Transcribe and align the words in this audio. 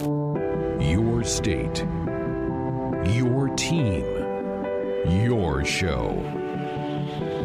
Your 0.00 1.22
state. 1.22 1.84
Your 3.14 3.50
team. 3.58 4.06
Your 5.06 5.66
show. 5.66 6.14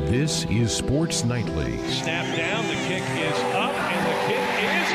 This 0.05 0.45
is 0.45 0.73
Sports 0.73 1.25
Nightly. 1.25 1.77
Snap 1.89 2.37
down, 2.37 2.65
the 2.69 2.75
kick 2.87 3.03
is 3.03 3.37
up, 3.53 3.73
and 3.73 4.05
the 4.07 4.15
kick 4.27 4.47
is 4.63 4.87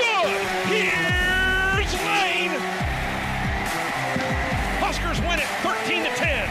good. 0.00 0.40
Here's 0.72 1.92
Lane. 2.00 2.56
Huskers 4.80 5.20
win 5.20 5.38
it 5.38 5.48
13 5.60 6.02
to 6.02 6.10
10. 6.16 6.48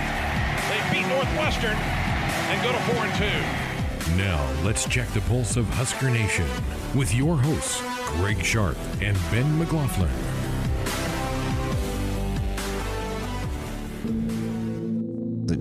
They 0.70 0.80
beat 0.94 1.08
Northwestern 1.08 1.76
and 1.76 2.62
go 2.62 2.72
to 2.72 2.80
4 2.94 3.04
and 3.04 3.16
2. 3.18 4.16
Now, 4.16 4.48
let's 4.64 4.88
check 4.88 5.08
the 5.10 5.22
pulse 5.22 5.58
of 5.58 5.68
Husker 5.70 6.12
Nation 6.12 6.46
with 6.94 7.16
your 7.16 7.36
hosts, 7.36 7.82
Greg 8.18 8.46
Sharp 8.46 8.78
and 9.02 9.18
Ben 9.32 9.58
McLaughlin. 9.58 10.35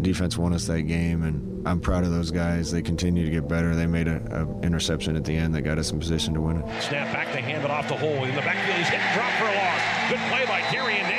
Defense 0.04 0.36
won 0.36 0.52
us 0.52 0.66
that 0.66 0.82
game, 0.82 1.22
and 1.24 1.66
I'm 1.66 1.80
proud 1.80 2.04
of 2.04 2.10
those 2.10 2.30
guys. 2.30 2.70
They 2.70 2.82
continue 2.82 3.24
to 3.24 3.30
get 3.30 3.48
better. 3.48 3.74
They 3.74 3.86
made 3.86 4.06
an 4.06 4.60
interception 4.62 5.16
at 5.16 5.24
the 5.24 5.34
end 5.34 5.54
that 5.54 5.62
got 5.62 5.78
us 5.78 5.90
in 5.90 5.98
position 5.98 6.34
to 6.34 6.40
win 6.42 6.58
it. 6.58 6.82
Snap 6.82 7.10
back, 7.12 7.32
they 7.32 7.40
hand 7.40 7.64
it 7.64 7.70
off 7.70 7.88
to 7.88 7.96
Hole. 7.96 8.24
In 8.24 8.34
the 8.34 8.42
backfield, 8.42 8.78
he's 8.78 8.88
hit, 8.88 9.00
drop 9.14 9.32
for 9.32 9.44
a 9.44 9.56
loss. 9.56 9.80
Good 10.10 10.20
play 10.28 10.44
by 10.46 10.60
Darrion. 10.70 11.13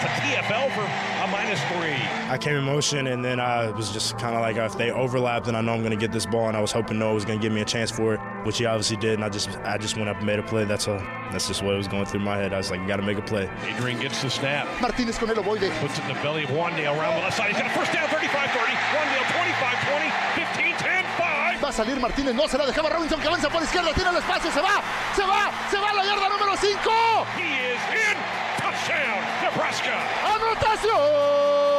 That's 0.00 0.18
a 0.18 0.22
TFL 0.22 0.70
for 0.72 0.80
a 0.80 1.26
minus 1.30 1.60
three. 1.64 2.00
I 2.30 2.38
came 2.38 2.56
in 2.56 2.64
motion, 2.64 3.08
and 3.08 3.22
then 3.22 3.38
I 3.38 3.70
was 3.70 3.92
just 3.92 4.16
kind 4.18 4.34
of 4.34 4.40
like, 4.40 4.56
if 4.56 4.78
they 4.78 4.90
overlapped, 4.90 5.44
then 5.44 5.54
I 5.54 5.60
know 5.60 5.74
I'm 5.74 5.80
going 5.80 5.90
to 5.90 5.96
get 5.96 6.10
this 6.10 6.24
ball, 6.24 6.48
and 6.48 6.56
I 6.56 6.60
was 6.60 6.72
hoping 6.72 6.98
Noah 6.98 7.12
was 7.12 7.26
going 7.26 7.38
to 7.38 7.42
give 7.42 7.52
me 7.52 7.60
a 7.60 7.66
chance 7.66 7.90
for 7.90 8.14
it, 8.14 8.20
which 8.44 8.56
he 8.56 8.64
obviously 8.64 8.96
did, 8.96 9.14
and 9.14 9.24
I 9.24 9.28
just 9.28 9.50
I 9.64 9.76
just 9.76 9.96
went 9.96 10.08
up 10.08 10.16
and 10.16 10.26
made 10.26 10.38
a 10.38 10.42
play. 10.42 10.64
That's 10.64 10.88
all. 10.88 11.02
That's 11.32 11.46
just 11.46 11.62
what 11.62 11.74
it 11.74 11.76
was 11.76 11.86
going 11.86 12.06
through 12.06 12.20
my 12.20 12.36
head. 12.38 12.54
I 12.54 12.56
was 12.56 12.70
like, 12.70 12.80
you 12.80 12.88
got 12.88 12.96
to 12.96 13.02
make 13.02 13.18
a 13.18 13.22
play. 13.22 13.50
Adrian 13.68 14.00
gets 14.00 14.22
the 14.22 14.30
snap. 14.30 14.66
Martínez 14.80 15.18
con 15.18 15.28
el 15.28 15.36
ovoide. 15.36 15.70
Puts 15.80 15.98
it 15.98 16.02
in 16.08 16.14
the 16.14 16.22
belly 16.22 16.44
of 16.44 16.50
Wan'Dale 16.50 16.96
around 16.96 17.16
the 17.16 17.22
left 17.22 17.36
side. 17.36 17.48
He's 17.50 17.58
got 17.58 17.66
a 17.66 17.74
first 17.76 17.92
down, 17.92 18.08
35-30. 18.08 18.72
Wan'Dale 18.96 19.26
25-20, 19.36 20.80
15-10, 20.80 21.04
5. 21.18 21.60
Va 21.60 21.68
a 21.68 21.72
salir 21.72 22.00
Martínez, 22.00 22.34
no 22.34 22.48
se 22.48 22.56
la 22.56 22.64
dejaba 22.64 22.88
Robinson 22.88 23.20
que 23.20 23.28
avanza 23.28 23.50
por 23.50 23.62
izquierda, 23.62 23.92
tiene 23.92 24.08
el 24.10 24.16
espacio, 24.16 24.50
se 24.50 24.60
va, 24.62 24.82
se 25.14 25.22
va, 25.22 25.52
se 25.70 25.76
va 25.76 25.90
a 25.90 25.94
la 25.94 26.04
yarda 26.04 26.28
número 26.30 26.56
5. 26.56 26.90
He 27.36 27.74
is 27.74 27.80
in. 27.92 28.49
Touchdown, 28.80 29.20
Nebraska. 29.42 29.92
¡Anotación! 30.24 31.69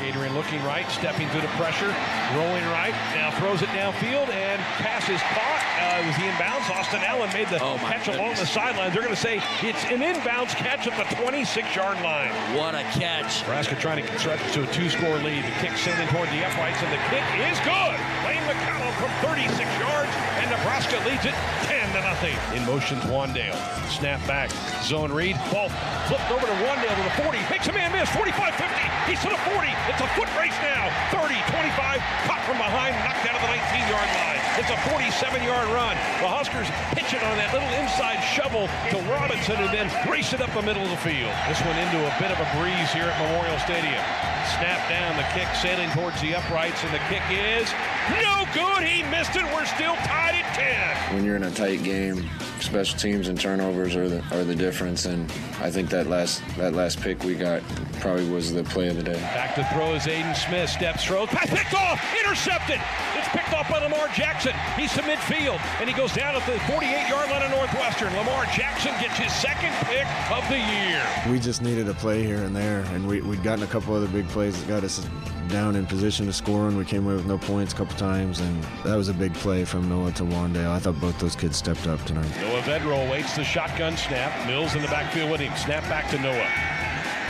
Adrian 0.00 0.34
looking 0.34 0.62
right, 0.64 0.88
stepping 0.90 1.28
through 1.30 1.42
the 1.42 1.54
pressure, 1.58 1.94
rolling 2.36 2.64
right, 2.74 2.94
now 3.14 3.30
throws 3.38 3.62
it 3.62 3.68
downfield, 3.70 4.28
and 4.30 4.60
pass 4.82 5.08
is 5.08 5.20
caught. 5.32 5.62
Uh, 5.78 6.02
it 6.02 6.06
was 6.06 6.16
the 6.16 6.26
inbounds. 6.30 6.70
Austin 6.70 7.00
Allen 7.04 7.30
made 7.32 7.48
the 7.48 7.58
Oh, 7.62 7.76
catch 7.78 8.08
along 8.08 8.34
the 8.36 8.46
sideline. 8.46 8.92
They're 8.92 9.02
going 9.02 9.14
to 9.14 9.20
say 9.20 9.42
it's 9.62 9.84
an 9.90 10.00
inbounds 10.00 10.54
catch 10.54 10.86
at 10.86 10.94
the 10.96 11.06
26-yard 11.16 12.00
line. 12.02 12.30
What 12.56 12.74
a 12.74 12.82
catch. 12.98 13.40
Nebraska 13.42 13.74
trying 13.76 14.04
to 14.04 14.18
stretch 14.18 14.40
to 14.54 14.62
a 14.62 14.72
two-score 14.72 15.16
lead. 15.18 15.44
The 15.44 15.54
kick 15.62 15.76
sent 15.78 15.98
in 16.00 16.08
toward 16.08 16.28
the 16.30 16.44
uprights, 16.44 16.82
and 16.82 16.92
the 16.92 17.00
kick 17.10 17.24
is 17.50 17.58
good. 17.66 17.96
Lane 18.26 18.42
McCallum 18.46 18.92
from 19.00 19.10
36 19.26 19.58
yards, 19.78 20.10
and 20.40 20.50
Nebraska 20.50 20.98
leads 21.08 21.24
it 21.26 21.34
10 21.66 21.73
to 21.94 22.02
nothing. 22.02 22.34
In 22.54 22.66
motion's 22.66 23.02
Wan'Dale. 23.06 23.54
Snap 23.86 24.18
back, 24.26 24.50
zone 24.82 25.12
read, 25.12 25.38
ball 25.50 25.70
flipped 26.10 26.30
over 26.30 26.42
to 26.42 26.56
Wan'Dale 26.66 26.90
to 26.90 27.04
the 27.06 27.16
40. 27.22 27.38
Makes 27.50 27.68
a 27.70 27.72
man 27.72 27.94
miss, 27.94 28.10
45-50. 28.10 29.06
He's 29.06 29.22
to 29.22 29.30
the 29.30 29.42
40. 29.54 29.70
It's 29.86 30.02
a 30.02 30.10
foot 30.18 30.28
race 30.34 30.56
now. 30.58 30.90
30, 31.14 31.38
25, 31.54 32.02
caught 32.26 32.42
from 32.42 32.58
behind, 32.58 32.98
knocked 33.06 33.22
out 33.30 33.38
of 33.38 33.42
the 33.46 33.52
19-yard 33.54 34.10
line. 34.10 34.42
It's 34.58 34.70
a 34.70 34.78
47-yard 34.90 35.68
run. 35.70 35.94
The 36.18 36.30
Huskers 36.30 36.66
pitch 36.98 37.14
it 37.14 37.22
on 37.22 37.38
that 37.38 37.54
little 37.54 37.70
inside 37.78 38.18
shovel 38.22 38.66
to 38.90 38.96
Robinson 39.10 39.58
and 39.62 39.70
then 39.70 39.86
race 40.10 40.32
it 40.34 40.42
up 40.42 40.50
the 40.54 40.62
middle 40.62 40.82
of 40.82 40.90
the 40.90 41.02
field. 41.02 41.30
This 41.46 41.62
one 41.62 41.78
into 41.78 41.98
a 42.02 42.12
bit 42.18 42.34
of 42.34 42.38
a 42.42 42.48
breeze 42.58 42.90
here 42.90 43.06
at 43.06 43.16
Memorial 43.22 43.58
Stadium. 43.62 44.02
Snap 44.58 44.82
down, 44.90 45.16
the 45.16 45.26
kick 45.30 45.48
sailing 45.58 45.90
towards 45.90 46.20
the 46.20 46.34
uprights, 46.34 46.82
and 46.84 46.92
the 46.92 47.02
kick 47.06 47.22
is 47.30 47.70
no 48.10 48.46
good. 48.52 48.84
He 48.84 49.02
missed 49.10 49.34
it. 49.36 49.44
We're 49.54 49.64
still 49.64 49.96
tied 50.06 50.34
at 50.36 50.46
10. 50.54 51.14
When 51.14 51.24
you're 51.24 51.36
in 51.36 51.44
a 51.44 51.50
tight 51.50 51.82
game, 51.84 52.30
special 52.64 52.98
teams 52.98 53.28
and 53.28 53.38
turnovers 53.38 53.94
are 53.94 54.08
the 54.08 54.22
are 54.32 54.44
the 54.44 54.54
difference. 54.54 55.04
And 55.04 55.30
I 55.60 55.70
think 55.70 55.90
that 55.90 56.06
last 56.06 56.42
that 56.56 56.72
last 56.72 57.00
pick 57.00 57.22
we 57.22 57.34
got 57.34 57.62
probably 58.00 58.28
was 58.28 58.52
the 58.52 58.64
play 58.64 58.88
of 58.88 58.96
the 58.96 59.02
day. 59.02 59.20
Back 59.34 59.54
to 59.56 59.64
throw 59.72 59.94
is 59.94 60.06
Aidan 60.06 60.34
Smith. 60.34 60.70
Steps, 60.70 61.04
throws, 61.04 61.28
pass 61.28 61.48
picked 61.50 61.74
off, 61.74 62.00
intercepted. 62.24 62.80
It's 63.16 63.28
picked 63.28 63.52
off 63.52 63.68
by 63.70 63.78
Lamar 63.78 64.08
Jackson. 64.08 64.52
He's 64.76 64.92
to 64.94 65.02
midfield, 65.02 65.60
and 65.80 65.88
he 65.88 65.94
goes 65.94 66.12
down 66.12 66.34
at 66.34 66.44
the 66.46 66.52
48-yard 66.70 67.30
line 67.30 67.42
of 67.42 67.50
Northwestern. 67.50 68.14
Lamar 68.16 68.44
Jackson 68.46 68.92
gets 69.00 69.16
his 69.16 69.32
second 69.32 69.72
pick 69.86 70.06
of 70.30 70.46
the 70.48 70.58
year. 70.58 71.02
We 71.30 71.38
just 71.38 71.62
needed 71.62 71.88
a 71.88 71.94
play 71.94 72.22
here 72.22 72.42
and 72.42 72.54
there, 72.54 72.80
and 72.92 73.06
we, 73.06 73.20
we'd 73.22 73.42
gotten 73.42 73.64
a 73.64 73.68
couple 73.68 73.94
other 73.94 74.08
big 74.08 74.28
plays 74.28 74.58
that 74.58 74.68
got 74.68 74.84
us 74.84 75.06
down 75.48 75.76
in 75.76 75.86
position 75.86 76.26
to 76.26 76.32
score, 76.32 76.68
and 76.68 76.76
we 76.76 76.84
came 76.84 77.06
away 77.06 77.14
with 77.14 77.26
no 77.26 77.38
points 77.38 77.72
a 77.72 77.76
couple 77.76 77.96
times, 77.96 78.40
and 78.40 78.64
that 78.84 78.96
was 78.96 79.08
a 79.08 79.14
big 79.14 79.34
play 79.34 79.64
from 79.64 79.88
Noah 79.88 80.12
to 80.12 80.22
Wan'Dale. 80.24 80.70
I 80.70 80.78
thought 80.78 81.00
both 81.00 81.18
those 81.18 81.36
kids 81.36 81.56
stepped 81.56 81.86
up 81.86 82.02
tonight. 82.04 82.30
Noah 82.54 82.62
Vedral 82.62 83.10
waits 83.10 83.34
the 83.34 83.42
shotgun 83.42 83.96
snap. 83.96 84.46
Mills 84.46 84.76
in 84.76 84.82
the 84.82 84.86
backfield 84.86 85.28
with 85.28 85.40
him. 85.40 85.52
Snap 85.56 85.82
back 85.88 86.08
to 86.10 86.18
Noah. 86.18 86.46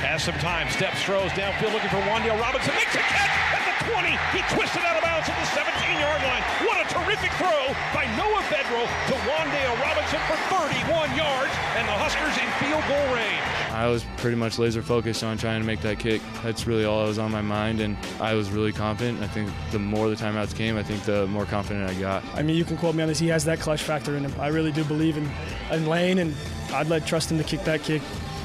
Has 0.05 0.23
some 0.23 0.35
time. 0.35 0.69
Steps, 0.69 1.03
throws 1.03 1.31
downfield 1.31 1.73
looking 1.73 1.89
for 1.89 1.97
Wan'Dale 1.97 2.39
Robinson. 2.39 2.75
Makes 2.75 2.95
a 2.95 2.99
catch 2.99 3.74
20. 3.93 4.09
He 4.33 4.41
twisted 4.55 4.83
out 4.83 4.97
of 4.97 5.03
bounds 5.03 5.29
at 5.29 5.37
the 5.37 5.49
17-yard 5.53 6.23
line. 6.23 6.45
What 6.65 6.81
a 6.81 6.87
terrific 6.89 7.33
throw 7.37 7.75
by 7.93 8.05
Noah 8.17 8.45
Vedral 8.49 8.87
to 9.09 9.15
Wan'Dale 9.29 9.77
Robinson 9.81 10.21
for 10.29 10.37
31 10.49 11.17
yards. 11.17 11.53
And 11.77 11.89
the 11.89 11.93
Huskers 11.93 12.37
in 12.39 12.49
field 12.61 12.85
goal 12.89 13.15
range. 13.15 13.45
I 13.75 13.89
was 13.89 14.05
pretty 14.19 14.37
much 14.37 14.59
laser 14.59 14.83
focused 14.83 15.25
on 15.25 15.37
trying 15.37 15.61
to 15.61 15.67
make 15.67 15.81
that 15.81 15.99
kick. 15.99 16.23
That's 16.43 16.67
really 16.67 16.85
all 16.85 17.03
that 17.03 17.09
was 17.09 17.19
on 17.19 17.33
my 17.33 17.43
mind, 17.43 17.81
and 17.81 17.97
I 18.21 18.35
was 18.35 18.51
really 18.51 18.73
confident. 18.73 19.21
I 19.21 19.27
think 19.27 19.51
the 19.73 19.81
more 19.81 20.09
the 20.09 20.15
timeouts 20.15 20.55
came, 20.55 20.77
I 20.77 20.83
think 20.85 21.03
the 21.05 21.27
more 21.27 21.45
confident 21.45 21.91
I 21.91 21.95
got. 21.95 22.25
I 22.35 22.43
mean, 22.43 22.57
you 22.57 22.65
can 22.65 22.77
quote 22.77 22.95
me 22.95 23.03
on 23.03 23.09
this. 23.09 23.19
He 23.19 23.27
has 23.29 23.45
that 23.47 23.59
clutch 23.59 23.83
factor 23.83 24.17
in 24.17 24.25
him. 24.25 24.33
I 24.39 24.49
really 24.49 24.71
do 24.71 24.85
believe 24.85 25.17
in, 25.17 25.29
in 25.73 25.87
Lane, 25.87 26.19
and 26.19 26.35
I'd 26.73 26.89
let 26.89 27.05
trust 27.05 27.33
him 27.33 27.39
to 27.39 27.45
kick 27.45 27.65
that 27.65 27.83
kick 27.83 28.03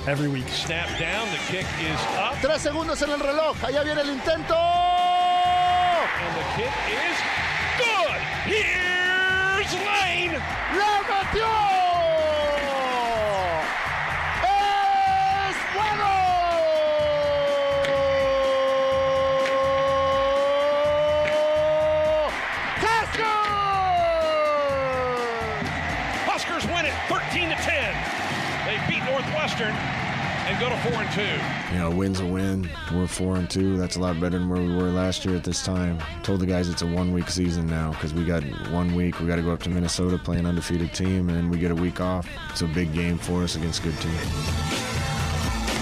every 0.08 0.28
week. 0.28 0.48
Snap 0.50 0.88
down. 1.00 1.30
The 1.30 1.38
kick 1.48 1.66
is 1.84 2.00
up. 2.18 2.34
Tres 2.42 2.64
segundos 2.64 3.02
en 3.04 3.12
el 3.12 3.20
reloj. 3.20 3.56
Allá 3.64 3.84
viene 3.84 4.02
el 4.02 4.10
intento. 4.10 4.79
Kick 6.56 6.74
is 6.90 7.18
good. 7.78 8.20
Here's 8.46 9.74
Lane. 9.86 10.34
¡La 10.78 10.94
metió! 11.08 11.52
¡Es 14.44 15.58
bueno! 15.76 16.10
Huskers 26.26 26.66
win 26.68 26.86
it 26.86 26.94
13 27.08 27.50
to 27.50 27.56
10. 27.56 27.96
They 28.66 28.78
beat 28.88 29.04
Northwestern 29.06 29.76
and 30.50 30.60
go 30.60 30.68
to 30.68 30.78
4 30.78 30.94
and 30.94 31.12
2. 31.12 31.50
You 31.74 31.80
know, 31.80 31.92
win's 31.92 32.20
a 32.20 32.26
win. 32.26 32.68
We're 32.92 33.06
four 33.06 33.36
and 33.36 33.48
two. 33.48 33.78
That's 33.78 33.96
a 33.96 34.00
lot 34.00 34.20
better 34.20 34.40
than 34.40 34.50
where 34.50 34.60
we 34.60 34.76
were 34.76 34.90
last 34.90 35.24
year 35.24 35.36
at 35.36 35.44
this 35.44 35.64
time. 35.64 36.00
Told 36.24 36.40
the 36.40 36.48
guys 36.48 36.68
it's 36.68 36.82
a 36.82 36.88
one-week 36.88 37.30
season 37.30 37.68
now 37.68 37.92
because 37.92 38.12
we 38.12 38.26
got 38.26 38.42
one 38.72 38.96
week. 38.96 39.20
We 39.20 39.28
got 39.28 39.36
to 39.36 39.44
go 39.44 39.52
up 39.52 39.62
to 39.64 39.70
Minnesota, 39.70 40.18
play 40.18 40.40
an 40.40 40.48
undefeated 40.48 40.92
team, 40.96 41.30
and 41.30 41.52
we 41.52 41.60
get 41.60 41.70
a 41.70 41.76
week 41.76 42.02
off. 42.02 42.28
It's 42.50 42.62
a 42.62 42.66
big 42.66 42.92
game 42.92 43.20
for 43.20 43.44
us 43.44 43.56
against 43.56 43.82
a 43.82 43.84
good 43.84 43.98
team. 44.00 44.12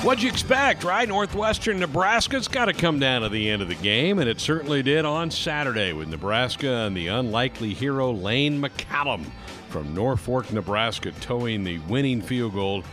What'd 0.03 0.21
you 0.21 0.29
expect, 0.29 0.83
right? 0.83 1.07
Northwestern 1.07 1.79
Nebraska's 1.79 2.49
got 2.49 2.65
to 2.65 2.73
come 2.73 2.99
down 2.99 3.21
to 3.21 3.29
the 3.29 3.49
end 3.49 3.61
of 3.61 3.69
the 3.69 3.75
game, 3.75 4.19
and 4.19 4.29
it 4.29 4.41
certainly 4.41 4.83
did 4.83 5.05
on 5.05 5.31
Saturday 5.31 5.93
with 5.93 6.09
Nebraska 6.09 6.85
and 6.85 6.97
the 6.97 7.07
unlikely 7.07 7.73
hero 7.73 8.11
Lane 8.11 8.61
McCallum 8.61 9.25
from 9.69 9.93
Norfolk, 9.93 10.51
Nebraska, 10.51 11.11
toeing 11.13 11.63
the 11.63 11.79
winning 11.79 12.21
field 12.21 12.53
goal, 12.53 12.83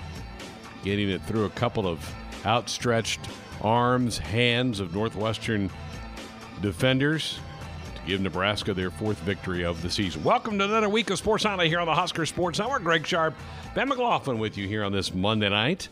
getting 0.84 1.08
it 1.08 1.22
through 1.22 1.46
a 1.46 1.50
couple 1.50 1.88
of 1.88 1.98
outstretched 2.44 3.19
arms, 3.62 4.19
hands 4.19 4.81
of 4.81 4.94
Northwestern 4.94 5.70
defenders 6.60 7.38
to 7.94 8.02
give 8.06 8.20
Nebraska 8.20 8.75
their 8.75 8.90
fourth 8.90 9.19
victory 9.20 9.64
of 9.64 9.81
the 9.81 9.88
season. 9.88 10.22
Welcome 10.22 10.58
to 10.58 10.66
another 10.66 10.90
week 10.90 11.08
of 11.08 11.16
Sports 11.16 11.44
Nightly 11.44 11.70
here 11.70 11.81
on 11.81 11.86
the 11.86 11.94
Husker 11.94 12.26
Sports 12.26 12.60
Hour. 12.60 12.78
Greg 12.81 13.06
Sharp, 13.06 13.34
Ben 13.75 13.88
McLaughlin 13.88 14.38
with 14.38 14.58
you 14.58 14.69
here 14.69 14.84
on 14.84 14.92
this 14.92 15.14
Monday 15.14 15.48
night. 15.48 15.88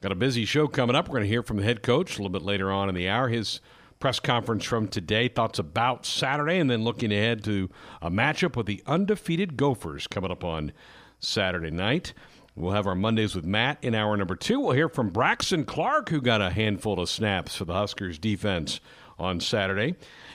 Got 0.00 0.10
a 0.10 0.16
busy 0.16 0.44
show 0.44 0.66
coming 0.66 0.96
up. 0.96 1.06
We're 1.06 1.18
going 1.18 1.24
to 1.24 1.28
hear 1.28 1.44
from 1.44 1.58
the 1.58 1.62
head 1.62 1.84
coach 1.84 2.18
a 2.18 2.22
little 2.22 2.32
bit 2.32 2.42
later 2.42 2.72
on 2.72 2.88
in 2.88 2.96
the 2.96 3.08
hour. 3.08 3.28
His 3.28 3.60
press 4.00 4.18
conference 4.18 4.64
from 4.64 4.88
today, 4.88 5.28
thoughts 5.28 5.60
about 5.60 6.04
Saturday, 6.04 6.58
and 6.58 6.68
then 6.68 6.82
looking 6.82 7.12
ahead 7.12 7.44
to 7.44 7.70
a 8.02 8.10
matchup 8.10 8.56
with 8.56 8.66
the 8.66 8.82
undefeated 8.88 9.56
Gophers 9.56 10.08
coming 10.08 10.32
up 10.32 10.42
on 10.42 10.72
Saturday 11.20 11.70
night. 11.70 12.12
We'll 12.56 12.72
have 12.72 12.86
our 12.86 12.94
Mondays 12.94 13.34
with 13.34 13.44
Matt 13.44 13.78
in 13.82 13.94
hour 13.94 14.16
number 14.16 14.34
two. 14.34 14.60
We'll 14.60 14.72
hear 14.72 14.88
from 14.88 15.10
Braxton 15.10 15.64
Clark, 15.64 16.08
who 16.08 16.20
got 16.20 16.42
a 16.42 16.50
handful 16.50 16.98
of 16.98 17.08
snaps 17.08 17.54
for 17.54 17.64
the 17.64 17.74
Huskers 17.74 18.18
defense 18.18 18.80
on 19.18 19.40
Saturday. 19.40 19.94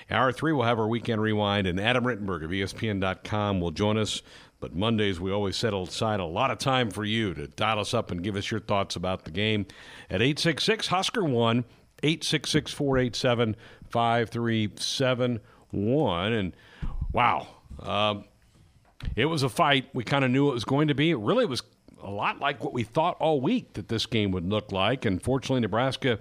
Hour 0.10 0.32
three, 0.32 0.54
we'll 0.54 0.66
have 0.66 0.80
our 0.80 0.88
weekend 0.88 1.22
rewind, 1.22 1.68
and 1.68 1.80
Adam 1.80 2.06
Rittenberg 2.06 2.44
of 2.44 2.52
ESPN.com 2.52 3.60
will 3.60 3.72
join 3.72 3.98
us. 3.98 4.22
But 4.60 4.76
Mondays, 4.76 5.20
we 5.20 5.32
always 5.32 5.58
set 5.58 5.74
aside 5.74 6.20
a 6.20 6.26
lot 6.26 6.52
of 6.52 6.58
time 6.58 6.90
for 6.90 7.04
you 7.04 7.34
to 7.34 7.48
dial 7.48 7.80
us 7.80 7.94
up 7.94 8.12
and 8.12 8.24
give 8.24 8.38
us 8.38 8.50
your 8.50 8.62
thoughts 8.62 8.96
about 8.96 9.26
the 9.26 9.32
game 9.32 9.66
at 10.10 10.22
866 10.22 10.88
Husker 10.88 11.26
1, 11.26 11.66
866 12.02 12.72
487 12.72 13.56
5371. 13.90 16.34
And 16.34 16.56
wow, 17.12 17.48
uh, 17.80 18.16
it 19.16 19.26
was 19.26 19.44
a 19.44 19.50
fight. 19.50 19.90
We 19.94 20.04
kind 20.04 20.24
of 20.24 20.32
knew 20.32 20.50
it 20.50 20.54
was 20.54 20.66
going 20.66 20.88
to 20.88 20.96
be. 20.96 21.12
It 21.12 21.20
really 21.20 21.46
was 21.46 21.62
a 22.06 22.12
lot 22.12 22.40
like 22.40 22.63
what 22.63 22.74
we 22.74 22.84
thought 22.84 23.18
all 23.19 23.42
week 23.42 23.74
that 23.74 23.90
this 23.90 24.06
game 24.06 24.31
would 24.31 24.48
look 24.48 24.72
like. 24.72 25.06
And 25.06 25.22
fortunately, 25.22 25.62
Nebraska 25.62 26.19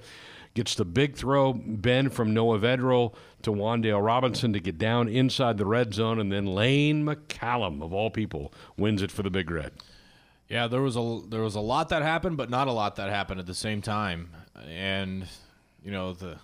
gets 0.54 0.74
the 0.74 0.84
big 0.84 1.16
throw 1.16 1.52
Ben 1.52 2.08
from 2.08 2.32
Noah 2.32 2.58
Vedral 2.58 3.14
to 3.42 3.52
Wan'Dale 3.52 4.04
Robinson 4.04 4.52
to 4.52 4.60
get 4.60 4.78
down 4.78 5.08
inside 5.08 5.58
the 5.58 5.66
red 5.66 5.92
zone, 5.92 6.18
and 6.18 6.32
then 6.32 6.46
Lane 6.46 7.04
McCallum 7.04 7.82
of 7.82 7.92
all 7.92 8.10
people 8.10 8.52
wins 8.76 9.02
it 9.02 9.10
for 9.10 9.22
the 9.22 9.30
Big 9.30 9.50
Red. 9.50 9.72
Yeah, 10.48 10.66
there 10.66 10.80
was 10.80 10.96
a 10.96 11.20
there 11.28 11.42
was 11.42 11.54
a 11.54 11.60
lot 11.60 11.88
that 11.88 12.02
happened, 12.02 12.36
but 12.36 12.50
not 12.50 12.68
a 12.68 12.72
lot 12.72 12.96
that 12.96 13.10
happened 13.10 13.40
at 13.40 13.46
the 13.46 13.54
same 13.54 13.82
time. 13.82 14.30
And 14.68 15.26
you 15.82 15.90
know 15.90 16.12
the 16.12 16.38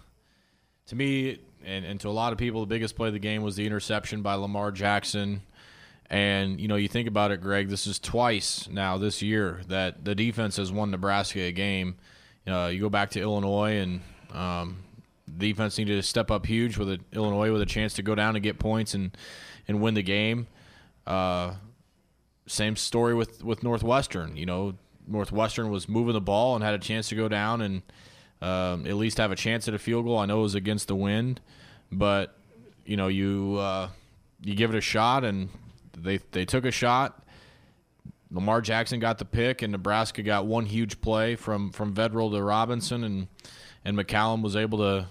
to 0.87 0.97
me 0.97 1.39
and, 1.65 1.85
and 1.85 2.01
to 2.01 2.09
a 2.09 2.11
lot 2.11 2.33
of 2.33 2.39
people, 2.39 2.61
the 2.61 2.67
biggest 2.67 2.97
play 2.97 3.09
of 3.09 3.15
the 3.15 3.21
game 3.21 3.43
was 3.43 3.57
the 3.57 3.67
interception 3.67 4.23
by 4.23 4.35
Lamar 4.35 4.73
Jackson. 4.73 5.43
And 6.11 6.61
you 6.61 6.67
know, 6.67 6.75
you 6.75 6.89
think 6.89 7.07
about 7.07 7.31
it, 7.31 7.41
Greg. 7.41 7.69
This 7.69 7.87
is 7.87 8.01
twice 8.01 8.69
now 8.69 8.99
this 8.99 9.23
year 9.23 9.61
that 9.69 10.05
the 10.05 10.15
defense 10.15 10.57
has 10.57 10.73
won 10.73 10.91
Nebraska 10.91 11.41
a 11.41 11.53
game. 11.53 11.97
Uh, 12.49 12.67
you 12.73 12.81
go 12.81 12.89
back 12.89 13.11
to 13.11 13.21
Illinois, 13.21 13.77
and 13.77 14.01
um, 14.35 14.83
the 15.29 15.51
defense 15.51 15.79
needed 15.79 15.95
to 15.95 16.03
step 16.03 16.33
up 16.33 16.47
huge 16.47 16.77
with 16.77 16.91
a, 16.91 16.99
Illinois 17.13 17.53
with 17.53 17.63
a 17.63 17.67
chance 17.67 17.95
to 17.95 18.03
go 18.03 18.17
down 18.17 18.35
and 18.35 18.43
get 18.43 18.59
points 18.59 18.93
and 18.95 19.17
and 19.69 19.81
win 19.81 19.95
the 19.95 20.03
game. 20.03 20.49
Uh, 21.07 21.55
same 22.47 22.75
story 22.75 23.15
with 23.15 23.45
with 23.45 23.63
Northwestern. 23.63 24.37
You 24.37 24.47
know, 24.47 24.75
Northwestern 25.07 25.71
was 25.71 25.89
moving 25.89 26.15
the 26.15 26.21
ball 26.21 26.57
and 26.57 26.65
had 26.65 26.75
a 26.75 26.79
chance 26.79 27.09
to 27.11 27.15
go 27.15 27.29
down 27.29 27.61
and 27.61 27.83
um, 28.43 28.85
at 28.85 28.97
least 28.97 29.19
have 29.19 29.31
a 29.31 29.37
chance 29.37 29.69
at 29.69 29.75
a 29.75 29.79
field 29.79 30.07
goal. 30.07 30.19
I 30.19 30.27
know 30.27 30.41
it 30.41 30.43
was 30.43 30.55
against 30.57 30.89
the 30.89 30.97
wind, 30.97 31.41
but 31.93 32.37
you 32.85 32.97
know 32.97 33.07
you 33.07 33.59
uh, 33.61 33.89
you 34.43 34.57
give 34.57 34.75
it 34.75 34.77
a 34.77 34.81
shot, 34.81 35.25
and 35.25 35.51
they 35.97 36.19
they 36.33 36.45
took 36.45 36.65
a 36.65 36.71
shot. 36.71 37.25
Lamar 38.31 38.61
Jackson 38.61 39.01
got 39.01 39.19
the 39.19 39.25
pick, 39.25 39.63
and 39.63 39.73
Nebraska 39.73 40.23
got 40.23 40.47
one 40.47 40.67
huge 40.67 41.01
play 41.01 41.37
from 41.37 41.73
from 41.73 41.95
Vedral 41.95 42.31
to 42.33 42.43
Robinson, 42.43 43.05
and 43.05 43.29
and 43.85 43.97
McCallum 43.97 44.43
was 44.43 44.57
able 44.57 44.79
to 44.79 45.07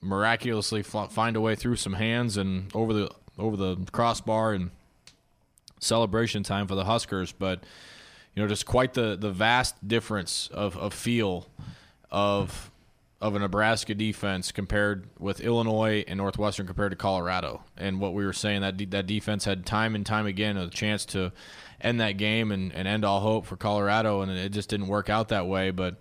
miraculously 0.00 0.82
find 0.82 1.36
a 1.36 1.40
way 1.40 1.54
through 1.54 1.76
some 1.76 1.94
hands 1.94 2.36
and 2.36 2.74
over 2.74 2.92
the 2.92 3.10
over 3.38 3.56
the 3.56 3.76
crossbar 3.92 4.52
and 4.54 4.70
celebration 5.80 6.42
time 6.42 6.66
for 6.66 6.74
the 6.74 6.84
Huskers. 6.84 7.32
But 7.32 7.64
you 8.34 8.42
know, 8.42 8.48
just 8.48 8.66
quite 8.66 8.94
the 8.94 9.16
the 9.16 9.30
vast 9.30 9.86
difference 9.86 10.48
of, 10.48 10.76
of 10.76 10.94
feel 10.94 11.48
of 12.10 12.70
of 13.26 13.34
a 13.34 13.38
Nebraska 13.38 13.94
defense 13.94 14.52
compared 14.52 15.08
with 15.18 15.40
Illinois 15.40 16.04
and 16.06 16.18
Northwestern 16.18 16.66
compared 16.66 16.92
to 16.92 16.96
Colorado. 16.96 17.62
And 17.76 18.00
what 18.00 18.14
we 18.14 18.24
were 18.24 18.32
saying 18.32 18.62
that 18.62 18.76
de- 18.76 18.86
that 18.86 19.06
defense 19.06 19.44
had 19.44 19.66
time 19.66 19.94
and 19.94 20.06
time 20.06 20.26
again 20.26 20.56
a 20.56 20.68
chance 20.68 21.04
to 21.06 21.32
end 21.80 22.00
that 22.00 22.12
game 22.12 22.52
and, 22.52 22.72
and 22.72 22.88
end 22.88 23.04
all 23.04 23.20
hope 23.20 23.46
for 23.46 23.56
Colorado, 23.56 24.22
and 24.22 24.30
it 24.30 24.50
just 24.50 24.68
didn't 24.68 24.86
work 24.88 25.10
out 25.10 25.28
that 25.28 25.46
way. 25.46 25.70
But 25.70 26.00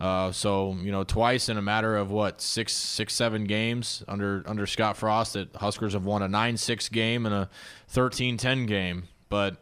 uh, 0.00 0.32
so 0.32 0.76
you 0.80 0.92
know, 0.92 1.04
twice 1.04 1.48
in 1.48 1.58
a 1.58 1.62
matter 1.62 1.96
of 1.96 2.10
what 2.10 2.40
six, 2.40 2.72
six, 2.72 3.14
seven 3.14 3.44
games 3.44 4.02
under 4.08 4.42
under 4.46 4.66
Scott 4.66 4.96
Frost, 4.96 5.34
that 5.34 5.54
Huskers 5.56 5.92
have 5.92 6.04
won 6.04 6.22
a 6.22 6.28
nine-six 6.28 6.88
game 6.88 7.26
and 7.26 7.34
a 7.34 7.50
13-10 7.92 8.66
game. 8.66 9.04
But 9.28 9.56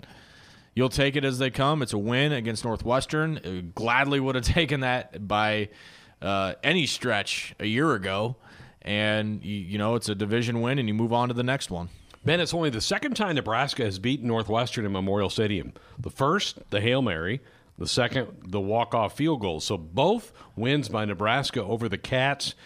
you'll 0.74 0.88
take 0.88 1.16
it 1.16 1.24
as 1.24 1.38
they 1.38 1.50
come. 1.50 1.82
It's 1.82 1.92
a 1.92 1.98
win 1.98 2.32
against 2.32 2.64
Northwestern. 2.64 3.72
Gladly 3.74 4.20
would 4.20 4.36
have 4.36 4.44
taken 4.54 4.80
that 4.80 5.26
by 5.26 5.70
uh, 6.22 6.54
any 6.62 6.86
stretch 6.86 7.54
a 7.58 7.66
year 7.66 7.94
ago. 7.94 8.36
And 8.82 9.44
you, 9.44 9.56
you 9.56 9.78
know, 9.78 9.96
it's 9.96 10.08
a 10.08 10.14
division 10.14 10.60
win, 10.60 10.78
and 10.78 10.88
you 10.88 10.94
move 10.94 11.12
on 11.12 11.28
to 11.28 11.34
the 11.34 11.42
next 11.42 11.70
one. 11.70 11.88
Ben, 12.24 12.40
it's 12.40 12.54
only 12.54 12.70
the 12.70 12.80
second 12.80 13.14
time 13.16 13.36
Nebraska 13.36 13.84
has 13.84 13.98
beaten 13.98 14.26
Northwestern 14.26 14.84
in 14.84 14.92
Memorial 14.92 15.30
Stadium. 15.30 15.72
The 15.98 16.10
first, 16.10 16.58
the 16.70 16.80
Hail 16.80 17.02
Mary. 17.02 17.40
The 17.78 17.86
second, 17.86 18.28
the 18.44 18.60
walk-off 18.60 19.16
field 19.16 19.40
goal. 19.40 19.60
So 19.60 19.78
both 19.78 20.32
wins 20.56 20.88
by 20.88 21.04
Nebraska 21.04 21.62
over 21.62 21.88
the 21.88 21.96
Cats 21.96 22.56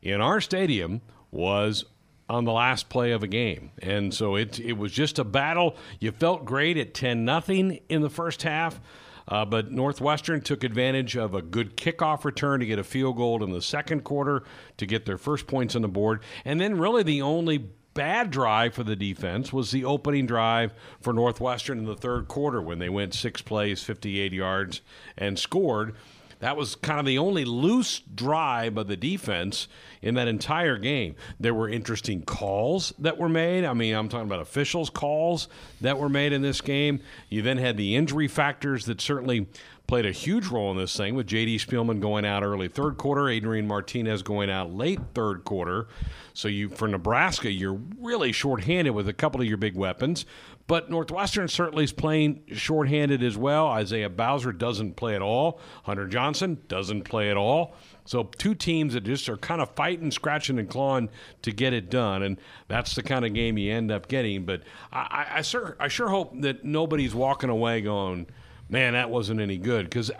in 0.00 0.22
our 0.22 0.40
stadium 0.40 1.02
was 1.30 1.84
on 2.28 2.44
the 2.44 2.52
last 2.52 2.88
play 2.88 3.12
of 3.12 3.22
a 3.22 3.26
game. 3.26 3.70
And 3.82 4.14
so 4.14 4.36
it, 4.36 4.58
it 4.58 4.74
was 4.74 4.90
just 4.90 5.18
a 5.18 5.24
battle. 5.24 5.76
You 6.00 6.12
felt 6.12 6.46
great 6.46 6.78
at 6.78 6.94
10 6.94 7.26
nothing 7.26 7.80
in 7.90 8.00
the 8.00 8.08
first 8.08 8.42
half. 8.42 8.80
Uh, 9.26 9.44
but 9.44 9.70
Northwestern 9.70 10.40
took 10.40 10.64
advantage 10.64 11.16
of 11.16 11.34
a 11.34 11.42
good 11.42 11.76
kickoff 11.76 12.24
return 12.24 12.60
to 12.60 12.66
get 12.66 12.78
a 12.78 12.84
field 12.84 13.16
goal 13.16 13.42
in 13.42 13.50
the 13.50 13.62
second 13.62 14.04
quarter 14.04 14.42
to 14.76 14.86
get 14.86 15.06
their 15.06 15.18
first 15.18 15.46
points 15.46 15.74
on 15.74 15.82
the 15.82 15.88
board. 15.88 16.22
And 16.44 16.60
then, 16.60 16.78
really, 16.78 17.02
the 17.02 17.22
only 17.22 17.70
bad 17.94 18.30
drive 18.30 18.74
for 18.74 18.82
the 18.82 18.96
defense 18.96 19.52
was 19.52 19.70
the 19.70 19.84
opening 19.84 20.26
drive 20.26 20.74
for 21.00 21.12
Northwestern 21.12 21.78
in 21.78 21.84
the 21.84 21.96
third 21.96 22.28
quarter 22.28 22.60
when 22.60 22.80
they 22.80 22.88
went 22.88 23.14
six 23.14 23.40
plays, 23.40 23.82
58 23.82 24.32
yards, 24.32 24.82
and 25.16 25.38
scored. 25.38 25.94
That 26.44 26.58
was 26.58 26.74
kind 26.74 27.00
of 27.00 27.06
the 27.06 27.16
only 27.16 27.46
loose 27.46 28.02
drive 28.14 28.76
of 28.76 28.86
the 28.86 28.98
defense 28.98 29.66
in 30.02 30.16
that 30.16 30.28
entire 30.28 30.76
game. 30.76 31.16
There 31.40 31.54
were 31.54 31.70
interesting 31.70 32.20
calls 32.20 32.92
that 32.98 33.16
were 33.16 33.30
made. 33.30 33.64
I 33.64 33.72
mean, 33.72 33.94
I'm 33.94 34.10
talking 34.10 34.26
about 34.26 34.40
officials' 34.40 34.90
calls 34.90 35.48
that 35.80 35.98
were 35.98 36.10
made 36.10 36.34
in 36.34 36.42
this 36.42 36.60
game. 36.60 37.00
You 37.30 37.40
then 37.40 37.56
had 37.56 37.78
the 37.78 37.96
injury 37.96 38.28
factors 38.28 38.84
that 38.84 39.00
certainly 39.00 39.46
played 39.86 40.04
a 40.04 40.12
huge 40.12 40.48
role 40.48 40.70
in 40.70 40.76
this 40.76 40.94
thing 40.94 41.14
with 41.14 41.26
J.D. 41.26 41.58
Spielman 41.58 41.98
going 42.00 42.26
out 42.26 42.42
early 42.42 42.68
third 42.68 42.98
quarter, 42.98 43.30
Adrian 43.30 43.66
Martinez 43.66 44.22
going 44.22 44.50
out 44.50 44.70
late 44.70 45.00
third 45.14 45.44
quarter. 45.44 45.86
So 46.34 46.48
you 46.48 46.68
for 46.68 46.88
Nebraska, 46.88 47.50
you're 47.50 47.80
really 47.98 48.32
shorthanded 48.32 48.94
with 48.94 49.08
a 49.08 49.12
couple 49.14 49.40
of 49.40 49.46
your 49.46 49.56
big 49.56 49.76
weapons. 49.76 50.26
But 50.66 50.90
Northwestern 50.90 51.48
certainly 51.48 51.84
is 51.84 51.92
playing 51.92 52.42
shorthanded 52.52 53.22
as 53.22 53.36
well. 53.36 53.66
Isaiah 53.68 54.08
Bowser 54.08 54.50
doesn't 54.50 54.96
play 54.96 55.14
at 55.14 55.20
all. 55.20 55.60
Hunter 55.82 56.06
Johnson 56.06 56.62
doesn't 56.68 57.02
play 57.02 57.30
at 57.30 57.36
all. 57.36 57.74
So 58.06 58.24
two 58.24 58.54
teams 58.54 58.94
that 58.94 59.02
just 59.02 59.28
are 59.28 59.36
kind 59.36 59.60
of 59.60 59.70
fighting, 59.70 60.10
scratching, 60.10 60.58
and 60.58 60.68
clawing 60.68 61.10
to 61.42 61.52
get 61.52 61.72
it 61.72 61.90
done, 61.90 62.22
and 62.22 62.38
that's 62.68 62.94
the 62.94 63.02
kind 63.02 63.24
of 63.24 63.34
game 63.34 63.58
you 63.58 63.72
end 63.72 63.90
up 63.90 64.08
getting. 64.08 64.44
But 64.44 64.62
I, 64.92 64.98
I, 64.98 65.38
I 65.38 65.42
sure, 65.42 65.76
I 65.78 65.88
sure 65.88 66.08
hope 66.08 66.40
that 66.40 66.64
nobody's 66.64 67.14
walking 67.14 67.50
away 67.50 67.80
going, 67.80 68.26
"Man, 68.68 68.92
that 68.92 69.10
wasn't 69.10 69.40
any 69.40 69.56
good," 69.58 69.84
because 69.86 70.10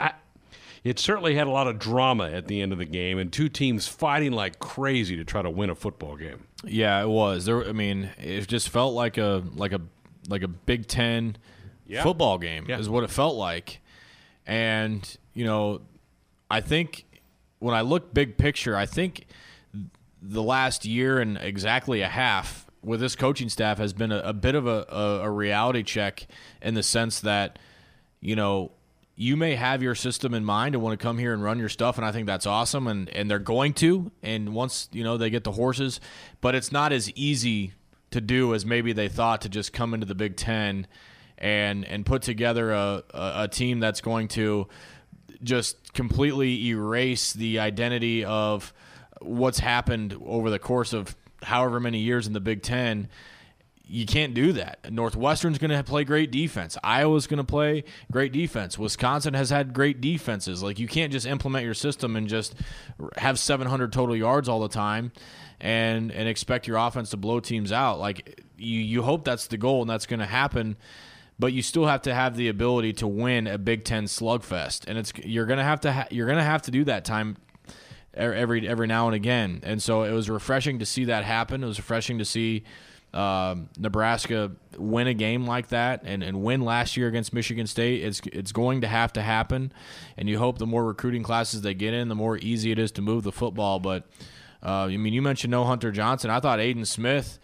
it 0.83 0.99
certainly 0.99 1.35
had 1.35 1.47
a 1.47 1.51
lot 1.51 1.67
of 1.67 1.79
drama 1.79 2.31
at 2.31 2.47
the 2.47 2.61
end 2.61 2.73
of 2.73 2.79
the 2.79 2.85
game, 2.85 3.19
and 3.19 3.33
two 3.33 3.49
teams 3.49 3.89
fighting 3.89 4.33
like 4.33 4.59
crazy 4.59 5.17
to 5.17 5.25
try 5.25 5.43
to 5.43 5.51
win 5.51 5.71
a 5.71 5.75
football 5.75 6.17
game. 6.17 6.47
Yeah, 6.65 7.03
it 7.03 7.09
was. 7.09 7.47
There, 7.47 7.67
I 7.67 7.73
mean, 7.73 8.11
it 8.19 8.47
just 8.49 8.69
felt 8.69 8.95
like 8.95 9.19
a 9.19 9.43
like 9.55 9.73
a 9.73 9.81
like 10.29 10.43
a 10.43 10.49
Big 10.49 10.87
Ten 10.87 11.37
Yeah. 11.87 12.03
football 12.03 12.39
game 12.39 12.67
Yeah. 12.69 12.79
is 12.79 12.89
what 12.89 13.05
it 13.05 13.11
felt 13.11 13.37
like. 13.37 13.81
And 14.47 15.17
you 15.35 15.45
know, 15.45 15.81
I 16.51 16.61
think 16.61 17.07
when 17.59 17.75
I 17.75 17.81
look 17.81 18.13
big 18.15 18.37
picture, 18.37 18.77
I 18.77 18.87
think 18.87 19.27
the 20.23 20.43
last 20.43 20.85
year 20.85 21.19
and 21.21 21.37
exactly 21.39 22.01
a 22.03 22.09
half 22.09 22.67
with 22.83 23.01
this 23.01 23.17
coaching 23.17 23.49
staff 23.49 23.79
has 23.79 23.93
been 23.93 24.13
a, 24.13 24.19
a 24.19 24.33
bit 24.33 24.55
of 24.55 24.67
a, 24.67 24.87
a, 24.91 25.21
a 25.25 25.31
reality 25.31 25.83
check 25.83 26.27
in 26.63 26.75
the 26.75 26.83
sense 26.83 27.21
that 27.21 27.59
you 28.21 28.37
know 28.37 28.71
you 29.17 29.37
may 29.37 29.55
have 29.55 29.83
your 29.83 29.95
system 29.95 30.35
in 30.35 30.45
mind 30.45 30.75
and 30.75 30.83
want 30.83 30.99
to 30.99 31.03
come 31.03 31.19
here 31.19 31.33
and 31.33 31.43
run 31.43 31.59
your 31.59 31.69
stuff 31.69 31.97
and 31.97 32.05
I 32.07 32.13
think 32.13 32.27
that's 32.27 32.47
awesome 32.47 32.87
and 32.87 33.09
and 33.11 33.31
they're 33.31 33.39
going 33.39 33.73
to 33.75 34.11
and 34.23 34.55
once 34.55 34.89
you 34.93 35.03
know 35.05 35.17
they 35.17 35.31
get 35.31 35.45
the 35.45 35.53
horses 35.53 36.01
but 36.41 36.55
it's 36.55 36.71
not 36.73 36.93
as 36.93 37.11
easy 37.13 37.73
to 38.15 38.21
do 38.21 38.55
as 38.55 38.65
maybe 38.65 38.93
they 38.93 39.09
thought 39.09 39.43
to 39.43 39.49
just 39.49 39.73
come 39.73 39.95
into 39.95 40.07
the 40.07 40.15
Big 40.15 40.37
10 40.37 40.87
and 41.37 41.85
and 41.85 42.07
put 42.07 42.23
together 42.23 42.73
a, 42.73 43.03
a, 43.13 43.33
a 43.43 43.49
team 43.49 43.81
that's 43.81 44.01
going 44.01 44.29
to 44.29 44.69
just 45.43 45.93
completely 45.93 46.69
erase 46.69 47.33
the 47.33 47.59
identity 47.59 48.25
of 48.25 48.73
what's 49.21 49.59
happened 49.59 50.17
over 50.25 50.49
the 50.49 50.59
course 50.59 50.93
of 50.93 51.17
however 51.43 51.81
many 51.81 51.99
years 51.99 52.27
in 52.27 52.33
the 52.33 52.41
Big 52.41 52.63
Ten. 52.63 53.09
You 53.87 54.07
can't 54.07 54.33
do 54.33 54.53
that. 54.53 54.91
Northwestern's 54.91 55.59
going 55.59 55.71
to 55.71 55.85
play 55.85 56.05
great 56.05 56.31
defense. 56.31 56.79
Iowa's 56.83 57.27
going 57.27 57.39
to 57.39 57.45
play 57.45 57.85
great 58.11 58.33
defense. 58.33 58.79
Wisconsin 58.79 59.35
has 59.35 59.51
had 59.51 59.75
great 59.75 60.01
defenses. 60.01 60.63
Like 60.63 60.79
you 60.79 60.89
can't 60.89 61.13
just 61.13 61.27
implement 61.27 61.67
your 61.67 61.75
system 61.75 62.17
and 62.17 62.27
just 62.27 62.55
have 63.19 63.39
700 63.39 63.93
total 63.93 64.17
yards 64.17 64.49
all 64.49 64.61
the 64.61 64.71
time 64.71 65.13
and 65.65 66.13
and 66.13 66.29
expect 66.29 66.69
your 66.69 66.77
offense 66.77 67.11
to 67.11 67.17
blow 67.17 67.41
teams 67.41 67.73
out. 67.73 67.99
Like 67.99 68.45
you 68.57 68.79
you 68.81 69.03
hope 69.03 69.25
that's 69.25 69.49
the 69.49 69.57
goal 69.57 69.81
and 69.81 69.91
that's 69.91 70.07
going 70.07 70.21
to 70.21 70.27
happen 70.27 70.77
but 71.39 71.53
you 71.53 71.63
still 71.63 71.87
have 71.87 72.03
to 72.03 72.15
have 72.15 72.37
the 72.37 72.49
ability 72.49 72.93
to 72.93 73.09
win 73.09 73.49
a 73.49 73.59
Big 73.59 73.85
Ten 73.85 74.05
slugfest, 74.05 74.85
and 74.87 74.97
it's 74.97 75.13
you're 75.25 75.47
gonna 75.47 75.65
have 75.65 75.81
to 75.81 75.93
ha- 75.93 76.07
you're 76.11 76.29
gonna 76.29 76.45
have 76.45 76.63
to 76.63 76.71
do 76.71 76.85
that 76.85 77.05
time 77.05 77.37
every 78.15 78.69
every 78.69 78.87
now 78.87 79.07
and 79.07 79.17
again. 79.17 79.61
And 79.65 79.83
so 79.83 80.05
it 80.05 80.13
was 80.13 80.31
refreshing 80.31 80.79
to 80.79 80.87
see 80.87 81.07
that 81.07 81.25
happen. 81.25 81.65
It 81.65 81.67
was 81.67 81.79
refreshing 81.79 82.19
to 82.19 82.25
see 82.25 82.63
um, 83.13 83.69
Nebraska 83.79 84.53
win 84.77 85.07
a 85.07 85.15
game 85.15 85.47
like 85.47 85.69
that 85.69 86.03
and, 86.05 86.23
and 86.23 86.43
win 86.43 86.63
last 86.63 86.97
year 86.97 87.09
against 87.09 87.33
Michigan 87.33 87.67
State. 87.67 88.05
It's 88.05 88.21
it's 88.33 88.53
going 88.53 88.83
to 88.83 88.89
have 88.89 89.13
to 89.15 89.23
happen, 89.23 89.73
and 90.17 90.29
you 90.29 90.39
hope 90.39 90.59
the 90.59 90.67
more 90.67 90.85
recruiting 90.85 91.25
classes 91.25 91.63
they 91.63 91.75
get 91.75 91.95
in, 91.95 92.09
the 92.09 92.15
more 92.15 92.39
easy 92.39 92.71
it 92.71 92.79
is 92.79 92.93
to 92.93 93.03
move 93.03 93.25
the 93.25 93.33
football. 93.33 93.81
But 93.81 94.07
uh, 94.65 94.85
I 94.85 94.97
mean, 94.97 95.13
you 95.13 95.23
mentioned 95.23 95.51
no 95.51 95.65
Hunter 95.65 95.93
Johnson. 95.93 96.31
I 96.31 96.41
thought 96.41 96.61
Aidan 96.61 96.85
Smith 96.85 97.39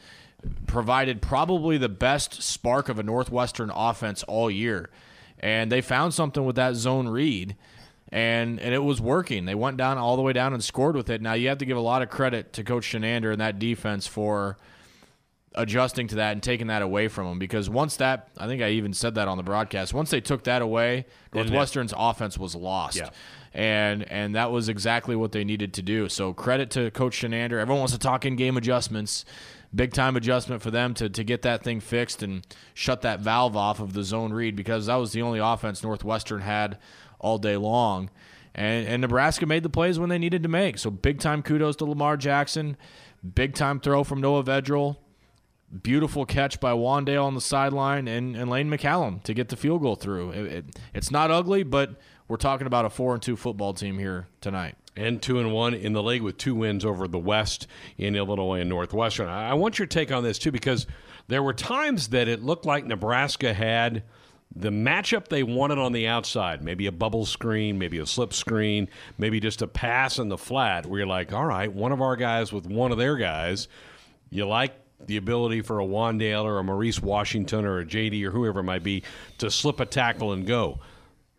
provided 0.67 1.21
probably 1.21 1.77
the 1.77 1.89
best 1.89 2.43
spark 2.43 2.89
of 2.89 2.99
a 2.99 3.03
Northwestern 3.03 3.71
offense 3.71 4.23
all 4.23 4.51
year, 4.51 4.91
and 5.39 5.71
they 5.71 5.81
found 5.81 6.15
something 6.15 6.45
with 6.45 6.57
that 6.57 6.75
zone 6.77 7.09
read 7.09 7.57
and 8.13 8.59
and 8.61 8.75
it 8.75 8.83
was 8.83 9.01
working. 9.01 9.45
They 9.45 9.55
went 9.55 9.77
down 9.77 9.99
all 9.99 10.17
the 10.17 10.23
way 10.23 10.33
down 10.33 10.53
and 10.53 10.63
scored 10.63 10.97
with 10.97 11.11
it. 11.11 11.23
Now 11.23 11.35
you 11.35 11.49
have 11.49 11.59
to 11.59 11.65
give 11.65 11.77
a 11.77 11.81
lot 11.83 12.03
of 12.03 12.11
credit 12.11 12.53
to 12.55 12.65
Coach 12.65 12.91
Chinander 12.91 13.33
and 13.33 13.41
that 13.41 13.59
defense 13.59 14.07
for 14.07 14.57
adjusting 15.55 16.07
to 16.09 16.15
that 16.17 16.33
and 16.33 16.43
taking 16.43 16.69
that 16.69 16.81
away 16.83 17.09
from 17.09 17.27
them 17.27 17.39
because 17.39 17.69
once 17.69 17.97
that 17.97 18.29
I 18.39 18.47
think 18.47 18.63
I 18.63 18.71
even 18.71 18.93
said 18.93 19.15
that 19.17 19.29
on 19.29 19.37
the 19.37 19.43
broadcast. 19.43 19.95
Once 19.95 20.11
they 20.11 20.21
took 20.21 20.45
that 20.45 20.63
away, 20.63 21.07
Northwestern's 21.33 21.95
offense 21.97 22.39
was 22.39 22.55
lost. 22.55 22.97
Yeah. 22.97 23.11
And 23.53 24.05
and 24.11 24.35
that 24.37 24.53
was 24.53 24.69
exactly 24.69 25.17
what 25.17 25.33
they 25.33 25.45
needed 25.45 25.75
to 25.75 25.83
do. 25.83 26.09
So 26.09 26.33
credit 26.33 26.71
to 26.73 26.91
Coach 26.93 27.21
Chinander. 27.21 27.61
Everyone 27.61 27.81
wants 27.81 27.93
to 27.93 27.99
talk 27.99 28.25
in 28.25 28.37
game 28.37 28.57
adjustments. 28.57 29.25
Big 29.75 29.93
time 29.93 30.17
adjustment 30.17 30.63
for 30.63 30.71
them 30.71 30.95
to, 30.95 31.09
to 31.09 31.23
get 31.23 31.43
that 31.43 31.63
thing 31.63 31.81
fixed 31.81 32.23
and 32.23 32.45
shut 32.75 33.03
that 33.03 33.21
valve 33.21 33.57
off 33.57 33.79
of 33.79 33.93
the 33.93 34.03
zone 34.03 34.33
read 34.33 34.57
because 34.57 34.87
that 34.87 34.97
was 34.97 35.13
the 35.13 35.23
only 35.23 35.39
offense 35.39 35.83
Northwestern 35.83 36.41
had 36.41 36.79
all 37.21 37.39
day 37.39 37.57
long. 37.57 38.11
And, 38.55 38.87
and 38.87 39.01
Nebraska 39.01 39.47
made 39.47 39.63
the 39.63 39.71
plays 39.71 39.99
when 39.99 40.09
they 40.09 40.19
needed 40.19 40.43
to 40.43 40.49
make. 40.49 40.79
So 40.79 40.91
big 40.91 41.21
time 41.21 41.43
kudos 41.43 41.77
to 41.77 41.85
Lamar 41.85 42.17
Jackson. 42.17 42.77
Big 43.35 43.55
time 43.55 43.81
throw 43.81 44.03
from 44.03 44.21
Noah 44.21 44.43
Vedral. 44.43 44.97
Beautiful 45.83 46.27
catch 46.27 46.59
by 46.59 46.73
Wan'Dale 46.73 47.23
on 47.23 47.35
the 47.35 47.41
sideline 47.41 48.09
and, 48.09 48.35
and 48.35 48.51
Lane 48.51 48.69
McCallum 48.69 49.23
to 49.23 49.35
get 49.35 49.51
the 49.51 49.57
field 49.57 49.83
goal 49.83 49.95
through. 49.95 50.33
It, 50.33 50.47
it, 50.47 50.65
it's 50.95 51.13
not 51.13 51.31
ugly, 51.31 51.63
but 51.63 51.95
we're 52.31 52.37
talking 52.37 52.67
about 52.67 52.85
a 52.85 52.91
four 52.91 53.15
and 53.15 53.23
two 53.23 53.37
football 53.37 53.75
team 53.75 53.99
here 53.99 54.27
tonight. 54.41 54.77
And 54.97 55.21
two 55.21 55.39
and 55.39 55.53
one 55.53 55.75
in 55.75 55.93
the 55.93 56.03
league 56.03 56.23
with 56.23 56.39
two 56.39 56.55
wins 56.55 56.85
over 56.85 57.07
the 57.09 57.19
West 57.19 57.67
in 57.99 58.17
Illinois 58.17 58.61
and 58.61 58.69
Northwestern. 58.69 59.29
I 59.29 59.55
want 59.55 59.79
your 59.79 59.87
take 59.87 60.11
on 60.13 60.23
this 60.23 60.39
too 60.39 60.51
because 60.51 60.87
there 61.29 61.43
were 61.43 61.53
times 61.53 62.09
that 62.09 62.29
it 62.29 62.43
looked 62.43 62.65
like 62.65 62.87
Nebraska 62.87 63.53
had– 63.53 64.03
the 64.55 64.71
matchup 64.71 65.29
they 65.29 65.43
wanted 65.43 65.79
on 65.79 65.93
the 65.93 66.09
outside, 66.09 66.63
maybe 66.63 66.87
a 66.87 66.93
bubble 66.93 67.25
screen, 67.25 67.79
maybe 67.79 67.99
a 67.99 68.07
slip 68.07 68.33
screen, 68.33 68.89
maybe 69.17 69.39
just 69.39 69.63
a 69.63 69.67
pass 69.67 70.19
in 70.19 70.29
the 70.29 70.39
flat, 70.39 70.87
where 70.87 71.01
you're 71.01 71.07
like, 71.07 71.33
all 71.33 71.47
right, 71.47 71.73
one 71.73 71.93
of 71.93 72.01
our 72.01 72.17
guys 72.17 72.53
with 72.53 72.67
one 72.67 72.91
of 72.91 72.99
their 72.99 73.17
guys, 73.17 73.69
you 74.29 74.47
like 74.47 74.75
the 75.07 75.17
ability 75.17 75.63
for 75.63 75.81
a 75.81 75.85
Wan'Dale 75.85 76.45
or 76.45 76.59
a 76.59 76.65
Maurice 76.65 77.01
Washington 77.01 77.65
or 77.65 77.79
a 77.79 77.87
JD 77.87 78.25
or 78.25 78.33
whoever 78.33 78.61
it 78.61 78.65
might 78.65 78.83
be 78.83 79.03
to 79.39 79.51
slip 79.51 79.79
a 79.81 79.87
tackle 79.87 80.33
and 80.33 80.47
go. 80.47 80.81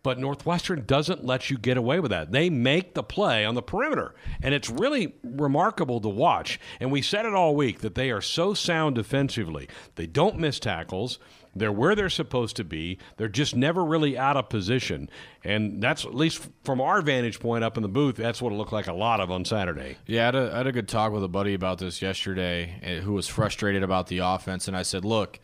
But 0.02 0.18
Northwestern 0.18 0.84
doesn't 0.84 1.24
let 1.24 1.48
you 1.48 1.56
get 1.56 1.76
away 1.76 2.00
with 2.00 2.10
that. 2.10 2.32
They 2.32 2.50
make 2.50 2.94
the 2.94 3.04
play 3.04 3.44
on 3.44 3.54
the 3.54 3.62
perimeter. 3.62 4.14
And 4.42 4.52
it's 4.52 4.68
really 4.68 5.14
remarkable 5.22 6.00
to 6.00 6.08
watch. 6.08 6.58
And 6.80 6.90
we 6.90 7.02
said 7.02 7.24
it 7.24 7.34
all 7.34 7.54
week 7.54 7.80
that 7.80 7.94
they 7.94 8.10
are 8.10 8.20
so 8.20 8.52
sound 8.52 8.96
defensively. 8.96 9.68
They 9.94 10.06
don't 10.06 10.38
miss 10.38 10.58
tackles. 10.58 11.20
They're 11.54 11.70
where 11.70 11.94
they're 11.94 12.08
supposed 12.08 12.56
to 12.56 12.64
be. 12.64 12.98
They're 13.16 13.28
just 13.28 13.54
never 13.54 13.84
really 13.84 14.16
out 14.16 14.36
of 14.36 14.48
position. 14.48 15.10
And 15.44 15.82
that's, 15.82 16.04
at 16.04 16.14
least 16.14 16.48
from 16.64 16.80
our 16.80 17.02
vantage 17.02 17.38
point 17.38 17.62
up 17.62 17.76
in 17.76 17.82
the 17.82 17.88
booth, 17.88 18.16
that's 18.16 18.40
what 18.40 18.52
it 18.52 18.56
looked 18.56 18.72
like 18.72 18.86
a 18.86 18.92
lot 18.92 19.20
of 19.20 19.30
on 19.30 19.44
Saturday. 19.44 19.98
Yeah, 20.06 20.22
I 20.22 20.24
had 20.24 20.34
a, 20.34 20.52
I 20.52 20.56
had 20.58 20.66
a 20.66 20.72
good 20.72 20.88
talk 20.88 21.12
with 21.12 21.22
a 21.22 21.28
buddy 21.28 21.54
about 21.54 21.78
this 21.78 22.00
yesterday 22.00 22.80
eh, 22.82 23.00
who 23.00 23.12
was 23.12 23.28
frustrated 23.28 23.82
about 23.82 24.06
the 24.06 24.18
offense. 24.18 24.66
And 24.66 24.76
I 24.76 24.82
said, 24.82 25.04
look, 25.04 25.38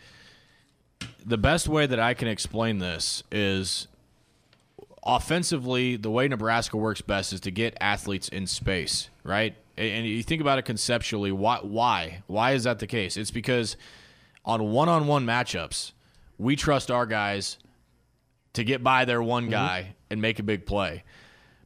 the 1.24 1.38
best 1.38 1.68
way 1.68 1.86
that 1.86 2.00
I 2.00 2.14
can 2.14 2.26
explain 2.26 2.78
this 2.78 3.22
is 3.30 3.86
offensively, 5.04 5.96
the 5.96 6.10
way 6.10 6.28
Nebraska 6.28 6.76
works 6.76 7.00
best 7.00 7.32
is 7.32 7.40
to 7.40 7.50
get 7.50 7.76
athletes 7.80 8.28
in 8.28 8.46
space, 8.46 9.10
right? 9.24 9.54
And 9.76 10.06
you 10.06 10.22
think 10.22 10.40
about 10.40 10.58
it 10.58 10.64
conceptually, 10.64 11.30
why? 11.30 11.58
Why? 11.62 12.22
Why 12.26 12.52
is 12.52 12.64
that 12.64 12.80
the 12.80 12.86
case? 12.86 13.16
It's 13.16 13.30
because 13.30 13.76
on 14.44 14.70
one-on-one 14.70 15.24
matchups, 15.24 15.92
we 16.36 16.56
trust 16.56 16.90
our 16.90 17.06
guys 17.06 17.58
to 18.54 18.64
get 18.64 18.82
by 18.82 19.04
their 19.04 19.22
one 19.22 19.44
mm-hmm. 19.44 19.52
guy 19.52 19.80
mm-hmm. 19.82 19.92
and 20.10 20.22
make 20.22 20.38
a 20.38 20.42
big 20.42 20.66
play. 20.66 21.04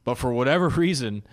But 0.03 0.15
for 0.15 0.31
whatever 0.31 0.69
reason, 0.69 1.23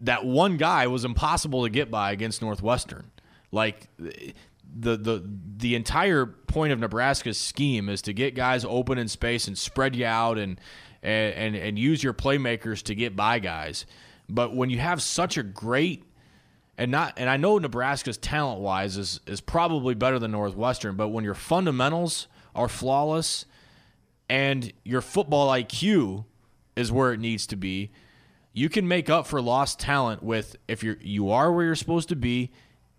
that 0.00 0.24
one 0.24 0.56
guy 0.56 0.86
was 0.86 1.04
impossible 1.04 1.62
to 1.64 1.70
get 1.70 1.90
by 1.90 2.12
against 2.12 2.42
Northwestern. 2.42 3.10
Like 3.52 3.88
the 3.98 4.96
the 4.96 5.22
the 5.56 5.74
entire 5.76 6.26
point 6.26 6.72
of 6.72 6.80
Nebraska's 6.80 7.38
scheme 7.38 7.88
is 7.88 8.02
to 8.02 8.12
get 8.12 8.34
guys 8.34 8.64
open 8.64 8.98
in 8.98 9.06
space 9.06 9.46
and 9.46 9.56
spread 9.56 9.94
you 9.94 10.06
out 10.06 10.38
and 10.38 10.60
and 11.04 11.34
and, 11.34 11.56
and 11.56 11.78
use 11.78 12.02
your 12.02 12.14
playmakers 12.14 12.82
to 12.84 12.94
get 12.94 13.14
by 13.14 13.38
guys. 13.38 13.86
But 14.28 14.56
when 14.56 14.70
you 14.70 14.78
have 14.78 15.02
such 15.02 15.36
a 15.36 15.42
great 15.42 16.04
and 16.76 16.90
not 16.90 17.14
and 17.16 17.30
I 17.30 17.36
know 17.36 17.58
Nebraska's 17.58 18.16
talent 18.18 18.60
wise 18.60 18.96
is 18.96 19.20
is 19.26 19.40
probably 19.40 19.94
better 19.94 20.18
than 20.18 20.32
Northwestern, 20.32 20.96
but 20.96 21.08
when 21.08 21.24
your 21.24 21.34
fundamentals 21.34 22.26
are 22.54 22.68
flawless 22.68 23.46
and 24.28 24.72
your 24.84 25.00
football 25.00 25.48
IQ 25.50 26.24
is 26.74 26.90
where 26.90 27.12
it 27.12 27.20
needs 27.20 27.46
to 27.48 27.56
be, 27.56 27.90
you 28.52 28.68
can 28.68 28.88
make 28.88 29.10
up 29.10 29.26
for 29.26 29.40
lost 29.40 29.78
talent 29.78 30.22
with 30.22 30.56
if 30.66 30.82
you're 30.82 30.98
you 31.00 31.30
are 31.30 31.52
where 31.52 31.66
you're 31.66 31.74
supposed 31.74 32.08
to 32.08 32.16
be 32.16 32.50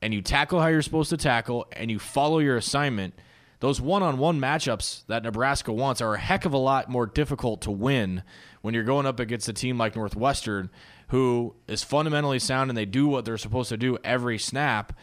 and 0.01 0.13
you 0.13 0.21
tackle 0.21 0.61
how 0.61 0.67
you're 0.67 0.81
supposed 0.81 1.09
to 1.09 1.17
tackle 1.17 1.65
and 1.73 1.89
you 1.89 1.97
follow 1.97 2.39
your 2.39 2.57
assignment. 2.57 3.13
Those 3.59 3.79
one-on-one 3.79 4.39
matchups 4.39 5.05
that 5.07 5.23
Nebraska 5.23 5.71
wants 5.71 6.01
are 6.01 6.15
a 6.15 6.19
heck 6.19 6.45
of 6.45 6.53
a 6.53 6.57
lot 6.57 6.89
more 6.89 7.05
difficult 7.05 7.61
to 7.61 7.71
win 7.71 8.23
when 8.61 8.73
you're 8.73 8.83
going 8.83 9.05
up 9.05 9.19
against 9.19 9.47
a 9.47 9.53
team 9.53 9.77
like 9.77 9.95
Northwestern 9.95 10.69
who 11.09 11.55
is 11.67 11.83
fundamentally 11.83 12.39
sound 12.39 12.69
and 12.69 12.77
they 12.77 12.85
do 12.85 13.07
what 13.07 13.25
they're 13.25 13.37
supposed 13.37 13.69
to 13.69 13.77
do 13.77 13.97
every 14.03 14.37
snap, 14.37 14.97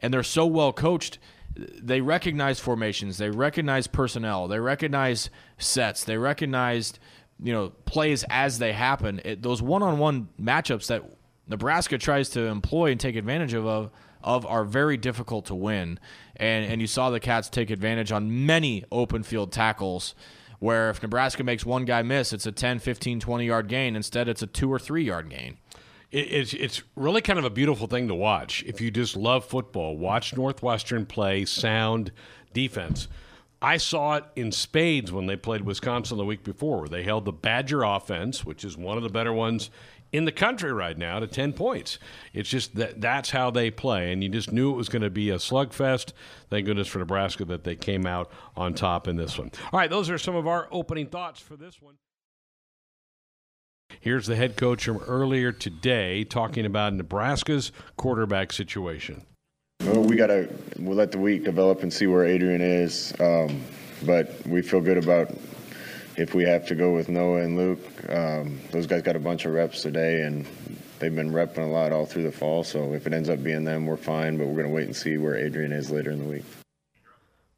and 0.00 0.14
they're 0.14 0.22
so 0.22 0.46
well 0.46 0.72
coached. 0.72 1.18
They 1.56 2.00
recognize 2.00 2.60
formations, 2.60 3.18
they 3.18 3.30
recognize 3.30 3.86
personnel, 3.86 4.46
they 4.48 4.60
recognize 4.60 5.30
sets, 5.58 6.04
they 6.04 6.16
recognize 6.16 6.94
you 7.42 7.52
know 7.52 7.70
plays 7.84 8.24
as 8.30 8.58
they 8.58 8.72
happen. 8.72 9.20
It, 9.24 9.42
those 9.42 9.60
one-on-one 9.60 10.28
matchups 10.40 10.86
that 10.86 11.02
Nebraska 11.48 11.98
tries 11.98 12.30
to 12.30 12.42
employ 12.46 12.92
and 12.92 13.00
take 13.00 13.16
advantage 13.16 13.54
of, 13.54 13.66
of 13.66 13.90
are 14.22 14.64
very 14.64 14.96
difficult 14.96 15.46
to 15.46 15.54
win. 15.54 15.98
And 16.36 16.70
and 16.70 16.80
you 16.80 16.86
saw 16.86 17.10
the 17.10 17.20
Cats 17.20 17.48
take 17.48 17.70
advantage 17.70 18.12
on 18.12 18.46
many 18.46 18.84
open 18.90 19.22
field 19.22 19.52
tackles 19.52 20.14
where 20.60 20.90
if 20.90 21.02
Nebraska 21.02 21.42
makes 21.42 21.66
one 21.66 21.84
guy 21.84 22.02
miss, 22.02 22.32
it's 22.32 22.46
a 22.46 22.52
10, 22.52 22.78
15, 22.78 23.18
20 23.18 23.44
yard 23.44 23.66
gain. 23.66 23.96
Instead, 23.96 24.28
it's 24.28 24.42
a 24.42 24.46
two 24.46 24.72
or 24.72 24.78
three 24.78 25.04
yard 25.04 25.28
gain. 25.28 25.56
It's 26.12 26.52
it's 26.54 26.82
really 26.96 27.20
kind 27.20 27.38
of 27.38 27.44
a 27.44 27.50
beautiful 27.50 27.86
thing 27.86 28.08
to 28.08 28.14
watch. 28.14 28.64
If 28.66 28.80
you 28.80 28.90
just 28.90 29.16
love 29.16 29.44
football, 29.44 29.96
watch 29.96 30.36
Northwestern 30.36 31.06
play 31.06 31.44
sound 31.44 32.12
defense. 32.52 33.08
I 33.62 33.76
saw 33.76 34.14
it 34.14 34.24
in 34.36 34.52
spades 34.52 35.12
when 35.12 35.26
they 35.26 35.36
played 35.36 35.60
Wisconsin 35.60 36.16
the 36.16 36.24
week 36.24 36.42
before, 36.42 36.80
where 36.80 36.88
they 36.88 37.02
held 37.02 37.26
the 37.26 37.32
Badger 37.32 37.82
offense, 37.82 38.44
which 38.44 38.64
is 38.64 38.76
one 38.76 38.96
of 38.96 39.02
the 39.02 39.10
better 39.10 39.34
ones 39.34 39.70
in 40.12 40.24
the 40.24 40.32
country 40.32 40.72
right 40.72 40.96
now 40.96 41.20
to 41.20 41.26
10 41.26 41.52
points. 41.52 41.98
It's 42.32 42.48
just 42.48 42.74
that 42.76 43.00
that's 43.00 43.30
how 43.30 43.50
they 43.50 43.70
play. 43.70 44.12
And 44.12 44.22
you 44.22 44.28
just 44.28 44.52
knew 44.52 44.72
it 44.72 44.76
was 44.76 44.88
going 44.88 45.02
to 45.02 45.10
be 45.10 45.30
a 45.30 45.36
slugfest. 45.36 46.12
Thank 46.48 46.66
goodness 46.66 46.88
for 46.88 46.98
Nebraska 46.98 47.44
that 47.46 47.64
they 47.64 47.76
came 47.76 48.06
out 48.06 48.30
on 48.56 48.74
top 48.74 49.08
in 49.08 49.16
this 49.16 49.38
one. 49.38 49.50
All 49.72 49.78
right, 49.78 49.90
those 49.90 50.10
are 50.10 50.18
some 50.18 50.36
of 50.36 50.46
our 50.46 50.68
opening 50.70 51.06
thoughts 51.06 51.40
for 51.40 51.56
this 51.56 51.80
one. 51.80 51.94
Here's 54.00 54.26
the 54.26 54.36
head 54.36 54.56
coach 54.56 54.84
from 54.84 54.98
earlier 54.98 55.50
today 55.50 56.24
talking 56.24 56.64
about 56.64 56.94
Nebraska's 56.94 57.72
quarterback 57.96 58.52
situation. 58.52 59.26
Well, 59.80 60.02
we 60.02 60.14
got 60.14 60.28
to 60.28 60.48
we'll 60.78 60.96
let 60.96 61.10
the 61.10 61.18
week 61.18 61.44
develop 61.44 61.82
and 61.82 61.92
see 61.92 62.06
where 62.06 62.24
Adrian 62.24 62.60
is. 62.60 63.12
Um, 63.18 63.62
but 64.04 64.46
we 64.46 64.62
feel 64.62 64.80
good 64.80 64.98
about 64.98 65.30
if 66.16 66.34
we 66.34 66.44
have 66.44 66.66
to 66.66 66.74
go 66.74 66.92
with 66.92 67.08
Noah 67.08 67.42
and 67.42 67.56
Luke, 67.56 68.10
um, 68.10 68.60
those 68.70 68.86
guys 68.86 69.02
got 69.02 69.16
a 69.16 69.20
bunch 69.20 69.44
of 69.44 69.52
reps 69.52 69.82
today, 69.82 70.22
and 70.22 70.46
they've 70.98 71.14
been 71.14 71.32
repping 71.32 71.66
a 71.66 71.70
lot 71.70 71.92
all 71.92 72.06
through 72.06 72.24
the 72.24 72.32
fall. 72.32 72.64
So 72.64 72.92
if 72.92 73.06
it 73.06 73.12
ends 73.12 73.28
up 73.28 73.42
being 73.42 73.64
them, 73.64 73.86
we're 73.86 73.96
fine. 73.96 74.36
But 74.36 74.46
we're 74.46 74.56
going 74.56 74.68
to 74.68 74.74
wait 74.74 74.86
and 74.86 74.96
see 74.96 75.16
where 75.16 75.36
Adrian 75.36 75.72
is 75.72 75.90
later 75.90 76.10
in 76.10 76.18
the 76.18 76.28
week. 76.28 76.44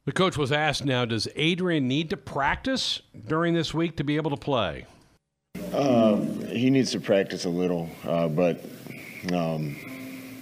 The 0.05 0.11
coach 0.11 0.37
was 0.37 0.51
asked 0.51 0.83
now, 0.83 1.05
does 1.05 1.29
Adrian 1.37 1.87
need 1.87 2.09
to 2.09 2.17
practice 2.17 3.01
during 3.25 3.53
this 3.53 3.73
week 3.73 3.95
to 3.97 4.03
be 4.03 4.17
able 4.17 4.31
to 4.31 4.37
play? 4.37 4.85
Um, 5.73 6.45
he 6.47 6.69
needs 6.69 6.91
to 6.91 6.99
practice 6.99 7.45
a 7.45 7.49
little, 7.49 7.89
uh, 8.03 8.27
but 8.27 8.63
um, 9.31 9.77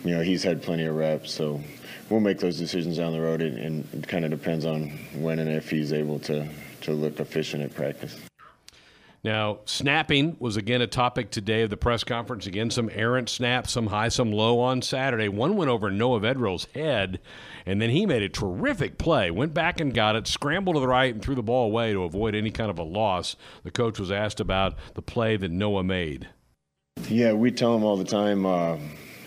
you 0.03 0.15
know 0.15 0.22
he's 0.22 0.41
had 0.41 0.63
plenty 0.63 0.86
of 0.86 0.96
reps, 0.96 1.32
so 1.32 1.62
we'll 2.10 2.22
make 2.22 2.39
those 2.39 2.58
decisions 2.58 2.98
down 2.98 3.13
the 3.13 3.22
road, 3.22 3.41
and 3.41 3.88
it 3.94 4.08
kind 4.08 4.25
of 4.25 4.32
depends 4.32 4.65
on 4.65 4.89
when 5.13 5.38
and 5.38 5.50
if 5.50 5.70
he's 5.70 5.94
able 5.94 6.18
to 6.20 6.48
to 6.82 6.94
look 6.94 7.20
efficient 7.20 7.64
at 7.64 7.74
practice. 7.74 8.20
Now, 9.24 9.60
snapping 9.66 10.36
was 10.40 10.58
again 10.58 10.82
a 10.82 10.88
topic 10.88 11.30
today 11.30 11.62
of 11.62 11.70
the 11.70 11.78
press 11.78 12.04
conference. 12.04 12.48
Again, 12.48 12.72
some 12.72 12.90
errant 12.92 13.30
snaps, 13.30 13.72
some 13.72 13.88
high, 13.88 14.10
some 14.10 14.32
low 14.32 14.60
on 14.60 14.82
Saturday. 14.82 15.28
One 15.28 15.56
went 15.56 15.70
over 15.70 15.92
Noah 15.92 16.20
Vedral's 16.20 16.66
head, 16.74 17.20
and 17.68 17.80
then 17.80 17.92
he 17.92 18.08
made 18.08 18.24
a 18.24 18.30
terrific 18.30 18.98
play. 18.98 19.30
Went 19.30 19.54
back 19.54 19.80
and 19.80 19.94
got 19.94 20.16
it, 20.16 20.26
scrambled 20.26 20.76
to 20.76 20.80
the 20.80 20.88
right, 20.88 21.14
and 21.14 21.22
threw 21.22 21.36
the 21.36 21.44
ball 21.44 21.68
away 21.68 21.94
to 21.94 22.04
avoid 22.04 22.34
any 22.34 22.50
kind 22.50 22.72
of 22.72 22.80
a 22.80 22.84
loss. 22.84 23.36
The 23.64 23.70
coach 23.70 24.00
was 24.00 24.12
asked 24.12 24.40
about 24.40 24.74
the 24.96 25.04
play 25.04 25.38
that 25.38 25.52
Noah 25.52 25.84
made. 25.84 26.30
Yeah, 27.08 27.34
we 27.34 27.52
tell 27.52 27.76
him 27.76 27.84
all 27.84 27.98
the 27.98 28.04
time. 28.04 28.44
Uh, 28.44 28.78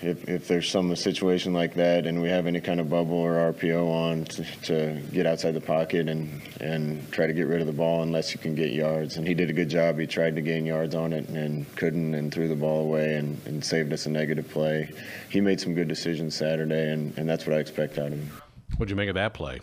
if, 0.04 0.28
if 0.28 0.48
there's 0.48 0.70
some 0.70 0.94
situation 0.96 1.52
like 1.52 1.74
that 1.74 2.06
and 2.06 2.20
we 2.20 2.28
have 2.28 2.46
any 2.46 2.60
kind 2.60 2.80
of 2.80 2.88
bubble 2.88 3.16
or 3.16 3.52
RPO 3.52 3.88
on 3.88 4.24
to, 4.24 4.44
to, 4.62 5.00
get 5.12 5.26
outside 5.26 5.52
the 5.52 5.60
pocket 5.60 6.08
and, 6.08 6.42
and 6.60 7.10
try 7.12 7.26
to 7.26 7.32
get 7.32 7.46
rid 7.46 7.60
of 7.60 7.66
the 7.66 7.72
ball 7.72 8.02
unless 8.02 8.32
you 8.32 8.38
can 8.38 8.54
get 8.54 8.72
yards. 8.72 9.16
And 9.16 9.26
he 9.26 9.34
did 9.34 9.50
a 9.50 9.52
good 9.52 9.68
job. 9.68 9.98
He 9.98 10.06
tried 10.06 10.36
to 10.36 10.42
gain 10.42 10.66
yards 10.66 10.94
on 10.94 11.12
it 11.12 11.28
and 11.28 11.72
couldn't 11.76 12.14
and 12.14 12.32
threw 12.32 12.48
the 12.48 12.56
ball 12.56 12.80
away 12.80 13.16
and, 13.16 13.40
and 13.46 13.64
saved 13.64 13.92
us 13.92 14.06
a 14.06 14.10
negative 14.10 14.48
play. 14.48 14.90
He 15.30 15.40
made 15.40 15.60
some 15.60 15.74
good 15.74 15.88
decisions 15.88 16.34
Saturday, 16.34 16.90
and, 16.90 17.16
and 17.18 17.28
that's 17.28 17.46
what 17.46 17.56
I 17.56 17.60
expect 17.60 17.98
out 17.98 18.08
of 18.08 18.14
him. 18.14 18.30
What'd 18.76 18.90
you 18.90 18.96
make 18.96 19.08
of 19.08 19.14
that 19.14 19.34
play? 19.34 19.60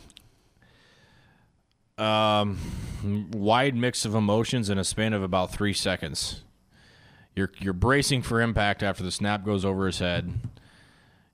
Um, 1.97 2.57
wide 3.31 3.75
mix 3.75 4.05
of 4.05 4.15
emotions 4.15 4.69
in 4.69 4.77
a 4.77 4.83
span 4.83 5.13
of 5.13 5.23
about 5.23 5.51
three 5.51 5.73
seconds. 5.73 6.41
You're 7.35 7.51
you're 7.59 7.73
bracing 7.73 8.21
for 8.21 8.41
impact 8.41 8.83
after 8.83 9.03
the 9.03 9.11
snap 9.11 9.45
goes 9.45 9.63
over 9.63 9.85
his 9.85 9.99
head. 9.99 10.31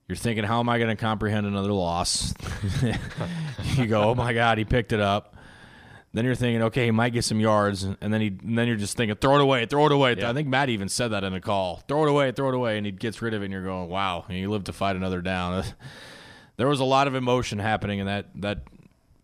You're 0.06 0.16
thinking, 0.16 0.44
how 0.44 0.60
am 0.60 0.68
I 0.68 0.78
going 0.78 0.88
to 0.88 0.96
comprehend 0.96 1.46
another 1.46 1.72
loss? 1.72 2.32
you 3.76 3.86
go, 3.86 4.04
oh 4.04 4.14
my 4.14 4.32
God, 4.32 4.56
he 4.56 4.64
picked 4.64 4.92
it 4.92 5.00
up. 5.00 5.36
Then 6.14 6.24
you're 6.24 6.34
thinking, 6.34 6.62
okay, 6.62 6.86
he 6.86 6.90
might 6.90 7.12
get 7.12 7.24
some 7.24 7.38
yards, 7.38 7.82
and 7.82 7.96
then 8.00 8.22
he, 8.22 8.28
and 8.28 8.56
then 8.56 8.66
you're 8.66 8.78
just 8.78 8.96
thinking, 8.96 9.16
throw 9.16 9.34
it 9.34 9.42
away, 9.42 9.66
throw 9.66 9.84
it 9.84 9.92
away. 9.92 10.16
Yeah. 10.16 10.30
I 10.30 10.32
think 10.32 10.48
Matt 10.48 10.70
even 10.70 10.88
said 10.88 11.08
that 11.08 11.22
in 11.22 11.34
a 11.34 11.40
call, 11.40 11.82
throw 11.86 12.04
it 12.04 12.08
away, 12.08 12.32
throw 12.32 12.48
it 12.48 12.54
away, 12.54 12.78
and 12.78 12.86
he 12.86 12.92
gets 12.92 13.20
rid 13.20 13.34
of 13.34 13.42
it, 13.42 13.44
and 13.44 13.52
you're 13.52 13.62
going, 13.62 13.90
wow, 13.90 14.24
and 14.26 14.38
you 14.38 14.48
live 14.50 14.64
to 14.64 14.72
fight 14.72 14.96
another 14.96 15.20
down. 15.20 15.62
there 16.56 16.66
was 16.66 16.80
a 16.80 16.84
lot 16.84 17.06
of 17.06 17.14
emotion 17.14 17.58
happening 17.58 17.98
in 17.98 18.06
that 18.06 18.26
that 18.36 18.62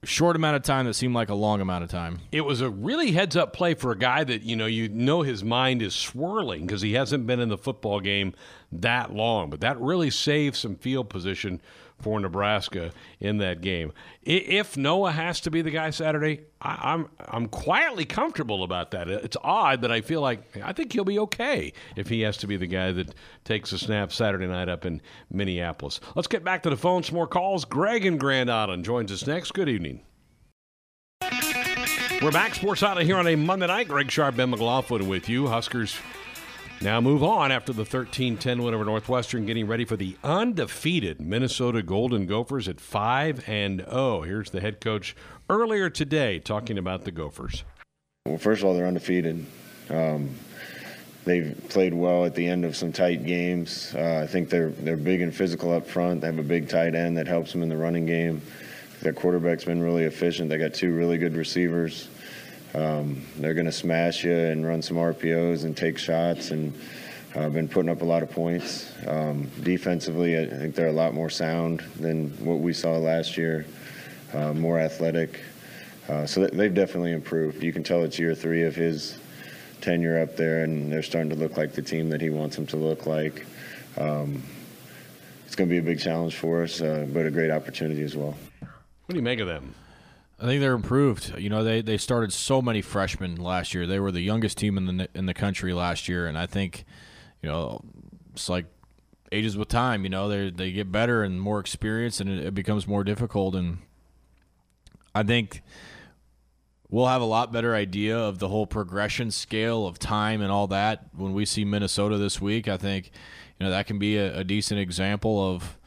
short 0.05 0.37
amount 0.37 0.57
of 0.57 0.63
time 0.63 0.87
that 0.87 0.95
seemed 0.95 1.15
like 1.15 1.29
a 1.29 1.35
long 1.35 1.61
amount 1.61 1.85
of 1.85 1.91
time. 1.91 2.21
It 2.33 2.43
was 2.43 2.61
a 2.61 2.71
really 2.71 3.13
heads 3.13 3.37
up 3.37 3.53
play 3.53 3.75
for 3.75 3.91
a 3.93 3.99
guy 3.99 4.25
that, 4.25 4.43
you 4.43 4.57
know, 4.57 4.67
you 4.67 4.89
know 4.89 5.23
his 5.23 5.45
mind 5.45 5.83
is 5.83 5.95
swirling 5.95 6.67
because 6.67 6.83
he 6.83 6.95
hasn't 6.95 7.27
been 7.27 7.41
in 7.41 7.49
the 7.49 7.59
football 7.59 8.01
game 8.01 8.35
that 8.73 9.13
long. 9.13 9.51
But 9.51 9.61
that 9.61 9.81
really 9.81 10.11
saved 10.11 10.57
some 10.57 10.77
field 10.77 11.09
position 11.09 11.61
for 12.05 12.21
Nebraska 12.21 12.93
in 13.19 13.39
that 13.39 13.63
game. 13.63 13.91
If 14.23 14.77
Noah 14.77 15.11
has 15.11 15.41
to 15.41 15.51
be 15.51 15.63
the 15.63 15.71
guy 15.71 15.89
Saturday, 15.89 16.43
I, 16.61 16.93
am 16.93 17.09
I'm, 17.19 17.27
I'm 17.29 17.49
quietly 17.49 18.05
comfortable 18.05 18.63
about 18.63 18.91
that. 18.91 19.09
It's 19.09 19.39
odd 19.43 19.81
that 19.81 19.91
I 19.91 20.03
feel 20.03 20.21
like 20.21 20.59
I 20.63 20.75
think 20.75 20.93
he'll 20.93 21.05
be 21.05 21.19
okay 21.21 21.73
if 21.97 22.11
he 22.11 22.21
has 22.21 22.37
to 22.39 22.47
be 22.47 22.59
the 22.59 22.67
guy 22.67 22.93
that 22.93 23.15
takes 23.45 23.73
a 23.73 23.79
snap 23.79 24.13
Saturday 24.13 24.47
night 24.47 24.69
up 24.69 24.85
in 24.85 25.01
Minneapolis. 25.31 25.99
Let's 26.15 26.29
get 26.29 26.45
back 26.45 26.63
to 26.65 26.71
the 26.71 26.77
phone. 26.77 27.03
Some 27.03 27.15
more 27.15 27.27
calls. 27.27 27.65
Greg 27.65 28.05
in 28.05 28.19
Grand 28.19 28.51
Island 28.51 28.85
joins 28.85 29.11
us 29.11 29.27
next. 29.27 29.53
Good 29.53 29.71
evening. 29.71 30.03
We're 32.21 32.33
back, 32.33 32.55
Sports 32.55 32.83
Island, 32.83 33.07
here 33.07 33.17
on 33.17 33.27
a 33.27 33.35
Monday 33.35 33.67
night. 33.67 33.89
Greg 33.89 34.11
Sharp, 34.11 34.37
Ben 34.37 34.51
McLaughlin 34.51 35.09
with 35.09 35.31
you. 35.31 35.47
Huskers 35.47 35.97
now 36.85 37.01
move 37.01 37.23
on 37.23 37.51
after 37.51 37.73
the 37.73 37.85
13 37.85 38.37
10 38.37 38.63
win 38.63 38.75
over 38.75 38.85
Northwestern, 38.85 39.47
getting 39.47 39.67
ready 39.67 39.87
for 39.87 39.97
the 39.97 40.17
undefeated 40.23 41.19
Minnesota 41.19 41.83
Golden 41.83 42.27
Gophers 42.27 42.69
at 42.69 42.79
5 42.79 43.49
and 43.49 43.81
0. 43.81 44.21
Here's 44.23 44.51
the 44.51 44.61
head 44.61 44.83
coach 44.83 45.17
earlier 45.49 45.89
today 45.89 46.39
talking 46.39 46.77
about 46.77 47.05
the 47.05 47.11
Gophers. 47.11 47.65
Well, 48.27 48.37
first 48.37 48.63
of 48.63 48.69
all, 48.69 48.75
they're 48.75 48.87
undefeated. 48.87 49.47
Um, 49.89 50.31
they've 51.25 51.59
played 51.71 51.95
well 51.95 52.27
at 52.27 52.35
the 52.35 52.47
end 52.47 52.67
of 52.67 52.77
some 52.77 52.93
tight 52.93 53.25
games. 53.25 53.95
Uh, 53.95 54.21
I 54.23 54.27
think 54.27 54.51
they're 54.51 54.69
they're 54.71 54.99
big 54.99 55.23
and 55.23 55.35
physical 55.35 55.73
up 55.73 55.87
front. 55.87 56.21
They 56.21 56.27
have 56.27 56.39
a 56.39 56.43
big 56.43 56.69
tight 56.69 56.95
end 56.95 57.17
that 57.17 57.27
helps 57.27 57.51
them 57.53 57.63
in 57.63 57.71
the 57.71 57.79
running 57.79 58.05
game. 58.05 58.43
Their 59.01 59.15
quarterback's 59.15 59.65
been 59.65 59.83
really 59.83 60.05
efficient. 60.05 60.51
They 60.51 60.59
got 60.59 60.75
two 60.75 60.93
really 60.95 61.17
good 61.17 61.35
receivers. 61.35 62.09
Um, 62.75 63.25
they're 63.37 63.55
going 63.55 63.67
to 63.67 63.73
smash 63.73 64.25
you 64.25 64.37
and 64.37 64.67
run 64.67 64.83
some 64.83 64.97
RPOs 64.97 65.65
and 65.65 65.77
take 65.77 65.97
shots 65.97 66.51
and 66.51 66.75
uh, 67.35 67.49
been 67.49 67.69
putting 67.69 67.91
up 67.91 68.03
a 68.03 68.05
lot 68.05 68.23
of 68.23 68.31
points. 68.31 68.93
Um, 69.07 69.51
defensively, 69.63 70.39
I 70.39 70.47
think 70.47 70.75
they're 70.75 70.89
a 70.89 70.93
lot 70.93 71.15
more 71.15 71.31
sound 71.31 71.81
than 71.99 72.31
what 72.45 72.59
we 72.61 72.73
saw 72.73 72.97
last 72.97 73.37
year, 73.37 73.67
uh, 74.33 74.53
more 74.53 74.79
athletic. 74.79 75.41
Uh, 76.09 76.27
so 76.27 76.47
they've 76.47 76.75
definitely 76.75 77.13
improved. 77.13 77.63
You 77.63 77.73
can 77.73 77.83
tell 77.83 78.03
it's 78.05 78.19
year 78.19 78.35
three 78.35 78.65
of 78.65 78.75
his 78.75 79.19
tenure 79.81 80.21
up 80.21 80.37
there, 80.37 80.65
and 80.65 80.93
they're 80.93 81.03
starting 81.03 81.31
to 81.31 81.37
look 81.37 81.57
like 81.57 81.73
the 81.73 81.83
team 81.83 82.09
that 82.11 82.21
he 82.21 82.31
wants 82.31 82.57
them 82.57 82.67
to 82.67 82.77
look 82.77 83.07
like. 83.07 83.47
Um, 83.97 84.43
it's 85.47 85.55
going 85.55 85.69
to 85.69 85.73
be 85.73 85.79
a 85.79 85.83
big 85.83 86.01
challenge 86.01 86.35
for 86.35 86.63
us, 86.63 86.81
uh, 86.81 87.07
but 87.13 87.27
a 87.27 87.31
great 87.31 87.51
opportunity 87.51 88.03
as 88.03 88.17
well. 88.17 88.37
What 88.61 89.11
do 89.11 89.17
you 89.17 89.23
make 89.23 89.41
of 89.41 89.47
them? 89.47 89.75
I 90.41 90.47
think 90.47 90.61
they're 90.61 90.75
improved. 90.75 91.39
You 91.39 91.49
know, 91.49 91.63
they, 91.63 91.81
they 91.81 91.97
started 91.97 92.33
so 92.33 92.61
many 92.61 92.83
freshmen 92.83 93.37
last 93.37 93.73
year. 93.73 93.87
They 93.87 94.01
were 94.01 94.11
the 94.11 94.21
youngest 94.21 94.59
team 94.59 94.77
in 94.77 94.97
the 94.97 95.09
in 95.15 95.27
the 95.27 95.35
country 95.35 95.73
last 95.73 96.09
year, 96.09 96.27
and 96.27 96.37
I 96.37 96.47
think, 96.47 96.85
you 97.43 97.49
know, 97.49 97.81
it's 98.33 98.49
like 98.49 98.67
ages 99.31 99.57
with 99.57 99.69
time. 99.69 100.03
You 100.03 100.11
know, 100.11 100.29
they 100.29 100.51
they 100.51 100.73
get 100.73 100.91
better 100.91 101.23
and 101.23 101.41
more 101.41 101.61
experience, 101.61 102.21
and 102.21 102.29
it, 102.29 102.47
it 102.47 102.55
becomes 102.55 102.87
more 102.89 103.05
difficult. 103.05 103.55
And 103.55 103.79
I 105.15 105.23
think 105.23 105.63
we'll 106.91 107.07
have 107.07 107.23
a 107.23 107.27
lot 107.27 107.53
better 107.53 107.75
idea 107.75 108.19
of 108.19 108.41
the 108.41 108.49
whole 108.49 108.67
progression 108.67 109.31
scale 109.31 109.87
of 109.87 109.99
time 109.99 110.43
and 110.43 110.51
all 110.51 110.67
that 110.69 111.07
when 111.17 111.33
we 111.33 111.45
see 111.45 111.65
Minnesota 111.65 112.19
this 112.19 112.41
week. 112.41 112.67
I 112.67 112.77
think, 112.77 113.13
you 113.59 113.65
know, 113.65 113.71
that 113.71 113.87
can 113.87 113.99
be 113.99 114.17
a, 114.17 114.39
a 114.39 114.45
decent 114.45 114.81
example 114.81 115.55
of 115.55 115.79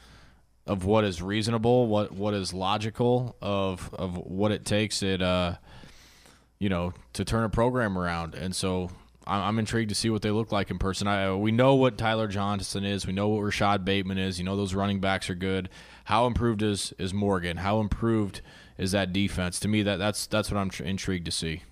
of 0.67 0.85
what 0.85 1.03
is 1.03 1.21
reasonable, 1.21 1.87
what 1.87 2.11
what 2.11 2.33
is 2.33 2.53
logical, 2.53 3.35
of 3.41 3.93
of 3.93 4.17
what 4.17 4.51
it 4.51 4.65
takes 4.65 5.01
it, 5.01 5.21
uh, 5.21 5.55
you 6.59 6.69
know, 6.69 6.93
to 7.13 7.25
turn 7.25 7.43
a 7.43 7.49
program 7.49 7.97
around. 7.97 8.35
And 8.35 8.55
so 8.55 8.89
I'm, 9.25 9.41
I'm 9.41 9.59
intrigued 9.59 9.89
to 9.89 9.95
see 9.95 10.09
what 10.09 10.21
they 10.21 10.31
look 10.31 10.51
like 10.51 10.69
in 10.69 10.79
person. 10.79 11.07
I, 11.07 11.33
we 11.33 11.51
know 11.51 11.75
what 11.75 11.97
Tyler 11.97 12.27
Johnson 12.27 12.83
is. 12.85 13.07
We 13.07 13.13
know 13.13 13.29
what 13.29 13.41
Rashod 13.41 13.85
Bateman 13.85 14.17
is. 14.17 14.39
You 14.39 14.45
know 14.45 14.55
those 14.55 14.73
running 14.73 14.99
backs 14.99 15.29
are 15.29 15.35
good. 15.35 15.69
How 16.05 16.25
improved 16.25 16.61
is 16.61 16.93
is 16.97 17.13
Morgan? 17.13 17.57
How 17.57 17.79
improved 17.79 18.41
is 18.77 18.91
that 18.91 19.13
defense? 19.13 19.59
To 19.61 19.67
me, 19.67 19.83
that 19.83 19.97
that's 19.97 20.27
that's 20.27 20.51
what 20.51 20.59
I'm 20.59 20.69
tr- 20.69 20.83
intrigued 20.83 21.25
to 21.25 21.31
see. 21.31 21.63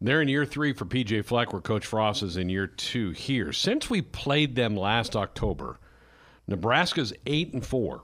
They're 0.00 0.22
in 0.22 0.28
year 0.28 0.46
three 0.46 0.72
for 0.72 0.84
PJ 0.84 1.24
Fleck, 1.24 1.52
where 1.52 1.60
Coach 1.60 1.84
Frost 1.84 2.22
is 2.22 2.36
in 2.36 2.48
year 2.48 2.68
two 2.68 3.10
here. 3.10 3.52
Since 3.52 3.90
we 3.90 4.00
played 4.00 4.54
them 4.54 4.76
last 4.76 5.16
October, 5.16 5.78
Nebraska's 6.46 7.12
eight 7.26 7.52
and 7.52 7.66
four. 7.66 8.02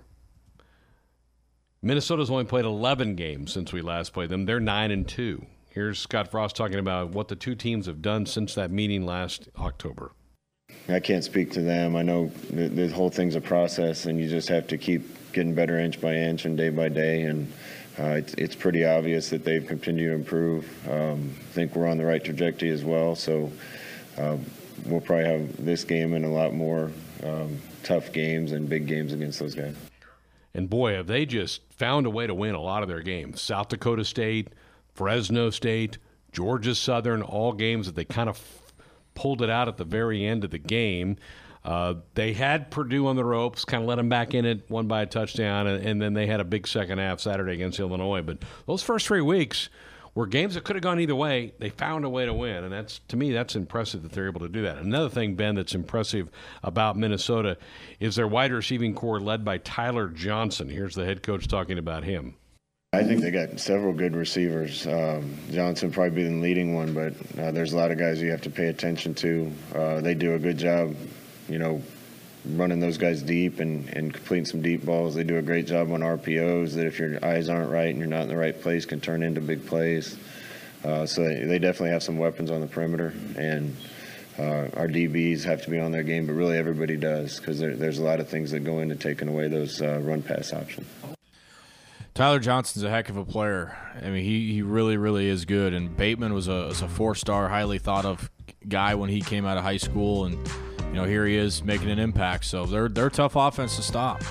Minnesota's 1.84 2.30
only 2.30 2.44
played 2.44 2.64
11 2.64 3.14
games 3.14 3.52
since 3.52 3.70
we 3.70 3.82
last 3.82 4.14
played 4.14 4.30
them. 4.30 4.46
They're 4.46 4.58
9 4.58 4.90
and 4.90 5.06
2. 5.06 5.44
Here's 5.68 5.98
Scott 5.98 6.30
Frost 6.30 6.56
talking 6.56 6.78
about 6.78 7.10
what 7.10 7.28
the 7.28 7.36
two 7.36 7.54
teams 7.54 7.84
have 7.84 8.00
done 8.00 8.24
since 8.24 8.54
that 8.54 8.70
meeting 8.70 9.04
last 9.04 9.50
October. 9.58 10.12
I 10.88 10.98
can't 11.00 11.22
speak 11.22 11.50
to 11.52 11.60
them. 11.60 11.94
I 11.94 12.00
know 12.00 12.28
the, 12.48 12.68
the 12.68 12.88
whole 12.88 13.10
thing's 13.10 13.34
a 13.34 13.40
process, 13.40 14.06
and 14.06 14.18
you 14.18 14.30
just 14.30 14.48
have 14.48 14.66
to 14.68 14.78
keep 14.78 15.32
getting 15.34 15.54
better 15.54 15.78
inch 15.78 16.00
by 16.00 16.14
inch 16.14 16.46
and 16.46 16.56
day 16.56 16.70
by 16.70 16.88
day. 16.88 17.24
And 17.24 17.52
uh, 17.98 18.14
it's, 18.14 18.32
it's 18.38 18.54
pretty 18.54 18.86
obvious 18.86 19.28
that 19.28 19.44
they've 19.44 19.66
continued 19.66 20.08
to 20.08 20.14
improve. 20.14 20.88
Um, 20.88 21.34
I 21.38 21.52
think 21.52 21.76
we're 21.76 21.86
on 21.86 21.98
the 21.98 22.06
right 22.06 22.24
trajectory 22.24 22.70
as 22.70 22.82
well. 22.82 23.14
So 23.14 23.52
uh, 24.16 24.38
we'll 24.86 25.02
probably 25.02 25.26
have 25.26 25.62
this 25.62 25.84
game 25.84 26.14
and 26.14 26.24
a 26.24 26.30
lot 26.30 26.54
more 26.54 26.90
um, 27.22 27.60
tough 27.82 28.10
games 28.10 28.52
and 28.52 28.70
big 28.70 28.86
games 28.86 29.12
against 29.12 29.38
those 29.38 29.54
guys. 29.54 29.76
And 30.54 30.70
boy, 30.70 30.94
have 30.94 31.08
they 31.08 31.26
just 31.26 31.62
found 31.72 32.06
a 32.06 32.10
way 32.10 32.26
to 32.26 32.34
win 32.34 32.54
a 32.54 32.60
lot 32.60 32.82
of 32.82 32.88
their 32.88 33.00
games. 33.00 33.40
South 33.40 33.68
Dakota 33.68 34.04
State, 34.04 34.48
Fresno 34.94 35.50
State, 35.50 35.98
Georgia 36.32 36.74
Southern, 36.74 37.22
all 37.22 37.52
games 37.52 37.86
that 37.86 37.96
they 37.96 38.04
kind 38.04 38.28
of 38.28 38.36
f- 38.36 38.74
pulled 39.14 39.42
it 39.42 39.50
out 39.50 39.68
at 39.68 39.76
the 39.76 39.84
very 39.84 40.24
end 40.24 40.44
of 40.44 40.50
the 40.50 40.58
game. 40.58 41.16
Uh, 41.64 41.94
they 42.14 42.34
had 42.34 42.70
Purdue 42.70 43.06
on 43.06 43.16
the 43.16 43.24
ropes, 43.24 43.64
kind 43.64 43.82
of 43.82 43.88
let 43.88 43.96
them 43.96 44.08
back 44.08 44.34
in 44.34 44.44
it, 44.44 44.70
won 44.70 44.86
by 44.86 45.02
a 45.02 45.06
touchdown, 45.06 45.66
and, 45.66 45.84
and, 45.84 46.02
then 46.02 46.12
they 46.12 46.26
had 46.26 46.38
a 46.38 46.44
big 46.44 46.66
second 46.66 46.98
half 46.98 47.20
Saturday 47.20 47.54
against 47.54 47.80
Illinois. 47.80 48.20
But 48.20 48.38
those 48.66 48.82
first 48.82 49.06
three 49.06 49.22
weeks, 49.22 49.70
were 50.14 50.26
games 50.26 50.54
that 50.54 50.64
could 50.64 50.76
have 50.76 50.82
gone 50.82 51.00
either 51.00 51.14
way. 51.14 51.52
They 51.58 51.70
found 51.70 52.04
a 52.04 52.08
way 52.08 52.26
to 52.26 52.32
win, 52.32 52.64
and 52.64 52.72
that's 52.72 53.00
to 53.08 53.16
me 53.16 53.32
that's 53.32 53.56
impressive 53.56 54.02
that 54.02 54.12
they're 54.12 54.28
able 54.28 54.40
to 54.40 54.48
do 54.48 54.62
that. 54.62 54.78
Another 54.78 55.08
thing, 55.08 55.34
Ben, 55.34 55.54
that's 55.54 55.74
impressive 55.74 56.28
about 56.62 56.96
Minnesota 56.96 57.58
is 58.00 58.16
their 58.16 58.28
wide 58.28 58.52
receiving 58.52 58.94
corps 58.94 59.20
led 59.20 59.44
by 59.44 59.58
Tyler 59.58 60.08
Johnson. 60.08 60.68
Here's 60.68 60.94
the 60.94 61.04
head 61.04 61.22
coach 61.22 61.48
talking 61.48 61.78
about 61.78 62.04
him. 62.04 62.36
I 62.92 63.02
think 63.02 63.22
they 63.22 63.32
got 63.32 63.58
several 63.58 63.92
good 63.92 64.14
receivers. 64.14 64.86
Um, 64.86 65.36
Johnson 65.50 65.90
probably 65.90 66.10
being 66.10 66.40
the 66.40 66.42
leading 66.42 66.74
one, 66.74 66.94
but 66.94 67.14
uh, 67.40 67.50
there's 67.50 67.72
a 67.72 67.76
lot 67.76 67.90
of 67.90 67.98
guys 67.98 68.22
you 68.22 68.30
have 68.30 68.42
to 68.42 68.50
pay 68.50 68.68
attention 68.68 69.14
to. 69.16 69.50
Uh, 69.74 70.00
they 70.00 70.14
do 70.14 70.34
a 70.34 70.38
good 70.38 70.58
job, 70.58 70.94
you 71.48 71.58
know, 71.58 71.82
running 72.44 72.80
those 72.80 72.98
guys 72.98 73.22
deep 73.22 73.60
and, 73.60 73.88
and 73.90 74.12
completing 74.12 74.44
some 74.44 74.62
deep 74.62 74.84
balls. 74.84 75.14
They 75.14 75.24
do 75.24 75.38
a 75.38 75.42
great 75.42 75.66
job 75.66 75.90
on 75.90 76.00
RPOs 76.00 76.74
that 76.74 76.86
if 76.86 76.98
your 76.98 77.24
eyes 77.24 77.48
aren't 77.48 77.70
right 77.70 77.88
and 77.88 77.98
you're 77.98 78.06
not 78.06 78.22
in 78.22 78.28
the 78.28 78.36
right 78.36 78.58
place 78.60 78.84
can 78.84 79.00
turn 79.00 79.22
into 79.22 79.40
big 79.40 79.66
plays. 79.66 80.16
Uh, 80.84 81.06
so 81.06 81.22
they, 81.22 81.44
they 81.44 81.58
definitely 81.58 81.90
have 81.90 82.02
some 82.02 82.18
weapons 82.18 82.50
on 82.50 82.60
the 82.60 82.66
perimeter, 82.66 83.14
and 83.38 83.74
uh, 84.38 84.68
our 84.76 84.86
DBs 84.86 85.42
have 85.44 85.62
to 85.62 85.70
be 85.70 85.78
on 85.78 85.92
their 85.92 86.02
game, 86.02 86.26
but 86.26 86.34
really 86.34 86.58
everybody 86.58 86.96
does 86.96 87.40
because 87.40 87.58
there, 87.58 87.74
there's 87.74 87.98
a 87.98 88.02
lot 88.02 88.20
of 88.20 88.28
things 88.28 88.50
that 88.50 88.60
go 88.60 88.80
into 88.80 88.94
taking 88.94 89.28
away 89.28 89.48
those 89.48 89.80
uh, 89.80 89.98
run 90.02 90.20
pass 90.22 90.52
options. 90.52 90.86
Tyler 92.12 92.38
Johnson's 92.38 92.84
a 92.84 92.90
heck 92.90 93.08
of 93.08 93.16
a 93.16 93.24
player. 93.24 93.76
I 94.00 94.10
mean, 94.10 94.24
he, 94.24 94.52
he 94.52 94.62
really, 94.62 94.96
really 94.96 95.26
is 95.26 95.46
good. 95.46 95.72
And 95.72 95.96
Bateman 95.96 96.32
was 96.32 96.46
a, 96.46 96.66
was 96.66 96.82
a 96.82 96.88
four 96.88 97.14
star, 97.14 97.48
highly 97.48 97.78
thought 97.78 98.04
of 98.04 98.30
guy 98.68 98.94
when 98.94 99.08
he 99.08 99.20
came 99.20 99.46
out 99.46 99.56
of 99.56 99.64
high 99.64 99.78
school. 99.78 100.26
And, 100.26 100.38
you 100.94 101.00
know, 101.00 101.08
here 101.08 101.26
he 101.26 101.36
is 101.36 101.64
making 101.64 101.90
an 101.90 101.98
impact. 101.98 102.44
So 102.44 102.66
they're, 102.66 102.88
they're 102.88 103.08
a 103.08 103.10
tough 103.10 103.34
offense 103.34 103.74
to 103.74 103.82
stop. 103.82 104.22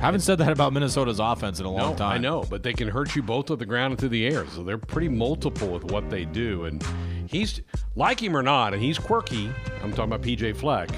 Haven't 0.00 0.20
said 0.20 0.36
that 0.36 0.52
about 0.52 0.74
Minnesota's 0.74 1.18
offense 1.18 1.60
in 1.60 1.64
a 1.64 1.70
long 1.70 1.92
no, 1.92 1.96
time. 1.96 2.12
I 2.12 2.18
know, 2.18 2.44
but 2.50 2.62
they 2.62 2.74
can 2.74 2.88
hurt 2.88 3.16
you 3.16 3.22
both 3.22 3.46
to 3.46 3.56
the 3.56 3.64
ground 3.64 3.92
and 3.92 3.98
through 3.98 4.10
the 4.10 4.26
air. 4.26 4.46
So 4.48 4.62
they're 4.62 4.76
pretty 4.76 5.08
multiple 5.08 5.68
with 5.68 5.84
what 5.84 6.10
they 6.10 6.26
do. 6.26 6.66
And 6.66 6.84
he's, 7.26 7.62
like 7.96 8.22
him 8.22 8.36
or 8.36 8.42
not, 8.42 8.74
and 8.74 8.82
he's 8.82 8.98
quirky. 8.98 9.50
I'm 9.82 9.92
talking 9.92 10.12
about 10.12 10.20
PJ 10.20 10.56
Fleck. 10.56 10.90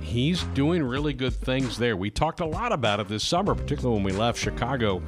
He's 0.00 0.42
doing 0.54 0.82
really 0.82 1.12
good 1.12 1.34
things 1.34 1.78
there. 1.78 1.96
We 1.96 2.10
talked 2.10 2.40
a 2.40 2.46
lot 2.46 2.72
about 2.72 2.98
it 2.98 3.06
this 3.06 3.22
summer, 3.22 3.54
particularly 3.54 3.94
when 3.94 4.02
we 4.02 4.10
left 4.10 4.40
Chicago 4.40 5.00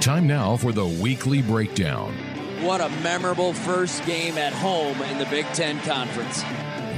Time 0.00 0.28
now 0.28 0.56
for 0.56 0.70
the 0.70 0.86
weekly 0.86 1.42
breakdown. 1.42 2.14
What 2.62 2.80
a 2.80 2.88
memorable 3.02 3.52
first 3.52 4.06
game 4.06 4.38
at 4.38 4.52
home 4.52 5.02
in 5.02 5.18
the 5.18 5.26
Big 5.26 5.44
Ten 5.46 5.80
Conference. 5.80 6.44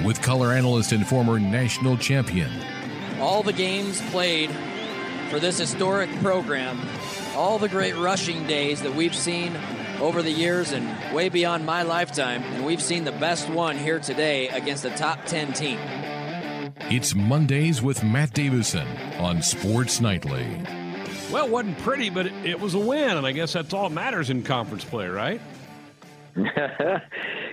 With 0.05 0.23
color 0.23 0.53
analyst 0.53 0.93
and 0.93 1.07
former 1.07 1.39
national 1.39 1.97
champion. 1.99 2.51
All 3.21 3.43
the 3.43 3.53
games 3.53 4.01
played 4.11 4.51
for 5.29 5.39
this 5.39 5.59
historic 5.59 6.11
program, 6.21 6.81
all 7.37 7.59
the 7.59 7.69
great 7.69 7.95
rushing 7.97 8.47
days 8.47 8.81
that 8.83 8.95
we've 8.95 9.15
seen 9.15 9.57
over 10.01 10.23
the 10.23 10.31
years 10.31 10.73
and 10.73 11.15
way 11.15 11.29
beyond 11.29 11.67
my 11.67 11.83
lifetime, 11.83 12.43
and 12.43 12.65
we've 12.65 12.83
seen 12.83 13.05
the 13.05 13.13
best 13.13 13.49
one 13.51 13.77
here 13.77 14.01
today 14.01 14.49
against 14.49 14.85
a 14.85 14.91
top 14.91 15.25
10 15.27 15.53
team. 15.53 15.79
It's 16.91 17.15
Mondays 17.15 17.83
with 17.83 18.03
Matt 18.03 18.33
Davison 18.33 18.89
on 19.19 19.43
Sports 19.43 20.01
Nightly. 20.01 20.47
Well, 21.31 21.47
it 21.47 21.51
wasn't 21.53 21.79
pretty, 21.79 22.11
but 22.11 22.27
it, 22.27 22.33
it 22.45 22.61
was 22.61 22.75
a 22.75 22.79
win, 22.79 23.17
and 23.17 23.27
I 23.27 23.33
guess 23.33 23.53
that's 23.53 23.73
all 23.73 23.89
that 23.89 23.95
matters 23.95 24.31
in 24.31 24.43
conference 24.43 24.85
play, 24.85 25.09
right? 25.09 25.41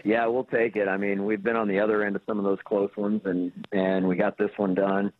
yeah, 0.07 0.25
we'll 0.25 0.45
take 0.45 0.77
it. 0.77 0.87
I 0.87 0.95
mean, 0.95 1.25
we've 1.25 1.43
been 1.43 1.57
on 1.57 1.67
the 1.67 1.79
other 1.79 2.03
end 2.03 2.15
of 2.15 2.21
some 2.25 2.37
of 2.37 2.45
those 2.45 2.59
close 2.63 2.89
ones, 2.95 3.21
and 3.25 3.51
and 3.73 4.07
we 4.07 4.15
got 4.15 4.37
this 4.37 4.51
one 4.55 4.73
done. 4.73 5.11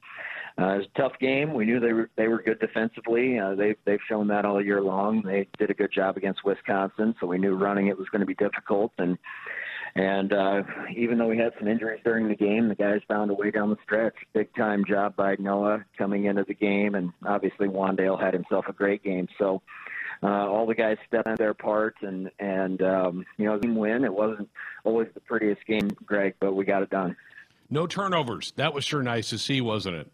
Uh, 0.60 0.76
it 0.76 0.78
was 0.78 0.88
a 0.95 1.00
tough 1.00 1.12
game. 1.19 1.54
We 1.54 1.65
knew 1.65 1.82
they 1.82 1.91
were 1.91 2.10
they 2.15 2.30
were 2.30 2.41
good 2.41 2.60
defensively. 2.60 3.38
Uh, 3.38 3.54
they 3.56 3.76
they've 3.86 4.00
shown 4.08 4.28
that 4.30 4.45
all 4.45 4.63
year 4.63 4.82
long. 4.82 5.21
They 5.23 5.50
did 5.60 5.69
a 5.69 5.73
good 5.73 5.91
job 5.93 6.15
against 6.15 6.45
Wisconsin, 6.45 7.13
so 7.19 7.28
we 7.28 7.38
knew 7.38 7.56
running 7.56 7.88
it 7.88 7.97
was 7.97 8.08
going 8.10 8.21
to 8.21 8.26
be 8.26 8.34
difficult. 8.36 8.93
And 8.97 9.17
and 9.95 10.32
uh, 10.32 10.63
even 10.95 11.17
though 11.17 11.28
we 11.28 11.38
had 11.38 11.52
some 11.60 11.67
injuries 11.67 12.00
during 12.06 12.30
the 12.30 12.36
game, 12.36 12.69
the 12.69 12.76
guys 12.76 13.02
found 13.10 13.30
a 13.30 13.34
way 13.34 13.52
down 13.52 13.69
the 13.69 13.78
stretch. 13.84 14.15
Big 14.34 14.56
time 14.56 14.86
job 14.88 15.17
by 15.17 15.36
Noah 15.38 15.84
coming 15.97 16.26
into 16.26 16.45
the 16.47 16.54
game, 16.54 16.95
and 16.95 17.12
obviously 17.26 17.67
Wan'Dale 17.67 18.21
had 18.21 18.34
himself 18.34 18.65
a 18.69 18.73
great 18.73 19.04
game. 19.04 19.28
So 19.38 19.62
uh, 20.23 20.27
all 20.27 20.65
the 20.65 20.75
guys 20.75 20.97
stepped 21.08 21.27
in 21.27 21.36
their 21.36 21.53
parts, 21.53 21.97
and 22.01 22.30
and 22.39 22.82
um, 22.82 23.25
you 23.38 23.45
know, 23.45 23.58
team 23.60 23.75
win. 23.75 24.03
It 24.03 24.13
wasn't 24.13 24.49
always 24.84 25.08
the 25.13 25.19
prettiest 25.19 25.65
game, 25.65 25.89
Greg, 26.06 26.36
but 26.39 26.53
we 26.53 26.65
got 26.65 26.84
it 26.84 26.89
done. 26.89 27.15
No 27.69 27.86
turnovers. 27.88 28.53
That 28.56 28.73
was 28.73 28.86
sure 28.86 29.03
nice 29.03 29.30
to 29.30 29.38
see, 29.38 29.62
wasn't 29.62 29.97
it? 29.97 30.12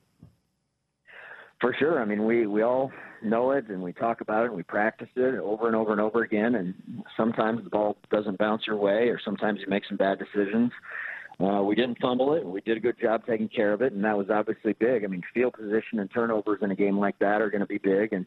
For 1.62 1.74
sure. 1.78 2.02
I 2.02 2.06
mean, 2.06 2.26
we 2.26 2.48
we 2.48 2.62
all 2.63 2.92
know 3.22 3.52
it 3.52 3.70
and 3.70 3.82
we 3.82 3.94
talk 3.94 4.20
about 4.20 4.44
it 4.44 4.48
and 4.48 4.56
we 4.56 4.63
practice 4.63 5.08
it 5.16 5.39
over 5.39 5.68
and 5.68 5.76
over 5.76 5.94
and 5.94 6.02
over 6.02 6.24
again. 6.24 6.56
And 6.56 6.74
sometimes 7.16 7.63
the 7.63 7.70
ball 7.70 7.98
doesn't 8.12 8.38
bounce 8.38 8.63
your 8.68 8.76
way, 8.76 9.08
or 9.10 9.20
sometimes 9.24 9.62
you 9.62 9.68
make 9.68 9.86
some 9.88 9.98
bad 9.98 10.20
decisions. 10.20 10.72
Uh, 11.39 11.63
we 11.63 11.76
didn't 11.76 12.00
fumble 12.00 12.34
it. 12.34 12.46
We 12.46 12.62
did 12.62 12.78
a 12.78 12.80
good 12.80 13.00
job 13.00 13.26
taking 13.26 13.50
care 13.50 13.74
of 13.74 13.82
it, 13.82 13.94
and 13.94 14.04
that 14.04 14.18
was 14.18 14.30
obviously 14.30 14.74
big. 14.74 15.04
I 15.04 15.08
mean, 15.08 15.24
field 15.34 15.54
position 15.54 16.00
and 16.00 16.12
turnovers 16.12 16.60
in 16.62 16.72
a 16.72 16.76
game 16.76 17.00
like 17.00 17.18
that 17.20 17.42
are 17.42 17.50
going 17.50 17.62
to 17.62 17.68
be 17.68 17.80
big. 17.80 18.13
And 18.13 18.26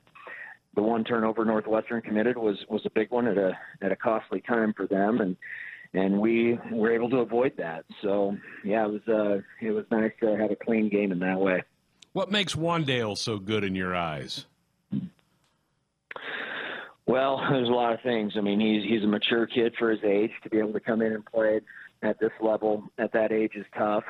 the 0.77 0.83
one 0.83 1.03
turnover 1.03 1.45
Northwestern 1.45 2.03
committed 2.03 2.37
was 2.37 2.57
was 2.69 2.83
a 2.85 2.91
big 2.91 3.11
one 3.11 3.27
at 3.27 3.39
a 3.39 3.59
at 3.83 3.91
a 3.91 3.97
costly 3.97 4.43
time 4.43 4.73
for 4.77 4.87
them, 4.87 5.21
and 5.21 5.37
and 5.95 6.21
we 6.21 6.59
were 6.71 6.93
able 6.93 7.11
to 7.11 7.19
avoid 7.19 7.55
that. 7.57 7.85
So 8.03 8.37
yeah, 8.63 8.87
it 8.87 8.93
was 8.93 9.09
uh, 9.09 9.67
it 9.67 9.73
was 9.73 9.87
nice 9.91 10.13
to 10.21 10.37
have 10.37 10.51
a 10.51 10.57
clean 10.57 10.89
game 10.89 11.11
in 11.11 11.19
that 11.21 11.41
way. 11.41 11.63
What 12.13 12.31
makes 12.31 12.55
Wan'Dale 12.55 13.19
so 13.19 13.39
good 13.39 13.65
in 13.65 13.75
your 13.75 13.95
eyes? 13.97 14.47
Well, 17.07 17.43
there's 17.51 17.69
a 17.69 17.73
lot 17.73 17.93
of 17.95 18.01
things. 18.03 18.35
I 18.37 18.41
mean, 18.41 18.61
he's 18.61 18.85
he's 18.89 19.03
a 19.03 19.09
mature 19.09 19.47
kid 19.47 19.75
for 19.79 19.91
his 19.91 20.05
age. 20.05 20.31
To 20.43 20.51
be 20.51 20.59
able 20.59 20.75
to 20.75 20.81
come 20.81 21.01
in 21.03 21.13
and 21.13 21.25
play 21.25 21.61
at 22.03 22.21
this 22.21 22.33
level 22.41 22.85
at 22.99 23.13
that 23.13 23.33
age 23.33 23.53
is 23.55 23.67
tough. 23.77 24.05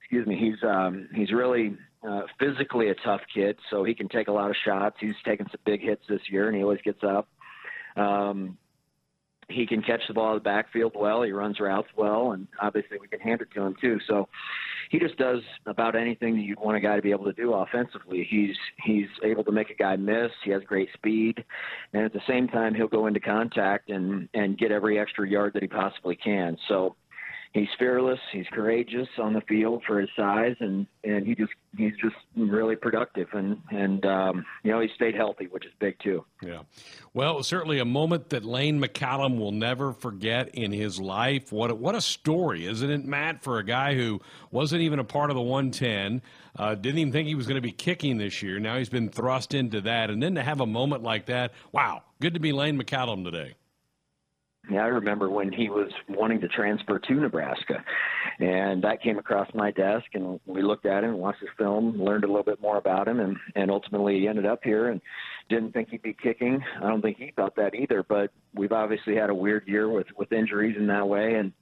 excuse 0.00 0.26
me. 0.26 0.36
He's 0.36 0.62
um, 0.68 1.08
he's 1.14 1.32
really 1.32 1.76
uh, 2.06 2.22
physically 2.38 2.90
a 2.90 2.94
tough 2.94 3.20
kid, 3.32 3.58
so 3.70 3.84
he 3.84 3.94
can 3.94 4.08
take 4.08 4.28
a 4.28 4.32
lot 4.32 4.50
of 4.50 4.56
shots. 4.64 4.96
He's 5.00 5.14
taken 5.24 5.46
some 5.46 5.60
big 5.64 5.80
hits 5.80 6.02
this 6.08 6.20
year, 6.30 6.48
and 6.48 6.56
he 6.56 6.62
always 6.62 6.80
gets 6.82 7.02
up. 7.02 7.28
Um, 7.96 8.56
he 9.48 9.66
can 9.66 9.82
catch 9.82 10.02
the 10.06 10.14
ball 10.14 10.32
in 10.32 10.36
the 10.36 10.40
backfield 10.40 10.92
well. 10.94 11.22
He 11.22 11.32
runs 11.32 11.58
routes 11.58 11.88
well, 11.96 12.32
and 12.32 12.46
obviously 12.60 12.98
we 13.00 13.08
can 13.08 13.20
hand 13.20 13.40
it 13.40 13.48
to 13.54 13.62
him 13.62 13.74
too. 13.80 13.98
So 14.06 14.28
he 14.90 14.98
just 14.98 15.16
does 15.16 15.40
about 15.66 15.96
anything 15.96 16.36
that 16.36 16.42
you'd 16.42 16.60
want 16.60 16.76
a 16.76 16.80
guy 16.80 16.96
to 16.96 17.02
be 17.02 17.10
able 17.10 17.24
to 17.24 17.32
do 17.32 17.54
offensively. 17.54 18.26
He's 18.28 18.56
he's 18.84 19.08
able 19.24 19.44
to 19.44 19.52
make 19.52 19.70
a 19.70 19.74
guy 19.74 19.96
miss. 19.96 20.30
He 20.44 20.50
has 20.50 20.62
great 20.64 20.90
speed, 20.92 21.44
and 21.94 22.04
at 22.04 22.12
the 22.12 22.20
same 22.28 22.48
time 22.48 22.74
he'll 22.74 22.88
go 22.88 23.06
into 23.06 23.20
contact 23.20 23.88
and 23.90 24.28
and 24.34 24.58
get 24.58 24.70
every 24.70 24.98
extra 24.98 25.26
yard 25.26 25.54
that 25.54 25.62
he 25.62 25.68
possibly 25.68 26.16
can. 26.16 26.58
So 26.68 26.94
he's 27.52 27.68
fearless. 27.78 28.18
He's 28.32 28.46
courageous 28.52 29.08
on 29.18 29.32
the 29.32 29.40
field 29.42 29.82
for 29.86 30.00
his 30.00 30.10
size, 30.16 30.56
and 30.60 30.86
and 31.04 31.26
he 31.26 31.34
just 31.34 31.52
he's 31.76 31.94
just 32.00 32.16
really 32.36 32.76
productive, 32.76 33.28
and 33.32 33.58
and 33.70 34.04
um, 34.06 34.44
you 34.62 34.70
know 34.70 34.80
he 34.80 34.88
stayed 34.94 35.14
healthy, 35.14 35.46
which 35.46 35.64
is 35.64 35.72
big 35.78 35.98
too. 36.00 36.24
Yeah, 36.42 36.62
well, 37.14 37.42
certainly 37.42 37.78
a 37.78 37.84
moment 37.84 38.30
that 38.30 38.44
Lane 38.44 38.80
McCallum 38.80 39.38
will 39.38 39.52
never 39.52 39.92
forget 39.92 40.54
in 40.54 40.72
his 40.72 41.00
life. 41.00 41.52
What 41.52 41.70
a, 41.70 41.74
what 41.74 41.94
a 41.94 42.00
story, 42.00 42.66
isn't 42.66 42.90
it, 42.90 43.04
Matt? 43.04 43.42
For 43.42 43.58
a 43.58 43.64
guy 43.64 43.94
who 43.94 44.20
wasn't 44.50 44.82
even 44.82 44.98
a 44.98 45.04
part 45.04 45.30
of 45.30 45.36
the 45.36 45.42
110, 45.42 46.22
uh, 46.56 46.74
didn't 46.74 46.98
even 46.98 47.12
think 47.12 47.28
he 47.28 47.34
was 47.34 47.46
going 47.46 47.56
to 47.56 47.62
be 47.62 47.72
kicking 47.72 48.18
this 48.18 48.42
year. 48.42 48.58
Now 48.58 48.78
he's 48.78 48.88
been 48.88 49.08
thrust 49.08 49.54
into 49.54 49.80
that, 49.82 50.10
and 50.10 50.22
then 50.22 50.34
to 50.34 50.42
have 50.42 50.60
a 50.60 50.66
moment 50.66 51.02
like 51.02 51.26
that, 51.26 51.52
wow, 51.72 52.02
good 52.20 52.34
to 52.34 52.40
be 52.40 52.52
Lane 52.52 52.80
McCallum 52.80 53.24
today. 53.24 53.54
I 54.70 54.86
remember 54.86 55.30
when 55.30 55.50
he 55.50 55.70
was 55.70 55.90
wanting 56.08 56.40
to 56.40 56.48
transfer 56.48 56.98
to 56.98 57.14
Nebraska, 57.14 57.82
and 58.38 58.82
that 58.82 59.02
came 59.02 59.18
across 59.18 59.48
my 59.54 59.70
desk, 59.70 60.04
and 60.14 60.38
we 60.46 60.62
looked 60.62 60.84
at 60.84 61.04
him, 61.04 61.16
watched 61.16 61.40
his 61.40 61.48
film, 61.56 61.96
learned 61.98 62.24
a 62.24 62.26
little 62.26 62.42
bit 62.42 62.60
more 62.60 62.76
about 62.76 63.08
him, 63.08 63.20
and 63.20 63.36
and 63.54 63.70
ultimately 63.70 64.18
he 64.20 64.28
ended 64.28 64.46
up 64.46 64.60
here, 64.62 64.90
and 64.90 65.00
didn't 65.48 65.72
think 65.72 65.88
he'd 65.90 66.02
be 66.02 66.16
kicking. 66.22 66.62
I 66.82 66.88
don't 66.88 67.00
think 67.00 67.16
he 67.16 67.32
thought 67.34 67.56
that 67.56 67.74
either, 67.74 68.04
but 68.06 68.30
we've 68.54 68.72
obviously 68.72 69.14
had 69.16 69.30
a 69.30 69.34
weird 69.34 69.66
year 69.66 69.88
with 69.88 70.06
with 70.16 70.32
injuries 70.32 70.76
in 70.78 70.86
that 70.88 71.08
way, 71.08 71.36
and 71.36 71.52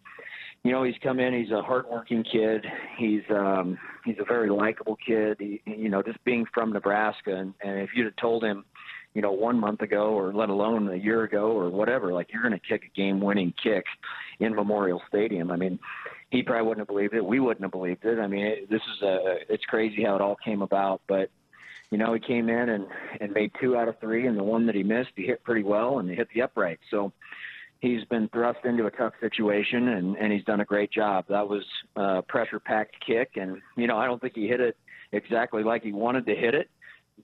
you 0.64 0.72
know 0.72 0.82
he's 0.82 0.96
come 1.02 1.20
in. 1.20 1.32
He's 1.32 1.52
a 1.52 1.62
hardworking 1.62 2.24
kid. 2.24 2.66
He's 2.98 3.22
um, 3.30 3.78
he's 4.04 4.16
a 4.18 4.24
very 4.24 4.50
likable 4.50 4.96
kid. 5.06 5.36
He, 5.38 5.62
you 5.64 5.88
know, 5.88 6.02
just 6.02 6.22
being 6.24 6.44
from 6.52 6.72
Nebraska, 6.72 7.36
and, 7.36 7.54
and 7.62 7.78
if 7.78 7.90
you'd 7.94 8.06
have 8.06 8.16
told 8.16 8.42
him 8.42 8.64
you 9.16 9.22
know, 9.22 9.32
one 9.32 9.58
month 9.58 9.80
ago 9.80 10.10
or 10.10 10.34
let 10.34 10.50
alone 10.50 10.92
a 10.92 10.94
year 10.94 11.22
ago 11.22 11.50
or 11.50 11.70
whatever, 11.70 12.12
like 12.12 12.30
you're 12.30 12.42
going 12.42 12.52
to 12.52 12.60
kick 12.60 12.84
a 12.84 12.94
game 12.94 13.18
winning 13.18 13.54
kick 13.60 13.86
in 14.40 14.54
Memorial 14.54 15.00
Stadium. 15.08 15.50
I 15.50 15.56
mean, 15.56 15.78
he 16.30 16.42
probably 16.42 16.68
wouldn't 16.68 16.82
have 16.82 16.94
believed 16.94 17.14
it. 17.14 17.24
We 17.24 17.40
wouldn't 17.40 17.64
have 17.64 17.70
believed 17.70 18.04
it. 18.04 18.18
I 18.18 18.26
mean, 18.26 18.44
it, 18.44 18.68
this 18.68 18.82
is 18.82 19.02
a, 19.02 19.38
it's 19.48 19.64
crazy 19.64 20.04
how 20.04 20.16
it 20.16 20.20
all 20.20 20.36
came 20.36 20.60
about, 20.60 21.00
but 21.08 21.30
you 21.90 21.96
know, 21.96 22.12
he 22.12 22.20
came 22.20 22.50
in 22.50 22.68
and, 22.68 22.86
and 23.18 23.32
made 23.32 23.52
two 23.58 23.74
out 23.74 23.88
of 23.88 23.98
three 24.00 24.26
and 24.26 24.36
the 24.36 24.44
one 24.44 24.66
that 24.66 24.74
he 24.74 24.82
missed, 24.82 25.12
he 25.16 25.22
hit 25.24 25.42
pretty 25.44 25.62
well 25.62 25.98
and 25.98 26.10
he 26.10 26.14
hit 26.14 26.28
the 26.34 26.42
upright. 26.42 26.78
So, 26.90 27.10
he's 27.80 28.04
been 28.04 28.28
thrust 28.28 28.64
into 28.64 28.86
a 28.86 28.90
tough 28.90 29.12
situation 29.20 29.88
and, 29.88 30.16
and 30.16 30.32
he's 30.32 30.44
done 30.44 30.60
a 30.60 30.64
great 30.64 30.90
job. 30.90 31.26
That 31.28 31.46
was 31.48 31.62
a 31.94 32.22
pressure 32.22 32.58
packed 32.58 32.96
kick. 33.06 33.32
And, 33.36 33.60
you 33.76 33.86
know, 33.86 33.98
I 33.98 34.06
don't 34.06 34.20
think 34.20 34.34
he 34.34 34.48
hit 34.48 34.60
it 34.60 34.76
exactly 35.12 35.62
like 35.62 35.82
he 35.82 35.92
wanted 35.92 36.26
to 36.26 36.34
hit 36.34 36.54
it, 36.54 36.70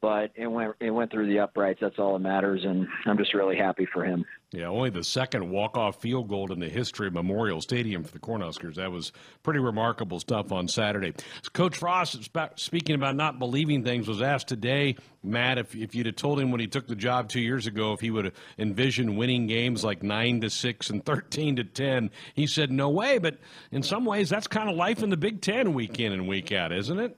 but 0.00 0.30
it 0.34 0.46
went 0.46 0.74
it 0.80 0.90
went 0.90 1.10
through 1.10 1.28
the 1.28 1.40
uprights. 1.40 1.80
That's 1.80 1.98
all 1.98 2.14
that 2.14 2.20
matters, 2.20 2.64
and 2.64 2.88
I'm 3.06 3.18
just 3.18 3.34
really 3.34 3.56
happy 3.56 3.86
for 3.92 4.04
him. 4.04 4.24
Yeah, 4.54 4.66
only 4.66 4.90
the 4.90 5.02
second 5.02 5.48
walk-off 5.48 6.02
field 6.02 6.28
goal 6.28 6.52
in 6.52 6.60
the 6.60 6.68
history 6.68 7.06
of 7.06 7.14
Memorial 7.14 7.62
Stadium 7.62 8.04
for 8.04 8.12
the 8.12 8.18
Cornhuskers. 8.18 8.74
That 8.74 8.92
was 8.92 9.10
pretty 9.42 9.60
remarkable 9.60 10.20
stuff 10.20 10.52
on 10.52 10.68
Saturday. 10.68 11.14
Coach 11.54 11.78
Frost, 11.78 12.28
speaking 12.56 12.94
about 12.94 13.16
not 13.16 13.38
believing 13.38 13.82
things, 13.82 14.06
was 14.06 14.20
asked 14.20 14.48
today, 14.48 14.96
Matt, 15.22 15.56
if, 15.56 15.74
if 15.74 15.94
you'd 15.94 16.04
have 16.04 16.16
told 16.16 16.38
him 16.38 16.50
when 16.50 16.60
he 16.60 16.66
took 16.66 16.86
the 16.86 16.94
job 16.94 17.30
two 17.30 17.40
years 17.40 17.66
ago 17.66 17.94
if 17.94 18.00
he 18.00 18.10
would 18.10 18.26
have 18.26 18.34
envisioned 18.58 19.16
winning 19.16 19.46
games 19.46 19.84
like 19.84 20.02
nine 20.02 20.42
to 20.42 20.50
six 20.50 20.90
and 20.90 21.02
thirteen 21.02 21.56
to 21.56 21.64
ten, 21.64 22.10
he 22.34 22.46
said 22.46 22.70
no 22.70 22.90
way. 22.90 23.16
But 23.16 23.38
in 23.70 23.82
some 23.82 24.04
ways, 24.04 24.28
that's 24.28 24.48
kind 24.48 24.68
of 24.68 24.76
life 24.76 25.02
in 25.02 25.08
the 25.08 25.16
Big 25.16 25.40
Ten 25.40 25.72
week 25.72 25.98
in 25.98 26.12
and 26.12 26.28
week 26.28 26.52
out, 26.52 26.72
isn't 26.72 26.98
it? 26.98 27.16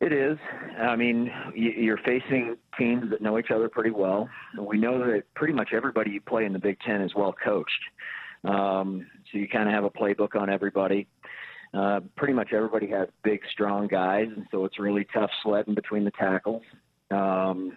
It 0.00 0.14
is. 0.14 0.38
I 0.80 0.96
mean, 0.96 1.30
you're 1.54 1.98
facing 1.98 2.56
teams 2.78 3.10
that 3.10 3.20
know 3.20 3.38
each 3.38 3.50
other 3.50 3.68
pretty 3.68 3.90
well. 3.90 4.30
We 4.58 4.78
know 4.78 4.98
that 4.98 5.24
pretty 5.34 5.52
much 5.52 5.70
everybody 5.74 6.10
you 6.12 6.22
play 6.22 6.46
in 6.46 6.54
the 6.54 6.58
Big 6.58 6.78
Ten 6.80 7.02
is 7.02 7.14
well 7.14 7.34
coached. 7.44 7.82
Um, 8.44 9.06
so 9.30 9.38
you 9.38 9.46
kind 9.46 9.68
of 9.68 9.74
have 9.74 9.84
a 9.84 9.90
playbook 9.90 10.40
on 10.40 10.48
everybody. 10.48 11.06
Uh, 11.74 12.00
pretty 12.16 12.32
much 12.32 12.52
everybody 12.52 12.88
has 12.88 13.08
big, 13.22 13.40
strong 13.52 13.86
guys, 13.86 14.26
and 14.34 14.46
so 14.50 14.64
it's 14.64 14.78
really 14.78 15.06
tough 15.12 15.30
sledding 15.42 15.74
between 15.74 16.04
the 16.04 16.10
tackles. 16.12 16.62
Um, 17.10 17.76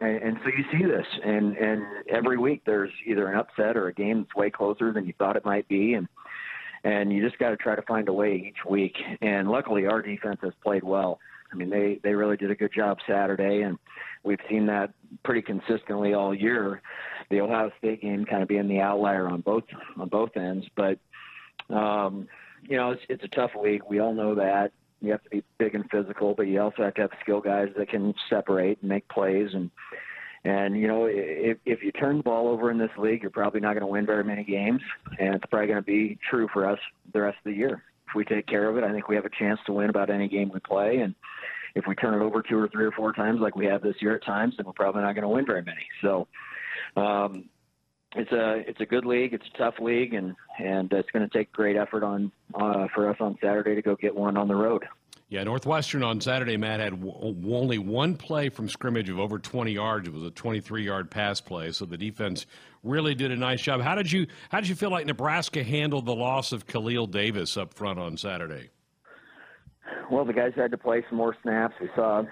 and, 0.00 0.22
and 0.22 0.36
so 0.42 0.50
you 0.56 0.64
see 0.72 0.84
this, 0.84 1.06
and 1.24 1.56
and 1.56 1.82
every 2.08 2.38
week 2.38 2.62
there's 2.64 2.90
either 3.06 3.28
an 3.28 3.38
upset 3.38 3.76
or 3.76 3.88
a 3.88 3.94
game 3.94 4.22
that's 4.22 4.34
way 4.34 4.50
closer 4.50 4.92
than 4.92 5.06
you 5.06 5.12
thought 5.18 5.36
it 5.36 5.44
might 5.44 5.68
be, 5.68 5.94
and 5.94 6.08
and 6.82 7.12
you 7.12 7.22
just 7.22 7.38
got 7.38 7.50
to 7.50 7.56
try 7.56 7.76
to 7.76 7.82
find 7.82 8.08
a 8.08 8.12
way 8.12 8.34
each 8.48 8.64
week. 8.68 8.96
And 9.20 9.50
luckily, 9.50 9.86
our 9.86 10.02
defense 10.02 10.38
has 10.42 10.52
played 10.62 10.82
well. 10.82 11.20
I 11.52 11.56
mean, 11.56 11.70
they 11.70 12.00
they 12.02 12.14
really 12.14 12.36
did 12.36 12.50
a 12.50 12.54
good 12.54 12.72
job 12.74 12.98
Saturday, 13.06 13.62
and 13.62 13.78
we've 14.22 14.40
seen 14.48 14.66
that 14.66 14.92
pretty 15.24 15.42
consistently 15.42 16.14
all 16.14 16.34
year. 16.34 16.82
The 17.30 17.40
Ohio 17.40 17.70
State 17.78 18.02
game 18.02 18.24
kind 18.24 18.42
of 18.42 18.48
being 18.48 18.68
the 18.68 18.80
outlier 18.80 19.28
on 19.28 19.40
both 19.40 19.64
on 19.98 20.08
both 20.08 20.36
ends, 20.36 20.66
but 20.76 20.98
um, 21.74 22.28
you 22.62 22.76
know, 22.76 22.90
it's 22.90 23.02
it's 23.08 23.24
a 23.24 23.28
tough 23.28 23.52
league. 23.60 23.82
We 23.88 24.00
all 24.00 24.14
know 24.14 24.34
that. 24.34 24.72
You 25.00 25.12
have 25.12 25.22
to 25.24 25.30
be 25.30 25.44
big 25.58 25.74
and 25.74 25.88
physical, 25.90 26.34
but 26.34 26.48
you 26.48 26.60
also 26.60 26.82
have 26.82 26.94
to 26.94 27.02
have 27.02 27.10
skill 27.22 27.40
guys 27.40 27.68
that 27.76 27.88
can 27.88 28.14
separate 28.28 28.78
and 28.80 28.88
make 28.88 29.08
plays 29.08 29.50
and. 29.54 29.70
And 30.44 30.80
you 30.80 30.86
know, 30.86 31.06
if 31.10 31.58
if 31.66 31.82
you 31.82 31.90
turn 31.90 32.18
the 32.18 32.22
ball 32.22 32.46
over 32.46 32.70
in 32.70 32.78
this 32.78 32.92
league, 32.96 33.22
you're 33.22 33.30
probably 33.30 33.60
not 33.60 33.72
going 33.72 33.80
to 33.80 33.88
win 33.88 34.06
very 34.06 34.22
many 34.22 34.44
games, 34.44 34.80
and 35.18 35.34
it's 35.34 35.44
probably 35.50 35.66
going 35.66 35.80
to 35.80 35.82
be 35.82 36.16
true 36.30 36.48
for 36.52 36.64
us 36.64 36.78
the 37.12 37.20
rest 37.20 37.38
of 37.44 37.50
the 37.52 37.58
year. 37.58 37.82
If 38.08 38.14
we 38.14 38.24
take 38.24 38.46
care 38.46 38.68
of 38.68 38.76
it, 38.76 38.84
I 38.84 38.92
think 38.92 39.08
we 39.08 39.16
have 39.16 39.26
a 39.26 39.30
chance 39.38 39.60
to 39.66 39.72
win 39.72 39.90
about 39.90 40.10
any 40.10 40.28
game 40.28 40.50
we 40.52 40.60
play. 40.60 40.98
And 40.98 41.14
if 41.74 41.84
we 41.86 41.94
turn 41.94 42.14
it 42.14 42.24
over 42.24 42.42
two 42.42 42.58
or 42.58 42.68
three 42.68 42.86
or 42.86 42.92
four 42.92 43.12
times, 43.12 43.40
like 43.40 43.56
we 43.56 43.66
have 43.66 43.82
this 43.82 43.96
year 44.00 44.16
at 44.16 44.24
times, 44.24 44.54
then 44.56 44.66
we're 44.66 44.72
probably 44.72 45.02
not 45.02 45.14
going 45.14 45.22
to 45.22 45.28
win 45.28 45.46
very 45.46 45.62
many. 45.62 45.86
So, 46.02 46.26
um, 46.96 47.48
it's 48.16 48.32
a 48.32 48.62
it's 48.66 48.80
a 48.80 48.86
good 48.86 49.04
league. 49.04 49.34
It's 49.34 49.44
a 49.54 49.58
tough 49.58 49.74
league, 49.80 50.14
and 50.14 50.34
and 50.58 50.90
it's 50.92 51.10
going 51.10 51.28
to 51.28 51.38
take 51.38 51.52
great 51.52 51.76
effort 51.76 52.02
on 52.02 52.32
uh, 52.54 52.86
for 52.94 53.10
us 53.10 53.16
on 53.20 53.36
Saturday 53.40 53.74
to 53.74 53.82
go 53.82 53.96
get 53.96 54.14
one 54.14 54.36
on 54.36 54.48
the 54.48 54.54
road. 54.54 54.84
Yeah, 55.30 55.44
Northwestern 55.44 56.02
on 56.02 56.22
Saturday, 56.22 56.56
Matt 56.56 56.80
had 56.80 57.02
w- 57.02 57.54
only 57.54 57.76
one 57.76 58.16
play 58.16 58.48
from 58.48 58.66
scrimmage 58.66 59.10
of 59.10 59.18
over 59.20 59.38
20 59.38 59.72
yards. 59.72 60.08
It 60.08 60.14
was 60.14 60.24
a 60.24 60.30
23-yard 60.30 61.10
pass 61.10 61.38
play, 61.38 61.70
so 61.72 61.84
the 61.84 61.98
defense 61.98 62.46
really 62.82 63.14
did 63.14 63.30
a 63.30 63.36
nice 63.36 63.60
job. 63.60 63.82
How 63.82 63.94
did 63.94 64.10
you 64.10 64.26
How 64.48 64.60
did 64.60 64.70
you 64.70 64.74
feel 64.74 64.90
like 64.90 65.04
Nebraska 65.04 65.62
handled 65.62 66.06
the 66.06 66.14
loss 66.14 66.52
of 66.52 66.66
Khalil 66.66 67.06
Davis 67.06 67.58
up 67.58 67.74
front 67.74 67.98
on 67.98 68.16
Saturday? 68.16 68.70
Well, 70.10 70.24
the 70.24 70.32
guys 70.32 70.52
had 70.56 70.70
to 70.70 70.78
play 70.78 71.04
some 71.10 71.18
more 71.18 71.36
snaps. 71.42 71.74
We 71.78 71.90
saw 71.94 72.22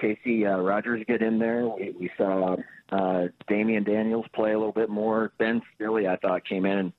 Casey 0.00 0.46
uh, 0.46 0.58
Rogers 0.58 1.04
get 1.08 1.22
in 1.22 1.40
there. 1.40 1.66
We, 1.66 1.92
we 1.98 2.10
saw 2.16 2.54
uh, 2.92 3.28
Damion 3.50 3.84
Daniels 3.84 4.26
play 4.32 4.52
a 4.52 4.58
little 4.58 4.72
bit 4.72 4.90
more. 4.90 5.32
Ben 5.38 5.60
Stille, 5.74 6.06
I 6.08 6.16
thought, 6.16 6.46
came 6.46 6.66
in 6.66 6.78
and 6.78 6.92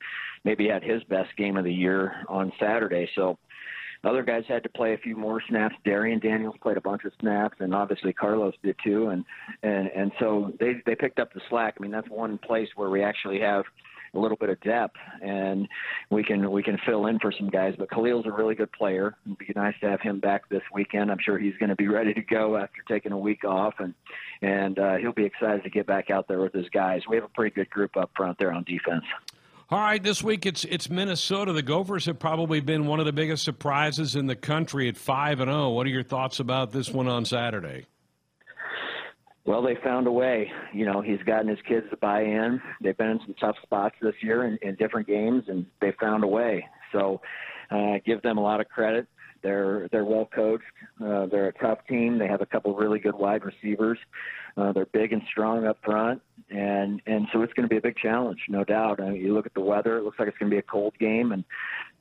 maybe 0.43 0.67
had 0.67 0.83
his 0.83 1.01
best 1.05 1.35
game 1.37 1.55
of 1.55 1.63
the 1.63 1.73
year 1.73 2.13
on 2.27 2.51
Saturday. 2.59 3.09
So 3.15 3.37
other 4.05 4.23
guys 4.23 4.43
had 4.47 4.63
to 4.63 4.69
play 4.69 4.93
a 4.93 4.97
few 4.97 5.15
more 5.15 5.41
snaps. 5.49 5.75
Darrion 5.85 6.21
Daniels 6.21 6.55
played 6.61 6.77
a 6.77 6.81
bunch 6.81 7.03
of 7.05 7.11
snaps, 7.19 7.57
and 7.59 7.73
obviously 7.73 8.13
Carlos 8.13 8.53
did 8.63 8.75
too. 8.83 9.09
And 9.09 9.25
and 9.63 9.87
and 9.87 10.11
so 10.19 10.53
they 10.59 10.75
they 10.85 10.95
picked 10.95 11.19
up 11.19 11.33
the 11.33 11.41
slack. 11.49 11.75
I 11.79 11.81
mean, 11.81 11.91
that's 11.91 12.09
one 12.09 12.37
place 12.37 12.69
where 12.75 12.89
we 12.89 13.03
actually 13.03 13.39
have 13.39 13.65
a 14.13 14.19
little 14.19 14.37
bit 14.37 14.49
of 14.49 14.59
depth, 14.61 14.95
and 15.21 15.67
we 16.09 16.23
can 16.23 16.49
we 16.51 16.63
can 16.63 16.77
fill 16.85 17.07
in 17.07 17.19
for 17.19 17.31
some 17.31 17.49
guys. 17.49 17.73
But 17.77 17.89
Khalil's 17.89 18.25
a 18.25 18.31
really 18.31 18.55
good 18.55 18.71
player. 18.71 19.15
It'd 19.25 19.37
be 19.37 19.51
nice 19.55 19.75
to 19.81 19.89
have 19.89 20.01
him 20.01 20.19
back 20.19 20.47
this 20.49 20.63
weekend. 20.73 21.11
I'm 21.11 21.19
sure 21.23 21.37
he's 21.37 21.55
going 21.59 21.69
to 21.69 21.75
be 21.75 21.87
ready 21.95 22.13
to 22.13 22.21
go 22.21 22.57
after 22.57 22.81
taking 22.87 23.11
a 23.11 23.17
week 23.17 23.43
off, 23.43 23.75
and 23.79 23.93
and 24.41 24.79
uh, 24.79 24.95
he'll 24.95 25.13
be 25.13 25.25
excited 25.25 25.63
to 25.63 25.69
get 25.69 25.85
back 25.85 26.09
out 26.09 26.27
there 26.27 26.39
with 26.39 26.53
his 26.53 26.69
guys. 26.69 27.01
We 27.09 27.15
have 27.15 27.25
a 27.25 27.29
pretty 27.29 27.53
good 27.53 27.69
group 27.69 27.97
up 27.97 28.11
front 28.15 28.37
there 28.39 28.53
on 28.53 28.63
defense. 28.63 29.03
All 29.71 29.79
right, 29.79 30.01
this 30.01 30.21
week 30.21 30.45
it's 30.45 30.63
it's 30.65 30.91
Minnesota. 30.91 31.51
The 31.51 31.63
Gophers 31.63 32.05
have 32.05 32.19
probably 32.19 32.59
been 32.59 32.85
one 32.85 32.99
of 32.99 33.07
the 33.07 33.13
biggest 33.13 33.43
surprises 33.43 34.15
in 34.15 34.27
the 34.27 34.35
country 34.35 34.87
at 34.87 34.95
five 34.95 35.39
and 35.39 35.49
zero. 35.49 35.65
Oh. 35.65 35.69
What 35.69 35.87
are 35.87 35.89
your 35.89 36.03
thoughts 36.03 36.39
about 36.39 36.71
this 36.71 36.91
one 36.91 37.07
on 37.07 37.25
Saturday? 37.25 37.87
Well, 39.43 39.63
they 39.63 39.75
found 39.83 40.05
a 40.05 40.11
way. 40.11 40.51
You 40.71 40.85
know, 40.85 41.01
he's 41.01 41.21
gotten 41.25 41.47
his 41.47 41.57
kids 41.67 41.87
to 41.89 41.97
buy 41.97 42.21
in. 42.21 42.61
They've 42.79 42.95
been 42.95 43.09
in 43.09 43.19
some 43.25 43.33
tough 43.39 43.55
spots 43.63 43.95
this 44.03 44.13
year 44.21 44.45
in, 44.45 44.59
in 44.61 44.75
different 44.75 45.07
games, 45.07 45.45
and 45.47 45.65
they 45.81 45.93
found 45.99 46.23
a 46.23 46.27
way. 46.27 46.67
So, 46.91 47.21
uh, 47.71 47.95
give 48.05 48.21
them 48.21 48.37
a 48.37 48.41
lot 48.41 48.61
of 48.61 48.69
credit. 48.69 49.07
They're 49.41 49.87
they're 49.91 50.05
well 50.05 50.29
coached. 50.31 50.63
Uh, 51.03 51.25
they're 51.25 51.47
a 51.47 51.53
tough 51.53 51.79
team. 51.89 52.19
They 52.19 52.27
have 52.27 52.41
a 52.41 52.45
couple 52.45 52.75
really 52.75 52.99
good 52.99 53.15
wide 53.15 53.43
receivers. 53.43 53.97
They're 54.55 54.85
big 54.87 55.11
and 55.11 55.21
strong 55.29 55.65
up 55.65 55.77
front, 55.83 56.21
and 56.49 57.01
and 57.05 57.27
so 57.33 57.41
it's 57.41 57.53
going 57.53 57.67
to 57.67 57.69
be 57.69 57.77
a 57.77 57.81
big 57.81 57.97
challenge, 57.97 58.39
no 58.47 58.63
doubt. 58.63 59.01
I 59.01 59.09
mean, 59.09 59.21
you 59.21 59.33
look 59.33 59.45
at 59.45 59.53
the 59.53 59.61
weather; 59.61 59.97
it 59.97 60.03
looks 60.03 60.17
like 60.17 60.27
it's 60.27 60.37
going 60.37 60.49
to 60.49 60.55
be 60.55 60.59
a 60.59 60.63
cold 60.63 60.93
game, 60.99 61.31
and 61.31 61.43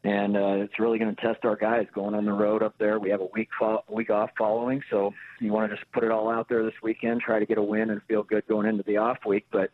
and 0.05 0.37
uh, 0.37 0.63
it's 0.63 0.79
really 0.79 0.99
going 0.99 1.15
to 1.15 1.21
test 1.21 1.45
our 1.45 1.57
guys 1.57 1.87
going 1.95 2.15
on 2.15 2.25
the 2.25 2.33
road 2.33 2.63
up 2.63 2.75
there. 2.79 2.99
We 2.99 3.11
have 3.11 3.21
a 3.21 3.29
week 3.33 3.49
fo- 3.59 3.85
week 3.89 4.11
off 4.11 4.31
following, 4.37 4.83
so 4.91 5.13
you 5.41 5.53
want 5.53 5.71
to 5.71 5.77
just 5.77 5.91
put 5.93 6.05
it 6.05 6.11
all 6.11 6.31
out 6.31 6.49
there 6.49 6.63
this 6.63 6.75
weekend, 6.83 7.23
try 7.23 7.39
to 7.39 7.47
get 7.47 7.59
a 7.59 7.63
win 7.63 7.91
and 7.91 8.01
feel 8.07 8.23
good 8.23 8.47
going 8.47 8.67
into 8.67 8.85
the 8.85 8.99
off 8.99 9.19
week, 9.27 9.47
but 9.51 9.71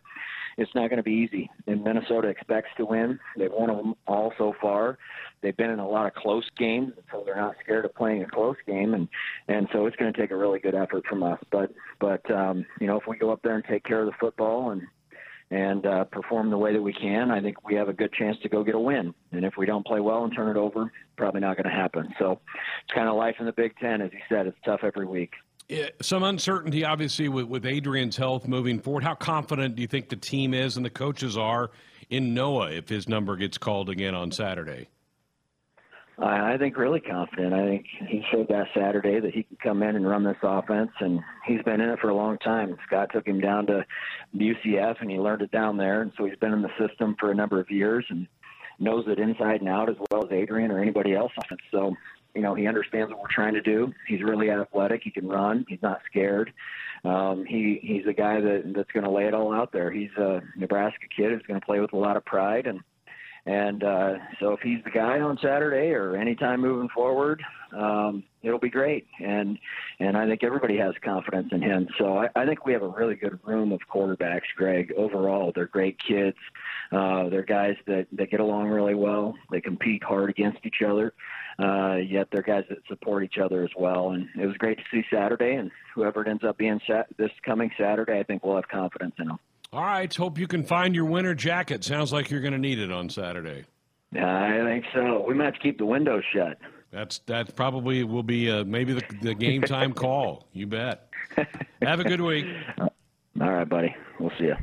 it's 0.56 0.74
not 0.74 0.88
going 0.88 0.98
to 0.98 1.02
be 1.02 1.12
easy. 1.12 1.50
And 1.66 1.82
Minnesota 1.82 2.28
expects 2.28 2.70
to 2.76 2.84
win. 2.84 3.18
They've 3.36 3.52
won 3.52 3.68
them 3.68 3.94
all 4.06 4.32
so 4.38 4.54
far. 4.60 4.98
They've 5.42 5.56
been 5.56 5.70
in 5.70 5.78
a 5.78 5.88
lot 5.88 6.06
of 6.06 6.14
close 6.14 6.48
games, 6.58 6.92
so 7.10 7.22
they're 7.24 7.36
not 7.36 7.54
scared 7.62 7.84
of 7.84 7.94
playing 7.94 8.22
a 8.22 8.26
close 8.26 8.56
game, 8.66 8.94
and 8.94 9.08
and 9.48 9.68
so 9.72 9.86
it's 9.86 9.96
going 9.96 10.12
to 10.12 10.20
take 10.20 10.30
a 10.30 10.36
really 10.36 10.58
good 10.58 10.74
effort 10.74 11.06
from 11.06 11.22
us. 11.22 11.38
But 11.50 11.72
but 11.98 12.28
um, 12.30 12.66
you 12.80 12.86
know 12.86 12.98
if 12.98 13.06
we 13.06 13.16
go 13.16 13.30
up 13.30 13.40
there 13.42 13.54
and 13.54 13.64
take 13.64 13.84
care 13.84 14.00
of 14.00 14.06
the 14.06 14.16
football 14.20 14.70
and 14.70 14.82
and 15.50 15.84
uh, 15.84 16.04
perform 16.04 16.50
the 16.50 16.58
way 16.58 16.72
that 16.72 16.82
we 16.82 16.92
can, 16.92 17.30
I 17.30 17.40
think 17.40 17.66
we 17.66 17.74
have 17.74 17.88
a 17.88 17.92
good 17.92 18.12
chance 18.12 18.36
to 18.42 18.48
go 18.48 18.62
get 18.62 18.74
a 18.74 18.78
win. 18.78 19.12
And 19.32 19.44
if 19.44 19.54
we 19.58 19.66
don't 19.66 19.84
play 19.84 20.00
well 20.00 20.22
and 20.22 20.32
turn 20.34 20.48
it 20.48 20.58
over, 20.58 20.92
probably 21.16 21.40
not 21.40 21.56
going 21.56 21.68
to 21.68 21.76
happen. 21.76 22.14
So 22.18 22.40
it's 22.84 22.94
kind 22.94 23.08
of 23.08 23.16
life 23.16 23.36
in 23.40 23.46
the 23.46 23.52
Big 23.52 23.76
Ten, 23.78 24.00
as 24.00 24.12
you 24.12 24.20
said. 24.28 24.46
It's 24.46 24.58
tough 24.64 24.80
every 24.84 25.06
week. 25.06 25.32
Yeah, 25.68 25.88
some 26.02 26.22
uncertainty, 26.22 26.84
obviously, 26.84 27.28
with, 27.28 27.46
with 27.46 27.66
Adrian's 27.66 28.16
health 28.16 28.46
moving 28.46 28.80
forward. 28.80 29.04
How 29.04 29.14
confident 29.14 29.76
do 29.76 29.82
you 29.82 29.88
think 29.88 30.08
the 30.08 30.16
team 30.16 30.54
is 30.54 30.76
and 30.76 30.84
the 30.84 30.90
coaches 30.90 31.36
are 31.36 31.70
in 32.08 32.34
Noah 32.34 32.72
if 32.72 32.88
his 32.88 33.08
number 33.08 33.36
gets 33.36 33.58
called 33.58 33.88
again 33.88 34.14
on 34.14 34.32
Saturday? 34.32 34.88
I 36.22 36.58
think 36.58 36.76
really 36.76 37.00
confident. 37.00 37.54
I 37.54 37.64
think 37.66 37.86
he 38.06 38.22
showed 38.30 38.48
that 38.48 38.66
Saturday 38.74 39.20
that 39.20 39.32
he 39.32 39.42
can 39.42 39.56
come 39.62 39.82
in 39.82 39.96
and 39.96 40.06
run 40.06 40.24
this 40.24 40.36
offense, 40.42 40.90
and 41.00 41.20
he's 41.46 41.62
been 41.62 41.80
in 41.80 41.88
it 41.88 41.98
for 41.98 42.10
a 42.10 42.14
long 42.14 42.36
time. 42.38 42.76
Scott 42.86 43.08
took 43.12 43.26
him 43.26 43.40
down 43.40 43.66
to 43.66 43.84
UCF, 44.36 45.00
and 45.00 45.10
he 45.10 45.18
learned 45.18 45.42
it 45.42 45.50
down 45.50 45.78
there, 45.78 46.02
and 46.02 46.12
so 46.18 46.26
he's 46.26 46.38
been 46.38 46.52
in 46.52 46.62
the 46.62 46.70
system 46.78 47.16
for 47.18 47.30
a 47.30 47.34
number 47.34 47.58
of 47.58 47.70
years 47.70 48.04
and 48.10 48.26
knows 48.78 49.04
it 49.08 49.18
inside 49.18 49.60
and 49.60 49.68
out 49.68 49.88
as 49.88 49.96
well 50.10 50.24
as 50.24 50.32
Adrian 50.32 50.70
or 50.70 50.80
anybody 50.80 51.14
else. 51.14 51.32
So, 51.70 51.94
you 52.34 52.42
know, 52.42 52.54
he 52.54 52.66
understands 52.66 53.10
what 53.10 53.20
we're 53.20 53.34
trying 53.34 53.54
to 53.54 53.62
do. 53.62 53.92
He's 54.06 54.22
really 54.22 54.50
athletic. 54.50 55.02
He 55.02 55.10
can 55.10 55.28
run. 55.28 55.64
He's 55.68 55.82
not 55.82 56.00
scared. 56.06 56.52
Um, 57.04 57.44
he 57.46 57.80
he's 57.82 58.06
a 58.06 58.12
guy 58.12 58.40
that 58.40 58.72
that's 58.74 58.90
going 58.92 59.04
to 59.04 59.10
lay 59.10 59.24
it 59.24 59.32
all 59.32 59.54
out 59.54 59.72
there. 59.72 59.90
He's 59.90 60.10
a 60.18 60.42
Nebraska 60.56 61.06
kid 61.14 61.32
who's 61.32 61.42
going 61.46 61.58
to 61.58 61.64
play 61.64 61.80
with 61.80 61.94
a 61.94 61.96
lot 61.96 62.16
of 62.16 62.24
pride 62.26 62.66
and 62.66 62.80
and 63.46 63.82
uh, 63.82 64.14
so 64.38 64.52
if 64.52 64.60
he's 64.60 64.82
the 64.84 64.90
guy 64.90 65.20
on 65.20 65.38
Saturday 65.42 65.92
or 65.92 66.16
anytime 66.16 66.60
moving 66.60 66.88
forward, 66.94 67.42
um, 67.76 68.22
it'll 68.42 68.58
be 68.58 68.68
great. 68.70 69.06
And 69.24 69.58
and 69.98 70.16
I 70.16 70.26
think 70.26 70.42
everybody 70.42 70.76
has 70.76 70.94
confidence 71.02 71.48
in 71.52 71.62
him. 71.62 71.88
So 71.98 72.18
I, 72.18 72.28
I 72.36 72.44
think 72.46 72.66
we 72.66 72.72
have 72.72 72.82
a 72.82 72.88
really 72.88 73.14
good 73.14 73.38
room 73.44 73.72
of 73.72 73.80
quarterbacks, 73.92 74.42
Greg. 74.56 74.92
Overall, 74.96 75.52
they're 75.54 75.66
great 75.66 75.96
kids. 76.06 76.36
Uh, 76.92 77.28
they're 77.28 77.42
guys 77.42 77.76
that, 77.86 78.06
that 78.12 78.30
get 78.30 78.40
along 78.40 78.68
really 78.68 78.94
well. 78.94 79.34
They 79.50 79.60
compete 79.60 80.02
hard 80.02 80.30
against 80.30 80.58
each 80.64 80.82
other. 80.86 81.14
Uh, 81.58 81.96
yet 81.96 82.28
they're 82.32 82.42
guys 82.42 82.64
that 82.68 82.78
support 82.88 83.22
each 83.24 83.38
other 83.38 83.62
as 83.62 83.70
well. 83.76 84.10
And 84.10 84.28
it 84.40 84.46
was 84.46 84.56
great 84.56 84.78
to 84.78 84.84
see 84.90 85.02
Saturday. 85.12 85.54
And 85.54 85.70
whoever 85.94 86.22
it 86.22 86.28
ends 86.28 86.44
up 86.44 86.58
being 86.58 86.80
sat- 86.86 87.08
this 87.18 87.30
coming 87.44 87.70
Saturday, 87.78 88.18
I 88.18 88.22
think 88.22 88.44
we'll 88.44 88.56
have 88.56 88.68
confidence 88.68 89.14
in 89.18 89.28
them. 89.28 89.38
All 89.72 89.84
right. 89.84 90.12
Hope 90.14 90.38
you 90.38 90.46
can 90.46 90.64
find 90.64 90.94
your 90.94 91.04
winter 91.04 91.34
jacket. 91.34 91.84
Sounds 91.84 92.12
like 92.12 92.30
you're 92.30 92.40
going 92.40 92.52
to 92.52 92.58
need 92.58 92.78
it 92.78 92.90
on 92.90 93.08
Saturday. 93.08 93.64
Yeah, 94.12 94.60
I 94.60 94.64
think 94.64 94.84
so. 94.92 95.24
We 95.26 95.34
might 95.34 95.44
have 95.44 95.54
to 95.54 95.60
keep 95.60 95.78
the 95.78 95.86
windows 95.86 96.24
shut. 96.32 96.58
That's 96.90 97.18
that 97.26 97.54
probably 97.54 98.02
will 98.02 98.24
be 98.24 98.50
uh, 98.50 98.64
maybe 98.64 98.94
the, 98.94 99.04
the 99.22 99.34
game 99.34 99.62
time 99.62 99.92
call. 99.92 100.48
You 100.52 100.66
bet. 100.66 101.08
Have 101.82 102.00
a 102.00 102.04
good 102.04 102.20
week. 102.20 102.46
All 102.80 102.90
right, 103.52 103.68
buddy. 103.68 103.94
We'll 104.18 104.32
see 104.38 104.46
you. 104.46 104.56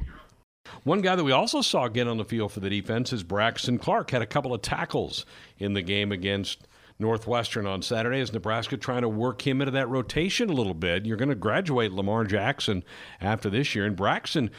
One 0.83 1.01
guy 1.01 1.15
that 1.15 1.23
we 1.23 1.31
also 1.31 1.61
saw 1.61 1.87
get 1.87 2.09
on 2.09 2.17
the 2.17 2.25
field 2.25 2.51
for 2.51 2.59
the 2.59 2.69
defense 2.69 3.13
is 3.13 3.23
Braxton 3.23 3.77
Clark. 3.77 4.11
Had 4.11 4.21
a 4.21 4.27
couple 4.27 4.53
of 4.53 4.61
tackles 4.61 5.25
in 5.57 5.73
the 5.73 5.81
game 5.81 6.11
against 6.11 6.67
Northwestern 6.99 7.65
on 7.65 7.81
Saturday. 7.81 8.19
Is 8.19 8.33
Nebraska 8.33 8.75
trying 8.75 9.03
to 9.03 9.09
work 9.09 9.47
him 9.47 9.61
into 9.61 9.71
that 9.71 9.87
rotation 9.87 10.49
a 10.49 10.53
little 10.53 10.73
bit? 10.73 11.05
You're 11.05 11.15
going 11.15 11.29
to 11.29 11.35
graduate 11.35 11.93
Lamar 11.93 12.25
Jackson 12.25 12.83
after 13.21 13.49
this 13.49 13.73
year, 13.73 13.85
and 13.85 13.95
Braxton 13.95 14.51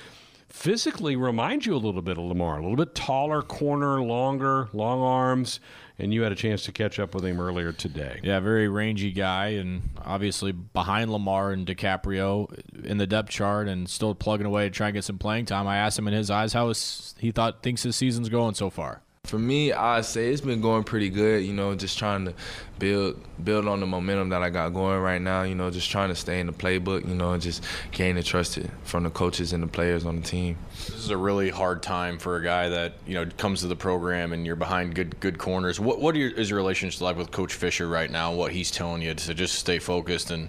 physically 0.49 1.17
remind 1.17 1.67
you 1.67 1.75
a 1.75 1.79
little 1.79 2.03
bit 2.03 2.19
of 2.19 2.25
Lamar, 2.25 2.59
a 2.59 2.63
little 2.63 2.77
bit 2.77 2.95
taller, 2.95 3.43
corner, 3.43 4.03
longer, 4.03 4.69
long 4.73 5.01
arms. 5.01 5.61
And 6.01 6.15
you 6.15 6.23
had 6.23 6.31
a 6.31 6.37
chance 6.37 6.65
to 6.65 6.73
catch 6.73 7.01
up 7.01 7.13
with 7.13 7.25
him 7.25 7.41
earlier 7.41 7.73
today. 7.73 8.21
Yeah, 8.23 8.39
very 8.39 8.69
rangy 8.69 9.11
guy, 9.11 9.49
and 9.49 9.91
obviously 10.05 10.53
behind 10.53 11.11
Lamar 11.11 11.51
and 11.51 11.67
DiCaprio 11.67 12.85
in 12.85 12.99
the 12.99 13.07
depth 13.07 13.31
chart, 13.31 13.67
and 13.67 13.89
still 13.89 14.15
plugging 14.15 14.47
away 14.47 14.65
to 14.65 14.71
try 14.71 14.89
and 14.89 14.95
get 14.95 15.03
some 15.03 15.19
playing 15.19 15.47
time. 15.47 15.67
I 15.67 15.79
asked 15.79 15.99
him 15.99 16.07
in 16.07 16.15
his 16.15 16.31
eyes 16.31 16.53
how 16.53 16.73
he 17.19 17.33
thought 17.33 17.65
thinks 17.65 17.83
his 17.83 17.97
season's 17.97 18.29
going 18.29 18.55
so 18.55 18.71
far. 18.71 19.03
For 19.29 19.39
me, 19.39 19.75
I 19.75 20.01
say 20.01 20.33
it's 20.33 20.41
been 20.41 20.63
going 20.63 20.85
pretty 20.85 21.11
good. 21.11 21.45
You 21.45 21.53
know, 21.53 21.75
just 21.75 21.99
trying 21.99 22.25
to 22.25 22.35
build 22.79 23.21
build 23.45 23.69
on 23.69 23.81
the 23.81 23.87
momentum 23.87 24.31
that 24.31 24.43
I 24.43 24.49
got 24.49 24.71
going 24.71 24.99
right 25.01 25.21
now. 25.21 25.43
You 25.43 25.55
know, 25.55 25.71
just 25.71 25.91
trying 25.91 26.09
to 26.09 26.15
stay 26.15 26.41
in 26.41 26.47
the 26.47 26.53
playbook. 26.55 27.07
You 27.07 27.15
know, 27.15 27.33
and 27.33 27.43
just 27.43 27.63
gain 27.93 28.15
the 28.15 28.23
trust 28.23 28.59
from 28.85 29.05
the 29.05 29.11
coaches 29.11 29.53
and 29.53 29.63
the 29.63 29.67
players 29.67 30.07
on 30.07 30.23
the 30.23 30.27
team. 30.27 30.57
This 30.73 30.95
is 30.95 31.11
a 31.11 31.17
really 31.19 31.51
hard 31.51 31.83
time 31.83 32.19
for 32.19 32.37
a 32.37 32.43
guy 32.43 32.71
that 32.71 32.95
you 33.07 33.13
know 33.13 33.27
comes 33.37 33.61
to 33.61 33.67
the 33.67 33.77
program 33.77 34.33
and 34.33 34.47
you're 34.47 34.57
behind 34.57 34.95
good 34.95 35.21
good 35.21 35.37
corners. 35.37 35.79
What 35.79 36.01
what 36.01 36.17
your, 36.17 36.31
is 36.31 36.49
your 36.49 36.57
relationship 36.57 37.03
like 37.03 37.19
with 37.19 37.31
Coach 37.31 37.53
Fisher 37.53 37.87
right 37.87 38.11
now? 38.11 38.33
What 38.33 38.53
he's 38.53 38.71
telling 38.71 39.03
you 39.03 39.13
to 39.13 39.35
just 39.35 39.57
stay 39.57 39.79
focused 39.79 40.31
and 40.31 40.49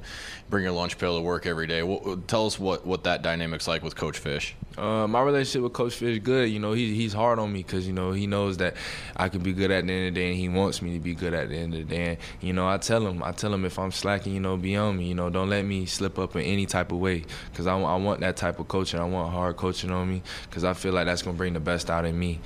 bring 0.49 0.63
your 0.63 0.73
lunch 0.73 0.97
pail 0.97 1.15
to 1.17 1.21
work 1.21 1.45
every 1.45 1.67
day. 1.67 1.83
What, 1.83 2.27
tell 2.27 2.45
us 2.45 2.59
what 2.59 2.85
what 2.85 3.03
that 3.03 3.21
dynamic's 3.21 3.67
like 3.67 3.83
with 3.83 3.95
Coach 3.95 4.17
Fish. 4.17 4.55
Uh, 4.77 5.07
my 5.07 5.21
relationship 5.21 5.62
with 5.63 5.73
Coach 5.73 5.95
Fish 5.95 6.17
is 6.17 6.19
good. 6.19 6.49
You 6.49 6.59
know, 6.59 6.71
he, 6.73 6.95
he's 6.95 7.12
hard 7.12 7.38
on 7.38 7.51
me 7.51 7.63
because 7.63 7.85
you 7.85 7.93
know 7.93 8.12
he 8.12 8.27
knows 8.27 8.57
that 8.57 8.75
I 9.15 9.29
can 9.29 9.41
be 9.41 9.51
good 9.53 9.71
at 9.71 9.85
the 9.85 9.93
end 9.93 10.07
of 10.07 10.13
the 10.13 10.19
day, 10.19 10.29
and 10.29 10.38
he 10.38 10.49
wants 10.49 10.81
me 10.81 10.93
to 10.93 10.99
be 10.99 11.13
good 11.13 11.33
at 11.33 11.49
the 11.49 11.55
end 11.55 11.73
of 11.73 11.79
the 11.79 11.95
day. 11.95 12.05
And, 12.12 12.17
you 12.41 12.53
know, 12.53 12.67
I 12.67 12.77
tell 12.77 13.05
him, 13.05 13.21
I 13.21 13.31
tell 13.31 13.53
him 13.53 13.65
if 13.65 13.77
I'm 13.77 13.91
slacking, 13.91 14.33
you 14.33 14.39
know, 14.39 14.57
be 14.57 14.75
on 14.75 14.97
me. 14.97 15.07
You 15.07 15.15
know, 15.15 15.29
don't 15.29 15.49
let 15.49 15.65
me 15.65 15.85
slip 15.85 16.17
up 16.17 16.35
in 16.35 16.43
any 16.43 16.65
type 16.65 16.91
of 16.91 16.99
way 16.99 17.25
because 17.51 17.67
I, 17.67 17.77
I 17.77 17.95
want 17.97 18.21
that 18.21 18.38
type 18.38 18.59
of 18.59 18.67
coaching. 18.67 18.99
I 18.99 19.05
want 19.05 19.31
hard 19.33 19.57
coaching 19.57 19.91
on 19.91 20.09
me 20.09 20.21
because 20.49 20.63
I 20.63 20.73
feel 20.73 20.93
like 20.93 21.05
that's 21.05 21.21
gonna 21.21 21.38
bring 21.38 21.53
the 21.53 21.59
best 21.59 21.89
out 21.89 22.05
of 22.05 22.15
me. 22.15 22.39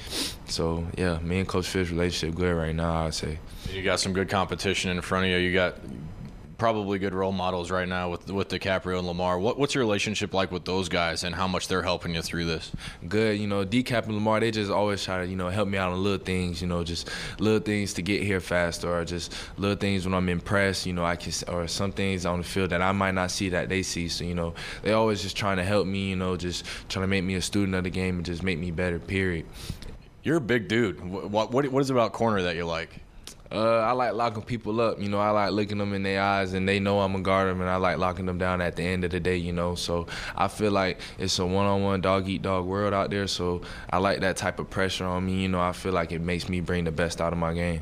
So 0.48 0.88
yeah, 0.98 1.20
me 1.20 1.40
and 1.40 1.48
Coach 1.48 1.68
Fish 1.68 1.90
relationship 1.90 2.36
good 2.36 2.56
right 2.56 2.76
now. 2.76 3.06
I'd 3.06 3.14
say. 3.14 3.40
You 3.72 3.82
got 3.84 4.00
some 4.00 4.14
good 4.14 4.30
competition 4.30 4.92
in 4.92 5.02
front 5.02 5.26
of 5.26 5.32
you. 5.32 5.38
You 5.38 5.54
got 5.54 5.76
probably 6.64 6.98
good 6.98 7.14
role 7.14 7.34
models 7.34 7.70
right 7.70 7.90
now 7.90 8.10
with 8.10 8.32
with 8.32 8.48
DiCaprio 8.48 8.98
and 8.98 9.06
Lamar. 9.06 9.38
What, 9.38 9.60
what's 9.60 9.76
your 9.76 9.84
relationship 9.84 10.34
like 10.34 10.50
with 10.50 10.64
those 10.64 10.88
guys, 10.88 11.26
and 11.26 11.36
how 11.36 11.46
much 11.46 11.68
they're 11.68 11.84
helping 11.84 12.16
you 12.16 12.22
through 12.22 12.46
this? 12.46 12.72
Good. 13.06 13.38
You 13.38 13.48
know, 13.48 13.66
DiCap 13.66 14.06
and 14.06 14.14
Lamar, 14.14 14.40
they 14.40 14.50
just 14.50 14.72
always 14.72 15.04
try 15.04 15.18
to 15.18 15.28
you 15.28 15.36
know 15.36 15.50
help 15.50 15.68
me 15.68 15.78
out 15.78 15.92
on 15.92 16.02
little 16.02 16.24
things. 16.24 16.62
You 16.62 16.70
know, 16.70 16.86
just 16.86 17.10
little 17.38 17.60
things 17.60 17.92
to 17.96 18.02
get 18.02 18.24
here 18.24 18.40
faster, 18.40 18.90
or 18.90 19.04
just 19.04 19.36
little 19.58 19.76
things 19.76 20.06
when 20.06 20.14
I'm 20.14 20.30
impressed. 20.30 20.86
You 20.86 20.94
know, 20.94 21.04
I 21.04 21.18
can 21.18 21.34
or 21.50 21.68
some 21.68 21.92
things 21.92 22.26
on 22.26 22.38
the 22.38 22.46
field 22.46 22.70
that 22.70 22.82
I 22.82 22.94
might 22.94 23.14
not 23.14 23.30
see 23.30 23.50
that 23.50 23.68
they 23.68 23.84
see. 23.84 24.08
So 24.08 24.24
you 24.24 24.34
know, 24.34 24.54
they 24.84 24.94
always 24.94 25.22
just 25.22 25.36
trying 25.36 25.58
to 25.58 25.66
help 25.66 25.86
me. 25.86 26.12
You 26.12 26.16
know, 26.16 26.38
just 26.38 26.64
trying 26.88 27.04
to 27.04 27.10
make 27.10 27.26
me 27.26 27.36
a 27.36 27.42
student 27.42 27.76
of 27.76 27.84
the 27.84 27.90
game 27.90 28.16
and 28.16 28.26
just 28.26 28.42
make 28.42 28.58
me 28.58 28.72
better. 28.72 29.00
Period. 29.00 29.48
You're 30.24 30.38
a 30.38 30.42
big 30.42 30.70
dude. 30.70 31.04
What 31.04 31.52
what, 31.52 31.68
what 31.68 31.82
is 31.82 31.90
it 31.90 31.94
about 31.94 32.14
corner 32.14 32.44
that 32.44 32.56
you 32.56 32.64
like? 32.64 33.03
Uh, 33.54 33.80
I 33.82 33.92
like 33.92 34.14
locking 34.14 34.42
people 34.42 34.82
up. 34.82 35.00
You 35.00 35.10
know, 35.10 35.20
I 35.20 35.30
like 35.30 35.52
looking 35.52 35.78
them 35.78 35.94
in 35.94 36.02
their 36.02 36.22
eyes, 36.22 36.54
and 36.54 36.68
they 36.68 36.80
know 36.80 37.00
I'm 37.02 37.16
a 37.16 37.22
guard 37.22 37.50
them, 37.50 37.62
and 37.62 37.70
I 37.70 37.76
like 37.76 38.00
locking 38.00 38.26
them 38.26 38.40
down 38.40 38.62
at 38.62 38.76
the 38.76 38.84
end 38.84 39.04
of 39.04 39.12
the 39.12 39.20
day. 39.20 39.38
You 39.38 39.54
know, 39.54 39.76
so 39.76 40.08
I 40.36 40.48
feel 40.48 40.72
like 40.72 41.00
it's 41.20 41.38
a 41.38 41.46
one-on-one 41.46 42.02
dog 42.02 42.28
eat 42.28 42.42
dog 42.42 42.66
world 42.66 42.94
out 42.94 43.12
there. 43.12 43.28
So 43.28 43.62
I 43.92 44.00
like 44.00 44.22
that 44.22 44.38
type 44.38 44.60
of 44.60 44.70
pressure 44.72 45.06
on 45.06 45.26
me. 45.26 45.44
You 45.44 45.50
know, 45.50 45.62
I 45.62 45.72
feel 45.72 45.94
like 45.94 46.12
it 46.12 46.22
makes 46.22 46.50
me 46.50 46.62
bring 46.62 46.86
the 46.86 46.92
best 46.92 47.22
out 47.22 47.32
of 47.32 47.38
my 47.38 47.54
game. 47.54 47.82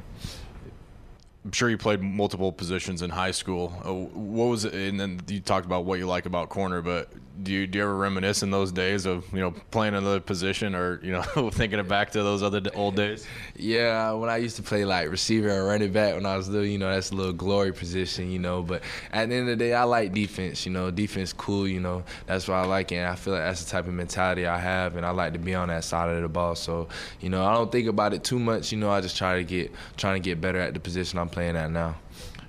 I'm 1.45 1.51
sure 1.53 1.69
you 1.69 1.77
played 1.77 2.01
multiple 2.01 2.51
positions 2.51 3.01
in 3.01 3.09
high 3.09 3.31
school. 3.31 3.73
Uh, 3.83 3.93
what 3.93 4.45
was 4.45 4.65
it? 4.65 4.73
And 4.73 4.99
then 4.99 5.21
you 5.27 5.39
talked 5.39 5.65
about 5.65 5.85
what 5.85 5.97
you 5.97 6.05
like 6.05 6.25
about 6.25 6.49
corner, 6.49 6.81
but 6.81 7.09
do 7.43 7.51
you, 7.51 7.67
do 7.67 7.79
you 7.79 7.83
ever 7.83 7.95
reminisce 7.95 8.43
in 8.43 8.51
those 8.51 8.71
days 8.71 9.05
of 9.05 9.31
you 9.33 9.39
know 9.39 9.51
playing 9.71 9.95
another 9.95 10.19
position 10.19 10.75
or 10.75 10.99
you 11.03 11.11
know 11.11 11.21
thinking 11.53 11.83
back 11.87 12.11
to 12.11 12.23
those 12.23 12.43
other 12.43 12.61
old 12.75 12.95
days? 12.95 13.25
Yeah, 13.55 14.11
when 14.13 14.29
I 14.29 14.37
used 14.37 14.55
to 14.57 14.63
play 14.63 14.85
like 14.85 15.09
receiver 15.09 15.49
and 15.49 15.65
running 15.65 15.91
back 15.91 16.15
when 16.15 16.25
I 16.25 16.37
was 16.37 16.49
little, 16.49 16.65
you 16.65 16.77
know 16.77 16.91
that's 16.91 17.11
a 17.11 17.15
little 17.15 17.33
glory 17.33 17.73
position, 17.73 18.31
you 18.31 18.39
know. 18.39 18.61
But 18.61 18.83
at 19.11 19.29
the 19.29 19.35
end 19.35 19.49
of 19.49 19.57
the 19.57 19.63
day, 19.63 19.73
I 19.73 19.83
like 19.83 20.13
defense. 20.13 20.65
You 20.65 20.71
know, 20.71 20.91
defense 20.91 21.33
cool. 21.33 21.67
You 21.67 21.79
know, 21.79 22.03
that's 22.25 22.47
what 22.47 22.55
I 22.55 22.65
like, 22.65 22.91
and 22.91 23.07
I 23.07 23.15
feel 23.15 23.33
like 23.33 23.43
that's 23.43 23.63
the 23.63 23.71
type 23.71 23.87
of 23.87 23.93
mentality 23.93 24.45
I 24.45 24.57
have, 24.57 24.95
and 24.95 25.05
I 25.05 25.11
like 25.11 25.33
to 25.33 25.39
be 25.39 25.55
on 25.55 25.69
that 25.69 25.83
side 25.83 26.09
of 26.09 26.21
the 26.21 26.29
ball. 26.29 26.55
So 26.55 26.87
you 27.21 27.29
know, 27.29 27.45
I 27.45 27.53
don't 27.53 27.71
think 27.71 27.87
about 27.87 28.13
it 28.13 28.23
too 28.23 28.39
much. 28.39 28.71
You 28.71 28.77
know, 28.77 28.91
I 28.91 29.01
just 29.01 29.17
try 29.17 29.37
to 29.37 29.43
get 29.43 29.71
trying 29.97 30.21
to 30.21 30.29
get 30.29 30.41
better 30.41 30.59
at 30.59 30.73
the 30.73 30.79
position 30.79 31.19
I'm 31.19 31.29
playing 31.29 31.55
at 31.55 31.71
now 31.71 31.95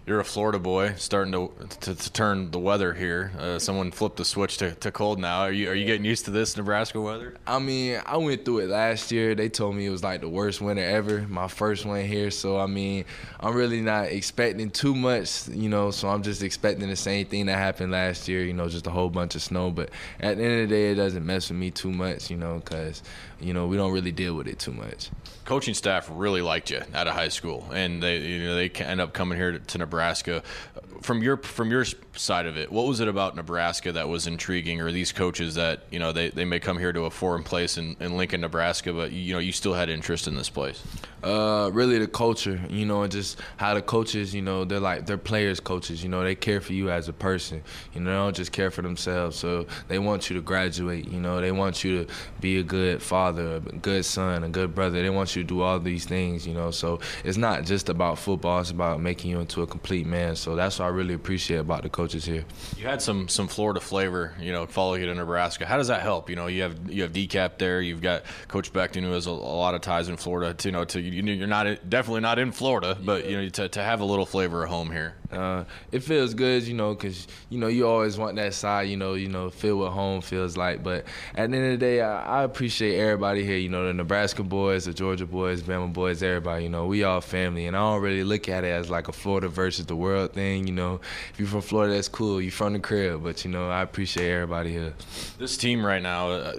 you're 0.04 0.18
a 0.18 0.24
Florida 0.24 0.58
boy, 0.58 0.94
starting 0.96 1.32
to 1.32 1.52
to, 1.80 1.94
to 1.94 2.12
turn 2.12 2.50
the 2.50 2.58
weather 2.58 2.92
here. 2.92 3.32
Uh, 3.38 3.58
someone 3.58 3.92
flipped 3.92 4.16
the 4.16 4.24
switch 4.24 4.58
to, 4.58 4.74
to 4.76 4.90
cold 4.90 5.20
now. 5.20 5.42
Are 5.42 5.52
you 5.52 5.70
are 5.70 5.74
you 5.74 5.86
getting 5.86 6.04
used 6.04 6.24
to 6.24 6.32
this 6.32 6.56
Nebraska 6.56 7.00
weather? 7.00 7.36
I 7.46 7.60
mean, 7.60 8.00
I 8.04 8.16
went 8.16 8.44
through 8.44 8.60
it 8.60 8.70
last 8.70 9.12
year. 9.12 9.34
They 9.34 9.48
told 9.48 9.76
me 9.76 9.86
it 9.86 9.90
was 9.90 10.02
like 10.02 10.20
the 10.20 10.28
worst 10.28 10.60
winter 10.60 10.82
ever. 10.82 11.22
My 11.28 11.46
first 11.46 11.84
one 11.84 12.04
here, 12.04 12.32
so 12.32 12.58
I 12.58 12.66
mean, 12.66 13.04
I'm 13.38 13.54
really 13.54 13.80
not 13.80 14.06
expecting 14.06 14.70
too 14.70 14.94
much, 14.94 15.48
you 15.48 15.68
know. 15.68 15.92
So 15.92 16.08
I'm 16.08 16.22
just 16.22 16.42
expecting 16.42 16.88
the 16.88 16.96
same 16.96 17.26
thing 17.26 17.46
that 17.46 17.58
happened 17.58 17.92
last 17.92 18.26
year, 18.26 18.44
you 18.44 18.54
know, 18.54 18.68
just 18.68 18.88
a 18.88 18.90
whole 18.90 19.10
bunch 19.10 19.36
of 19.36 19.42
snow. 19.42 19.70
But 19.70 19.90
at 20.18 20.36
the 20.36 20.42
end 20.42 20.62
of 20.62 20.68
the 20.68 20.74
day, 20.74 20.90
it 20.90 20.96
doesn't 20.96 21.24
mess 21.24 21.48
with 21.48 21.58
me 21.58 21.70
too 21.70 21.92
much, 21.92 22.28
you 22.28 22.36
know, 22.36 22.56
because 22.56 23.02
you 23.40 23.54
know 23.54 23.68
we 23.68 23.76
don't 23.76 23.92
really 23.92 24.12
deal 24.12 24.34
with 24.34 24.48
it 24.48 24.58
too 24.58 24.72
much 24.72 25.10
coaching 25.44 25.74
staff 25.74 26.08
really 26.10 26.40
liked 26.40 26.70
you 26.70 26.80
out 26.94 27.06
of 27.06 27.14
high 27.14 27.28
school, 27.28 27.66
and 27.72 28.02
they 28.02 28.18
you 28.18 28.44
know 28.44 28.54
they 28.54 28.68
end 28.70 29.00
up 29.00 29.12
coming 29.12 29.36
here 29.36 29.52
to, 29.52 29.58
to, 29.58 29.78
Nebraska. 29.78 29.91
Nebraska 29.92 30.42
from 31.02 31.22
your 31.22 31.36
from 31.36 31.70
your 31.70 31.84
side 32.14 32.46
of 32.46 32.56
it, 32.56 32.70
what 32.70 32.86
was 32.86 33.00
it 33.00 33.08
about 33.08 33.34
Nebraska 33.34 33.92
that 33.92 34.08
was 34.08 34.26
intriguing, 34.26 34.80
or 34.80 34.92
these 34.92 35.12
coaches 35.12 35.54
that 35.54 35.82
you 35.90 35.98
know 35.98 36.12
they, 36.12 36.30
they 36.30 36.44
may 36.44 36.60
come 36.60 36.78
here 36.78 36.92
to 36.92 37.02
a 37.04 37.10
foreign 37.10 37.42
place 37.42 37.78
in, 37.78 37.96
in 38.00 38.16
Lincoln, 38.16 38.40
Nebraska, 38.40 38.92
but 38.92 39.12
you 39.12 39.32
know 39.32 39.38
you 39.38 39.52
still 39.52 39.74
had 39.74 39.88
interest 39.88 40.28
in 40.28 40.36
this 40.36 40.48
place? 40.48 40.82
Uh, 41.22 41.70
really 41.72 41.98
the 41.98 42.06
culture, 42.06 42.60
you 42.68 42.84
know, 42.84 43.02
and 43.02 43.12
just 43.12 43.38
how 43.56 43.74
the 43.74 43.82
coaches, 43.82 44.34
you 44.34 44.42
know, 44.42 44.64
they're 44.64 44.80
like 44.80 45.06
they're 45.06 45.16
players 45.16 45.60
coaches, 45.60 46.02
you 46.02 46.08
know, 46.08 46.22
they 46.22 46.34
care 46.34 46.60
for 46.60 46.72
you 46.72 46.90
as 46.90 47.08
a 47.08 47.12
person, 47.12 47.62
you 47.94 48.00
know, 48.00 48.10
they 48.10 48.16
don't 48.16 48.36
just 48.36 48.52
care 48.52 48.70
for 48.70 48.82
themselves. 48.82 49.36
So 49.36 49.66
they 49.88 49.98
want 50.00 50.28
you 50.28 50.36
to 50.36 50.42
graduate, 50.42 51.08
you 51.08 51.20
know, 51.20 51.40
they 51.40 51.52
want 51.52 51.84
you 51.84 52.04
to 52.04 52.12
be 52.40 52.58
a 52.58 52.62
good 52.62 53.00
father, 53.00 53.56
a 53.56 53.60
good 53.60 54.04
son, 54.04 54.42
a 54.42 54.48
good 54.48 54.74
brother. 54.74 55.00
They 55.00 55.10
want 55.10 55.36
you 55.36 55.42
to 55.42 55.48
do 55.48 55.62
all 55.62 55.78
these 55.78 56.04
things, 56.04 56.46
you 56.46 56.54
know. 56.54 56.70
So 56.70 57.00
it's 57.24 57.38
not 57.38 57.64
just 57.64 57.88
about 57.88 58.18
football; 58.18 58.60
it's 58.60 58.70
about 58.70 59.00
making 59.00 59.30
you 59.30 59.40
into 59.40 59.62
a 59.62 59.66
complete 59.66 60.06
man. 60.06 60.34
So 60.34 60.56
that's 60.56 60.78
what 60.78 60.86
I 60.86 60.88
really 60.92 61.14
appreciate 61.14 61.58
about 61.58 61.82
the 61.82 61.88
coaches 61.88 62.24
here. 62.24 62.44
You 62.76 62.86
had 62.86 63.02
some 63.02 63.28
some 63.28 63.48
Florida 63.48 63.80
flavor, 63.80 64.34
you 64.40 64.52
know, 64.52 64.66
following 64.66 65.00
you 65.00 65.06
to 65.06 65.14
Nebraska. 65.14 65.66
How 65.66 65.76
does 65.76 65.88
that 65.88 66.02
help? 66.02 66.30
You 66.30 66.36
know, 66.36 66.46
you 66.46 66.62
have 66.62 66.90
you 66.90 67.02
have 67.02 67.12
DiCap 67.12 67.58
there. 67.58 67.80
You've 67.80 68.02
got 68.02 68.24
Coach 68.48 68.72
Beckton, 68.72 69.02
who 69.02 69.12
has 69.12 69.26
a, 69.26 69.30
a 69.30 69.32
lot 69.32 69.74
of 69.74 69.80
ties 69.80 70.08
in 70.08 70.16
Florida. 70.16 70.54
To, 70.54 70.68
you 70.68 70.72
know, 70.72 70.84
to 70.84 71.00
you, 71.00 71.22
you're 71.22 71.46
not 71.46 71.88
definitely 71.88 72.20
not 72.20 72.38
in 72.38 72.52
Florida, 72.52 72.96
but 73.02 73.28
you 73.28 73.42
know, 73.42 73.48
to, 73.48 73.68
to 73.68 73.82
have 73.82 74.00
a 74.00 74.04
little 74.04 74.26
flavor 74.26 74.64
of 74.64 74.70
home 74.70 74.90
here. 74.90 75.14
Uh, 75.32 75.64
it 75.90 76.00
feels 76.00 76.34
good, 76.34 76.62
you 76.64 76.74
know, 76.74 76.94
because 76.94 77.26
you 77.48 77.58
know 77.58 77.66
you 77.66 77.86
always 77.88 78.18
want 78.18 78.36
that 78.36 78.52
side, 78.52 78.82
you 78.82 78.96
know, 78.96 79.14
you 79.14 79.28
know, 79.28 79.48
feel 79.48 79.78
what 79.78 79.92
home 79.92 80.20
feels 80.20 80.56
like. 80.56 80.82
But 80.82 81.06
at 81.34 81.50
the 81.50 81.56
end 81.56 81.72
of 81.72 81.72
the 81.72 81.76
day, 81.78 82.02
I, 82.02 82.40
I 82.40 82.42
appreciate 82.42 82.98
everybody 82.98 83.44
here. 83.44 83.56
You 83.56 83.70
know, 83.70 83.86
the 83.86 83.94
Nebraska 83.94 84.42
boys, 84.42 84.84
the 84.84 84.92
Georgia 84.92 85.26
boys, 85.26 85.62
Bama 85.62 85.92
boys, 85.92 86.22
everybody. 86.22 86.64
You 86.64 86.68
know, 86.68 86.86
we 86.86 87.04
all 87.04 87.20
family, 87.20 87.66
and 87.66 87.76
I 87.76 87.80
don't 87.80 88.02
really 88.02 88.24
look 88.24 88.48
at 88.48 88.64
it 88.64 88.68
as 88.68 88.90
like 88.90 89.08
a 89.08 89.12
Florida 89.12 89.48
versus 89.48 89.86
the 89.86 89.96
world 89.96 90.34
thing. 90.34 90.66
You 90.66 90.74
know, 90.74 90.81
if 90.90 91.38
you're 91.38 91.48
from 91.48 91.62
Florida, 91.62 91.94
that's 91.94 92.08
cool. 92.08 92.40
You're 92.40 92.52
from 92.52 92.72
the 92.74 92.78
crib, 92.78 93.22
but 93.22 93.44
you 93.44 93.50
know, 93.50 93.68
I 93.70 93.82
appreciate 93.82 94.30
everybody 94.30 94.70
here. 94.70 94.94
This 95.38 95.56
team 95.56 95.84
right 95.84 96.02
now. 96.02 96.30
Uh, 96.30 96.54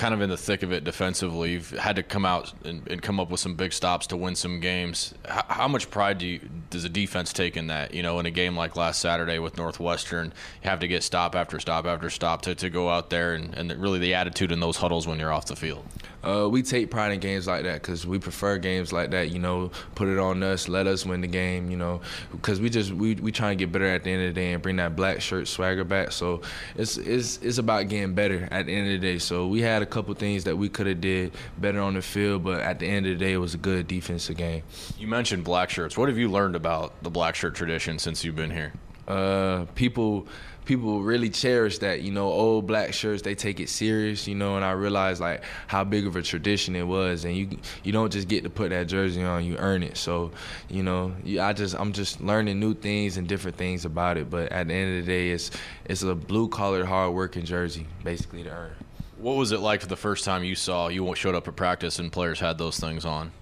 kind 0.00 0.14
of 0.14 0.22
in 0.22 0.30
the 0.30 0.36
thick 0.36 0.62
of 0.62 0.72
it 0.72 0.82
defensively. 0.82 1.52
You've 1.52 1.70
had 1.72 1.96
to 1.96 2.02
come 2.02 2.24
out 2.24 2.54
and, 2.64 2.88
and 2.88 3.02
come 3.02 3.20
up 3.20 3.28
with 3.28 3.38
some 3.38 3.54
big 3.54 3.70
stops 3.70 4.06
to 4.08 4.16
win 4.16 4.34
some 4.34 4.58
games. 4.58 5.12
How, 5.26 5.44
how 5.46 5.68
much 5.68 5.90
pride 5.90 6.16
do 6.16 6.26
you, 6.26 6.40
does 6.70 6.84
a 6.84 6.88
defense 6.88 7.34
take 7.34 7.54
in 7.54 7.66
that? 7.66 7.92
You 7.92 8.02
know, 8.02 8.18
in 8.18 8.24
a 8.24 8.30
game 8.30 8.56
like 8.56 8.76
last 8.76 9.00
Saturday 9.00 9.38
with 9.38 9.58
Northwestern, 9.58 10.32
you 10.62 10.70
have 10.70 10.80
to 10.80 10.88
get 10.88 11.02
stop 11.02 11.34
after 11.34 11.60
stop 11.60 11.84
after 11.84 12.08
stop 12.08 12.40
to, 12.42 12.54
to 12.54 12.70
go 12.70 12.88
out 12.88 13.10
there 13.10 13.34
and, 13.34 13.54
and 13.54 13.70
really 13.76 13.98
the 13.98 14.14
attitude 14.14 14.52
in 14.52 14.60
those 14.60 14.78
huddles 14.78 15.06
when 15.06 15.18
you're 15.18 15.32
off 15.32 15.44
the 15.44 15.56
field. 15.56 15.84
Uh, 16.22 16.48
we 16.50 16.62
take 16.62 16.90
pride 16.90 17.12
in 17.12 17.20
games 17.20 17.46
like 17.46 17.64
that 17.64 17.82
because 17.82 18.06
we 18.06 18.18
prefer 18.18 18.58
games 18.58 18.92
like 18.92 19.10
that. 19.10 19.30
You 19.30 19.38
know, 19.38 19.70
put 19.94 20.08
it 20.08 20.18
on 20.18 20.42
us, 20.42 20.68
let 20.68 20.86
us 20.86 21.06
win 21.06 21.20
the 21.20 21.26
game. 21.26 21.70
You 21.70 21.76
know, 21.76 22.00
because 22.32 22.60
we 22.60 22.70
just 22.70 22.92
we 22.92 23.14
we 23.14 23.32
try 23.32 23.50
and 23.50 23.58
get 23.58 23.72
better 23.72 23.86
at 23.86 24.04
the 24.04 24.10
end 24.10 24.22
of 24.22 24.34
the 24.34 24.40
day 24.40 24.52
and 24.52 24.62
bring 24.62 24.76
that 24.76 24.96
black 24.96 25.20
shirt 25.20 25.48
swagger 25.48 25.84
back. 25.84 26.12
So 26.12 26.42
it's 26.76 26.96
it's 26.96 27.38
it's 27.38 27.58
about 27.58 27.88
getting 27.88 28.14
better 28.14 28.48
at 28.50 28.66
the 28.66 28.74
end 28.74 28.92
of 28.92 29.00
the 29.00 29.06
day. 29.06 29.18
So 29.18 29.46
we 29.46 29.60
had 29.62 29.82
a 29.82 29.86
couple 29.86 30.14
things 30.14 30.44
that 30.44 30.56
we 30.56 30.68
could 30.68 30.86
have 30.86 31.00
did 31.00 31.32
better 31.58 31.80
on 31.80 31.94
the 31.94 32.02
field, 32.02 32.44
but 32.44 32.60
at 32.60 32.78
the 32.78 32.86
end 32.86 33.06
of 33.06 33.18
the 33.18 33.24
day, 33.24 33.32
it 33.32 33.38
was 33.38 33.54
a 33.54 33.58
good 33.58 33.86
defensive 33.86 34.36
game. 34.36 34.62
You 34.98 35.06
mentioned 35.06 35.44
black 35.44 35.70
shirts. 35.70 35.96
What 35.96 36.08
have 36.08 36.18
you 36.18 36.30
learned 36.30 36.56
about 36.56 37.02
the 37.02 37.10
black 37.10 37.34
shirt 37.34 37.54
tradition 37.54 37.98
since 37.98 38.24
you've 38.24 38.36
been 38.36 38.50
here? 38.50 38.72
Uh, 39.08 39.64
people 39.74 40.28
people 40.70 41.02
really 41.02 41.28
cherish 41.30 41.78
that. 41.78 42.02
You 42.02 42.12
know, 42.12 42.28
old 42.28 42.68
black 42.68 42.94
shirts 42.94 43.22
they 43.22 43.34
take 43.34 43.58
it 43.58 43.68
serious. 43.68 44.28
You 44.28 44.36
know, 44.36 44.54
and 44.54 44.64
I 44.64 44.70
realized 44.70 45.20
like 45.20 45.42
how 45.66 45.82
big 45.82 46.06
of 46.06 46.14
a 46.14 46.22
tradition 46.22 46.76
it 46.76 46.86
was, 46.86 47.24
and 47.24 47.36
you 47.36 47.58
you 47.82 47.90
don't 47.90 48.12
just 48.12 48.28
get 48.28 48.44
to 48.44 48.50
put 48.50 48.70
that 48.70 48.86
jersey 48.86 49.24
on, 49.24 49.44
you 49.44 49.56
earn 49.56 49.82
it. 49.82 49.96
So, 49.96 50.30
you 50.68 50.84
know, 50.84 51.12
I 51.40 51.54
just 51.54 51.74
I'm 51.74 51.92
just 51.92 52.20
learning 52.20 52.60
new 52.60 52.74
things 52.74 53.16
and 53.16 53.26
different 53.26 53.56
things 53.56 53.84
about 53.84 54.16
it. 54.16 54.30
But 54.30 54.52
at 54.52 54.68
the 54.68 54.74
end 54.74 54.96
of 54.96 55.04
the 55.04 55.12
day, 55.12 55.30
it's 55.30 55.50
it's 55.86 56.02
a 56.02 56.14
blue 56.14 56.46
collar, 56.46 56.84
hard 56.84 57.14
working 57.14 57.44
jersey, 57.44 57.88
basically 58.04 58.44
to 58.44 58.50
earn. 58.50 58.70
What 59.18 59.36
was 59.36 59.50
it 59.50 59.58
like 59.58 59.80
for 59.80 59.88
the 59.88 59.96
first 59.96 60.24
time 60.24 60.44
you 60.44 60.54
saw 60.54 60.86
you 60.86 61.12
showed 61.16 61.34
up 61.34 61.48
at 61.48 61.56
practice 61.56 61.98
and 61.98 62.12
players 62.12 62.38
had 62.38 62.58
those 62.58 62.78
things 62.78 63.04
on? 63.04 63.32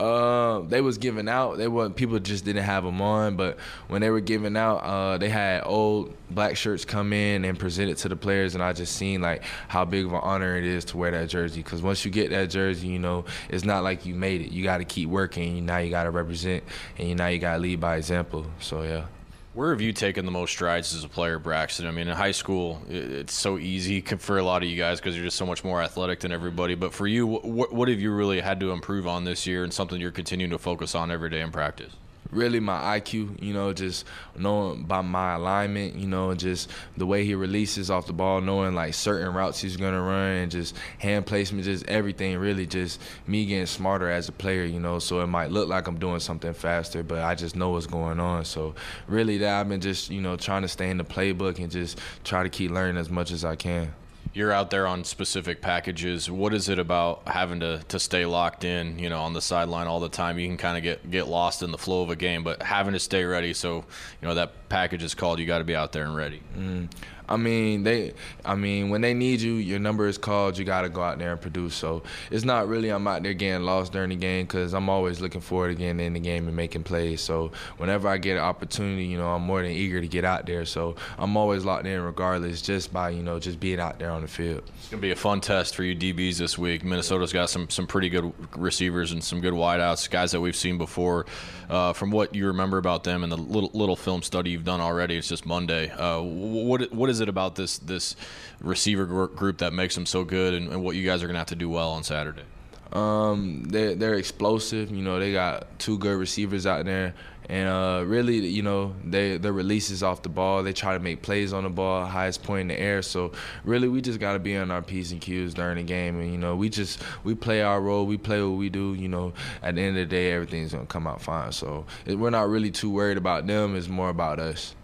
Uh, 0.00 0.60
they 0.60 0.80
was 0.80 0.96
giving 0.96 1.28
out. 1.28 1.58
They 1.58 1.68
wasn't 1.68 1.94
people 1.94 2.18
just 2.18 2.42
didn't 2.46 2.64
have 2.64 2.84
them 2.84 3.02
on, 3.02 3.36
but 3.36 3.58
when 3.88 4.00
they 4.00 4.08
were 4.08 4.20
giving 4.20 4.56
out, 4.56 4.76
uh, 4.78 5.18
they 5.18 5.28
had 5.28 5.62
old 5.66 6.14
black 6.30 6.56
shirts 6.56 6.86
come 6.86 7.12
in 7.12 7.44
and 7.44 7.58
present 7.58 7.90
it 7.90 7.98
to 7.98 8.08
the 8.08 8.16
players, 8.16 8.54
and 8.54 8.64
I 8.64 8.72
just 8.72 8.96
seen 8.96 9.20
like 9.20 9.42
how 9.68 9.84
big 9.84 10.06
of 10.06 10.14
an 10.14 10.20
honor 10.22 10.56
it 10.56 10.64
is 10.64 10.86
to 10.86 10.96
wear 10.96 11.10
that 11.10 11.28
jersey. 11.28 11.62
Because 11.62 11.82
once 11.82 12.02
you 12.02 12.10
get 12.10 12.30
that 12.30 12.48
jersey, 12.48 12.88
you 12.88 12.98
know 12.98 13.26
it's 13.50 13.64
not 13.64 13.84
like 13.84 14.06
you 14.06 14.14
made 14.14 14.40
it. 14.40 14.52
You 14.52 14.64
got 14.64 14.78
to 14.78 14.86
keep 14.86 15.10
working. 15.10 15.66
Now 15.66 15.76
you 15.78 15.90
got 15.90 16.04
to 16.04 16.10
represent, 16.10 16.64
and 16.96 17.06
you 17.06 17.14
now 17.14 17.26
you 17.26 17.38
got 17.38 17.56
to 17.56 17.60
lead 17.60 17.78
by 17.78 17.96
example. 17.96 18.46
So 18.58 18.82
yeah. 18.82 19.04
Where 19.52 19.72
have 19.72 19.80
you 19.80 19.92
taken 19.92 20.26
the 20.26 20.30
most 20.30 20.52
strides 20.52 20.94
as 20.94 21.02
a 21.02 21.08
player, 21.08 21.40
Braxton? 21.40 21.88
I 21.88 21.90
mean, 21.90 22.06
in 22.06 22.16
high 22.16 22.30
school, 22.30 22.82
it's 22.88 23.34
so 23.34 23.58
easy 23.58 24.00
for 24.18 24.38
a 24.38 24.44
lot 24.44 24.62
of 24.62 24.68
you 24.68 24.76
guys 24.76 25.00
because 25.00 25.16
you're 25.16 25.24
just 25.24 25.36
so 25.36 25.46
much 25.46 25.64
more 25.64 25.82
athletic 25.82 26.20
than 26.20 26.30
everybody. 26.30 26.76
But 26.76 26.94
for 26.94 27.08
you, 27.08 27.26
what, 27.26 27.72
what 27.72 27.88
have 27.88 28.00
you 28.00 28.12
really 28.12 28.40
had 28.40 28.60
to 28.60 28.70
improve 28.70 29.08
on 29.08 29.24
this 29.24 29.48
year 29.48 29.64
and 29.64 29.72
something 29.72 30.00
you're 30.00 30.12
continuing 30.12 30.52
to 30.52 30.58
focus 30.58 30.94
on 30.94 31.10
every 31.10 31.30
day 31.30 31.40
in 31.40 31.50
practice? 31.50 31.92
Really 32.30 32.60
my 32.60 32.98
IQ, 32.98 33.42
you 33.42 33.52
know, 33.52 33.72
just 33.72 34.06
knowing 34.36 34.84
by 34.84 35.00
my 35.00 35.34
alignment, 35.34 35.94
you 35.96 36.06
know, 36.06 36.34
just 36.34 36.70
the 36.96 37.06
way 37.06 37.24
he 37.24 37.34
releases 37.34 37.90
off 37.90 38.06
the 38.06 38.12
ball, 38.12 38.40
knowing 38.40 38.74
like 38.74 38.94
certain 38.94 39.32
routes 39.34 39.60
he's 39.60 39.76
gonna 39.76 40.00
run 40.00 40.30
and 40.36 40.50
just 40.50 40.76
hand 40.98 41.26
placement, 41.26 41.64
just 41.64 41.86
everything 41.86 42.38
really 42.38 42.66
just 42.66 43.00
me 43.26 43.46
getting 43.46 43.66
smarter 43.66 44.10
as 44.10 44.28
a 44.28 44.32
player, 44.32 44.64
you 44.64 44.80
know, 44.80 44.98
so 44.98 45.20
it 45.20 45.26
might 45.26 45.50
look 45.50 45.68
like 45.68 45.86
I'm 45.86 45.98
doing 45.98 46.20
something 46.20 46.54
faster, 46.54 47.02
but 47.02 47.20
I 47.20 47.34
just 47.34 47.56
know 47.56 47.70
what's 47.70 47.86
going 47.86 48.20
on. 48.20 48.44
So 48.44 48.74
really 49.06 49.38
that 49.38 49.60
I've 49.60 49.68
been 49.68 49.80
just, 49.80 50.10
you 50.10 50.20
know, 50.20 50.36
trying 50.36 50.62
to 50.62 50.68
stay 50.68 50.90
in 50.90 50.98
the 50.98 51.04
playbook 51.04 51.58
and 51.58 51.70
just 51.70 51.98
try 52.24 52.42
to 52.42 52.48
keep 52.48 52.70
learning 52.70 52.96
as 52.96 53.10
much 53.10 53.32
as 53.32 53.44
I 53.44 53.56
can 53.56 53.92
you're 54.32 54.52
out 54.52 54.70
there 54.70 54.86
on 54.86 55.04
specific 55.04 55.60
packages. 55.60 56.30
What 56.30 56.54
is 56.54 56.68
it 56.68 56.78
about 56.78 57.26
having 57.26 57.60
to, 57.60 57.82
to 57.88 57.98
stay 57.98 58.24
locked 58.26 58.64
in, 58.64 58.98
you 58.98 59.08
know, 59.08 59.20
on 59.22 59.32
the 59.32 59.40
sideline 59.40 59.88
all 59.88 59.98
the 59.98 60.08
time? 60.08 60.38
You 60.38 60.46
can 60.46 60.56
kind 60.56 60.76
of 60.76 60.82
get, 60.82 61.10
get 61.10 61.26
lost 61.26 61.62
in 61.62 61.72
the 61.72 61.78
flow 61.78 62.02
of 62.02 62.10
a 62.10 62.16
game, 62.16 62.44
but 62.44 62.62
having 62.62 62.92
to 62.92 63.00
stay 63.00 63.24
ready 63.24 63.52
so, 63.52 63.76
you 63.76 64.28
know, 64.28 64.34
that 64.34 64.68
package 64.68 65.02
is 65.02 65.14
called, 65.14 65.40
you 65.40 65.46
got 65.46 65.58
to 65.58 65.64
be 65.64 65.74
out 65.74 65.92
there 65.92 66.04
and 66.04 66.14
ready. 66.14 66.42
Mm. 66.56 66.88
I 67.30 67.36
mean, 67.36 67.84
they. 67.84 68.12
I 68.44 68.56
mean, 68.56 68.90
when 68.90 69.00
they 69.00 69.14
need 69.14 69.40
you, 69.40 69.54
your 69.54 69.78
number 69.78 70.08
is 70.08 70.18
called. 70.18 70.58
You 70.58 70.64
got 70.64 70.82
to 70.82 70.88
go 70.88 71.00
out 71.00 71.18
there 71.18 71.30
and 71.30 71.40
produce. 71.40 71.76
So 71.76 72.02
it's 72.30 72.44
not 72.44 72.66
really 72.66 72.88
I'm 72.88 73.06
out 73.06 73.22
there 73.22 73.34
getting 73.34 73.64
lost 73.64 73.92
during 73.92 74.10
the 74.10 74.16
game 74.16 74.46
because 74.46 74.74
I'm 74.74 74.88
always 74.88 75.20
looking 75.20 75.40
forward 75.40 75.68
to 75.68 75.74
getting 75.74 76.00
in 76.00 76.14
the 76.14 76.20
game 76.20 76.48
and 76.48 76.56
making 76.56 76.82
plays. 76.82 77.20
So 77.20 77.52
whenever 77.76 78.08
I 78.08 78.18
get 78.18 78.36
an 78.36 78.42
opportunity, 78.42 79.04
you 79.04 79.16
know, 79.16 79.28
I'm 79.28 79.42
more 79.42 79.62
than 79.62 79.70
eager 79.70 80.00
to 80.00 80.08
get 80.08 80.24
out 80.24 80.44
there. 80.46 80.64
So 80.64 80.96
I'm 81.18 81.36
always 81.36 81.64
locked 81.64 81.86
in 81.86 82.00
regardless, 82.00 82.60
just 82.62 82.92
by 82.92 83.10
you 83.10 83.22
know 83.22 83.38
just 83.38 83.60
being 83.60 83.78
out 83.78 84.00
there 84.00 84.10
on 84.10 84.22
the 84.22 84.28
field. 84.28 84.64
It's 84.78 84.88
gonna 84.88 85.00
be 85.00 85.12
a 85.12 85.16
fun 85.16 85.40
test 85.40 85.76
for 85.76 85.84
you 85.84 85.94
DBs 85.94 86.36
this 86.38 86.58
week. 86.58 86.82
Minnesota's 86.82 87.32
got 87.32 87.48
some 87.48 87.70
some 87.70 87.86
pretty 87.86 88.08
good 88.08 88.32
receivers 88.56 89.12
and 89.12 89.22
some 89.22 89.40
good 89.40 89.54
wideouts, 89.54 90.10
guys 90.10 90.32
that 90.32 90.40
we've 90.40 90.56
seen 90.56 90.78
before. 90.78 91.26
Uh, 91.68 91.92
from 91.92 92.10
what 92.10 92.34
you 92.34 92.48
remember 92.48 92.78
about 92.78 93.04
them 93.04 93.22
and 93.22 93.30
the 93.30 93.36
little 93.36 93.70
little 93.72 93.94
film 93.94 94.22
study 94.22 94.50
you've 94.50 94.64
done 94.64 94.80
already, 94.80 95.16
it's 95.16 95.28
just 95.28 95.46
Monday. 95.46 95.88
Uh, 95.90 96.20
what 96.20 96.92
what 96.92 97.08
is 97.08 97.19
it 97.20 97.28
about 97.28 97.56
this 97.56 97.78
this 97.78 98.16
receiver 98.60 99.06
group 99.06 99.58
that 99.58 99.72
makes 99.72 99.94
them 99.94 100.06
so 100.06 100.24
good, 100.24 100.54
and, 100.54 100.72
and 100.72 100.82
what 100.82 100.96
you 100.96 101.04
guys 101.04 101.22
are 101.22 101.26
going 101.26 101.34
to 101.34 101.40
have 101.40 101.48
to 101.48 101.56
do 101.56 101.68
well 101.68 101.90
on 101.90 102.02
Saturday? 102.02 102.44
Um, 102.92 103.64
they're 103.68 103.94
they're 103.94 104.14
explosive. 104.14 104.90
You 104.90 105.02
know, 105.02 105.18
they 105.18 105.32
got 105.32 105.78
two 105.78 105.98
good 105.98 106.18
receivers 106.18 106.66
out 106.66 106.84
there, 106.84 107.14
and 107.48 107.68
uh, 107.68 108.02
really, 108.04 108.38
you 108.48 108.62
know, 108.62 108.94
they 109.04 109.36
their 109.36 109.52
releases 109.52 110.02
off 110.02 110.22
the 110.22 110.28
ball. 110.28 110.64
They 110.64 110.72
try 110.72 110.94
to 110.94 110.98
make 110.98 111.22
plays 111.22 111.52
on 111.52 111.62
the 111.62 111.70
ball, 111.70 112.04
highest 112.04 112.42
point 112.42 112.62
in 112.62 112.68
the 112.68 112.80
air. 112.80 113.02
So 113.02 113.32
really, 113.64 113.88
we 113.88 114.00
just 114.00 114.18
got 114.18 114.32
to 114.32 114.40
be 114.40 114.56
on 114.56 114.72
our 114.72 114.82
p's 114.82 115.12
and 115.12 115.20
q's 115.20 115.54
during 115.54 115.76
the 115.76 115.84
game, 115.84 116.20
and 116.20 116.32
you 116.32 116.38
know, 116.38 116.56
we 116.56 116.68
just 116.68 117.00
we 117.22 117.34
play 117.36 117.62
our 117.62 117.80
role. 117.80 118.06
We 118.06 118.18
play 118.18 118.42
what 118.42 118.58
we 118.58 118.70
do. 118.70 118.94
You 118.94 119.08
know, 119.08 119.34
at 119.62 119.76
the 119.76 119.82
end 119.82 119.96
of 119.96 120.08
the 120.08 120.12
day, 120.16 120.32
everything's 120.32 120.72
gonna 120.72 120.86
come 120.86 121.06
out 121.06 121.22
fine. 121.22 121.52
So 121.52 121.86
we're 122.06 122.30
not 122.30 122.48
really 122.48 122.72
too 122.72 122.90
worried 122.90 123.18
about 123.18 123.46
them. 123.46 123.76
It's 123.76 123.88
more 123.88 124.08
about 124.08 124.40
us 124.40 124.74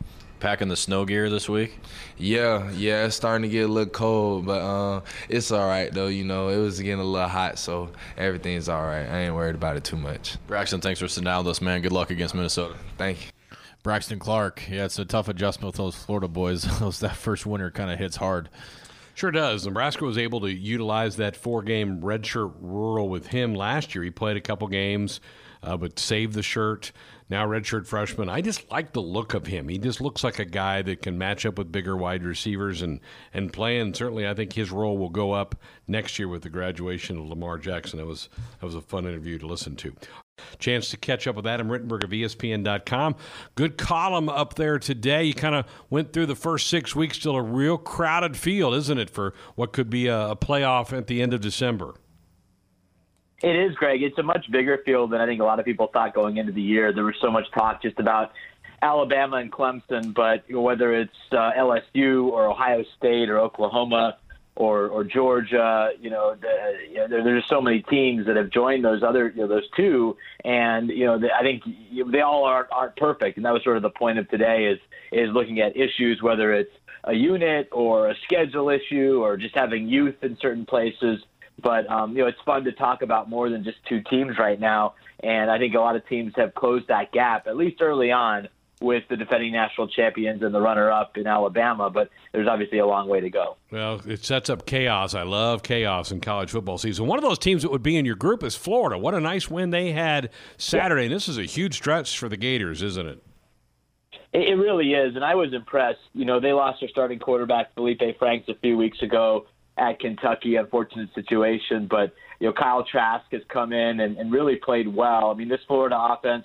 packing 0.41 0.69
the 0.69 0.77
snow 0.77 1.05
gear 1.05 1.31
this 1.31 1.49
week? 1.49 1.79
Yeah, 2.17 2.71
yeah, 2.73 3.07
it's 3.07 3.17
starting 3.17 3.43
to 3.43 3.49
get 3.49 3.69
a 3.69 3.73
little 3.73 3.91
cold, 3.91 4.47
but 4.47 4.61
uh, 4.61 5.01
it's 5.29 5.51
all 5.51 5.67
right 5.67 5.93
though. 5.93 6.09
You 6.09 6.25
know, 6.25 6.49
it 6.49 6.59
was 6.59 6.81
getting 6.81 7.01
a 7.01 7.05
little 7.05 7.29
hot, 7.29 7.59
so 7.59 7.91
everything's 8.17 8.69
all 8.69 8.83
right. 8.83 9.07
I 9.07 9.19
ain't 9.21 9.35
worried 9.35 9.55
about 9.55 9.77
it 9.77 9.85
too 9.85 9.97
much. 9.97 10.37
Braxton, 10.47 10.81
thanks 10.81 11.01
for 11.01 11.09
sitting 11.09 11.25
down 11.25 11.45
with 11.45 11.51
us, 11.51 11.61
man. 11.61 11.83
Good 11.83 11.93
luck 11.93 12.11
against 12.11 12.35
Minnesota. 12.35 12.77
Thank 12.99 13.27
you. 13.27 13.31
Braxton 13.83 14.19
Clark, 14.19 14.69
yeah, 14.69 14.85
it's 14.85 14.99
a 14.99 15.05
tough 15.05 15.29
adjustment 15.29 15.67
with 15.67 15.77
those 15.77 15.95
Florida 15.95 16.27
boys. 16.27 16.63
that 17.01 17.15
first 17.17 17.47
winter 17.47 17.71
kind 17.71 17.91
of 17.91 17.99
hits 17.99 18.17
hard. 18.17 18.49
Sure 19.15 19.31
does. 19.31 19.65
Nebraska 19.65 20.05
was 20.05 20.19
able 20.19 20.41
to 20.41 20.53
utilize 20.53 21.17
that 21.17 21.37
four-game 21.37 22.03
redshirt 22.03 22.53
rural 22.61 23.09
with 23.09 23.29
him 23.29 23.55
last 23.55 23.95
year. 23.95 24.05
He 24.05 24.11
played 24.11 24.37
a 24.37 24.43
couple 24.43 24.69
games, 24.69 25.21
uh, 25.63 25.77
but 25.77 25.99
saved 25.99 26.35
the 26.35 26.43
shirt 26.43 26.93
now 27.29 27.47
redshirt 27.47 27.87
freshman. 27.87 28.29
I 28.29 28.41
just 28.41 28.71
like 28.71 28.93
the 28.93 29.03
look 29.03 29.35
of 29.35 29.47
him. 29.47 29.69
He 29.69 29.79
just 29.79 30.01
looks 30.01 30.23
like 30.23 30.39
a 30.39 30.45
guy 30.45 30.83
that 30.83 31.03
can 31.03 31.19
match 31.19 31.45
up 31.45 31.59
with 31.59 31.73
bigger 31.73 31.97
wide 31.97 32.23
receivers 32.23 32.83
and 32.83 33.01
and 33.35 33.53
play. 33.53 33.79
And 33.79 33.95
certainly, 33.97 34.27
I 34.29 34.35
think 34.35 34.53
his 34.53 34.71
role 34.71 34.97
will 34.97 35.11
go 35.11 35.33
up 35.33 35.57
next 35.89 36.19
year 36.19 36.29
with 36.29 36.43
the 36.43 36.51
graduation 36.51 37.19
of 37.19 37.27
Lamar 37.27 37.59
Jackson. 37.59 37.99
That 37.99 38.07
was 38.07 38.29
that 38.61 38.67
was 38.67 38.75
a 38.75 38.81
fun 38.81 39.07
interview 39.07 39.39
to 39.39 39.47
listen 39.47 39.77
to. 39.77 39.95
Chance 40.59 40.91
to 40.91 40.97
catch 40.99 41.27
up 41.27 41.35
with 41.35 41.47
Adam 41.47 41.69
Rittenberg 41.69 42.05
of 42.05 42.11
ESPN.com. 42.11 43.17
Good 43.55 43.79
column 43.79 44.29
up 44.29 44.55
there 44.55 44.79
today. 44.79 45.25
You 45.25 45.35
kind 45.35 45.55
of 45.55 45.67
went 45.89 46.13
through 46.13 46.27
the 46.27 46.35
first 46.35 46.67
six 46.67 46.95
weeks, 46.95 47.17
still 47.17 47.37
a 47.37 47.43
real 47.43 47.79
crowded 47.79 48.37
field, 48.37 48.75
isn't 48.75 48.99
it, 48.99 49.09
for 49.09 49.33
what 49.55 49.73
could 49.73 49.89
be 49.89 50.09
a, 50.09 50.31
a 50.31 50.37
playoff 50.37 50.97
at 50.97 51.07
the 51.07 51.23
end 51.23 51.33
of 51.33 51.41
December? 51.41 51.95
It 53.43 53.55
is, 53.55 53.75
Greg. 53.75 54.03
It's 54.03 54.19
a 54.19 54.23
much 54.23 54.51
bigger 54.51 54.79
field 54.85 55.11
than 55.11 55.21
I 55.21 55.27
think 55.27 55.41
a 55.41 55.45
lot 55.45 55.59
of 55.59 55.67
people 55.67 55.89
thought 55.89 56.15
going 56.15 56.39
into 56.39 56.53
the 56.53 56.63
year. 56.63 56.93
There 56.93 57.05
was 57.05 57.17
so 57.21 57.31
much 57.31 57.51
talk 57.53 57.83
just 57.83 57.99
about 57.99 58.33
Alabama 58.81 59.37
and 59.37 59.53
Clemson, 59.53 60.15
but 60.15 60.45
whether 60.51 60.95
it's 60.95 61.17
uh, 61.33 61.53
LSU 61.53 62.29
or 62.29 62.49
Ohio 62.49 62.85
State 62.97 63.29
or 63.29 63.39
Oklahoma 63.39 64.17
or 64.55 64.89
or 64.89 65.05
Georgia, 65.05 65.91
you 66.01 66.09
know, 66.09 66.35
the, 66.41 66.49
you 66.89 66.97
know 66.97 67.09
there, 67.09 67.25
there's 67.25 67.47
so 67.47 67.61
many 67.61 67.83
teams 67.83 68.27
that 68.27 68.37
have 68.37 68.49
joined 68.49 68.85
those 68.85 69.03
other 69.03 69.29
you 69.29 69.43
know, 69.43 69.49
those 69.49 69.69
two, 69.77 70.17
and 70.45 70.89
you 70.89 71.05
know 71.05 71.19
the, 71.19 71.29
I 71.35 71.43
think 71.43 71.63
they 72.11 72.23
all 72.23 72.45
aren't 72.45 72.73
aren't 72.73 72.97
perfect, 72.97 73.37
and 73.37 73.45
that 73.45 73.53
was 73.53 73.63
sort 73.63 73.77
of 73.77 73.83
the 73.83 73.91
point 73.91 74.19
of 74.19 74.31
today 74.31 74.65
is 74.65 74.79
is 75.13 75.31
looking 75.35 75.61
at 75.61 75.77
issues 75.77 76.23
whether 76.23 76.55
it's 76.55 76.73
a 77.05 77.13
unit 77.13 77.69
or 77.71 78.09
a 78.09 78.17
schedule 78.25 78.71
issue 78.71 79.21
or 79.23 79.37
just 79.37 79.55
having 79.55 79.89
youth 79.89 80.17
in 80.23 80.37
certain 80.41 80.65
places 80.65 81.23
but 81.63 81.89
um, 81.89 82.13
you 82.13 82.23
know, 82.23 82.29
it's 82.29 82.41
fun 82.45 82.65
to 82.65 82.73
talk 82.73 83.03
about 83.03 83.29
more 83.29 83.49
than 83.51 83.65
just 83.65 83.79
two 83.89 84.01
teams 84.03 84.39
right 84.39 84.61
now. 84.61 84.95
And 85.21 85.51
I 85.51 85.59
think 85.59 85.75
a 85.75 85.81
lot 85.81 85.97
of 85.97 86.07
teams 86.09 86.35
have 86.37 86.55
closed 86.55 86.89
that 86.89 87.13
gap, 87.13 87.47
at 87.47 87.57
least 87.57 87.81
early 87.81 88.13
on, 88.13 88.49
with 88.83 89.05
the 89.09 89.17
defending 89.17 89.53
national 89.53 89.89
champions 89.89 90.43
and 90.43 90.55
the 90.55 90.61
runner-up 90.61 91.17
in 91.17 91.27
Alabama. 91.27 91.89
But 91.89 92.11
there's 92.33 92.47
obviously 92.47 92.79
a 92.79 92.87
long 92.87 93.09
way 93.09 93.21
to 93.21 93.31
go. 93.31 93.57
Well, 93.71 94.03
it 94.07 94.23
sets 94.25 94.51
up 94.51 94.67
chaos. 94.67 95.15
I 95.15 95.23
love 95.23 95.63
chaos 95.63 96.13
in 96.13 96.21
college 96.21 96.51
football 96.51 96.77
season. 96.77 97.07
One 97.07 97.19
of 97.19 97.25
those 97.25 97.39
teams 97.39 97.63
that 97.63 97.71
would 97.71 97.83
be 97.83 97.97
in 97.97 98.05
your 98.05 98.17
group 98.17 98.43
is 98.43 98.55
Florida. 98.55 98.99
What 98.99 99.15
a 99.15 99.21
nice 99.21 99.51
win 99.51 99.71
they 99.71 99.93
had 99.93 100.29
Saturday. 100.59 101.05
Yeah. 101.05 101.15
This 101.15 101.29
is 101.29 101.39
a 101.39 101.45
huge 101.45 101.75
stretch 101.75 102.19
for 102.19 102.29
the 102.29 102.37
Gators, 102.37 102.83
isn't 102.83 103.07
it? 103.07 103.23
It 104.35 104.59
really 104.59 104.93
is, 104.93 105.17
and 105.17 105.25
I 105.25 105.35
was 105.35 105.55
impressed. 105.55 106.01
You 106.13 106.27
know, 106.27 106.41
they 106.41 106.53
lost 106.53 106.81
their 106.81 106.91
starting 106.91 107.19
quarterback 107.19 107.73
Felipe 107.75 108.03
Franks 108.19 108.47
a 108.51 108.55
few 108.57 108.77
weeks 108.77 109.01
ago 109.01 109.47
at 109.79 110.01
Kentucky. 110.01 110.57
Unfortunate 110.57 111.09
situation, 111.15 111.87
but 111.91 112.15
you 112.41 112.47
know 112.47 112.53
Kyle 112.53 112.85
Trask 112.85 113.25
has 113.33 113.43
come 113.53 113.73
in 113.73 114.01
and, 114.01 114.17
and 114.17 114.33
really 114.33 114.57
played 114.57 114.93
well. 114.93 115.31
I 115.31 115.35
mean, 115.35 115.49
this 115.49 115.61
Florida 115.67 115.97
offense, 115.99 116.45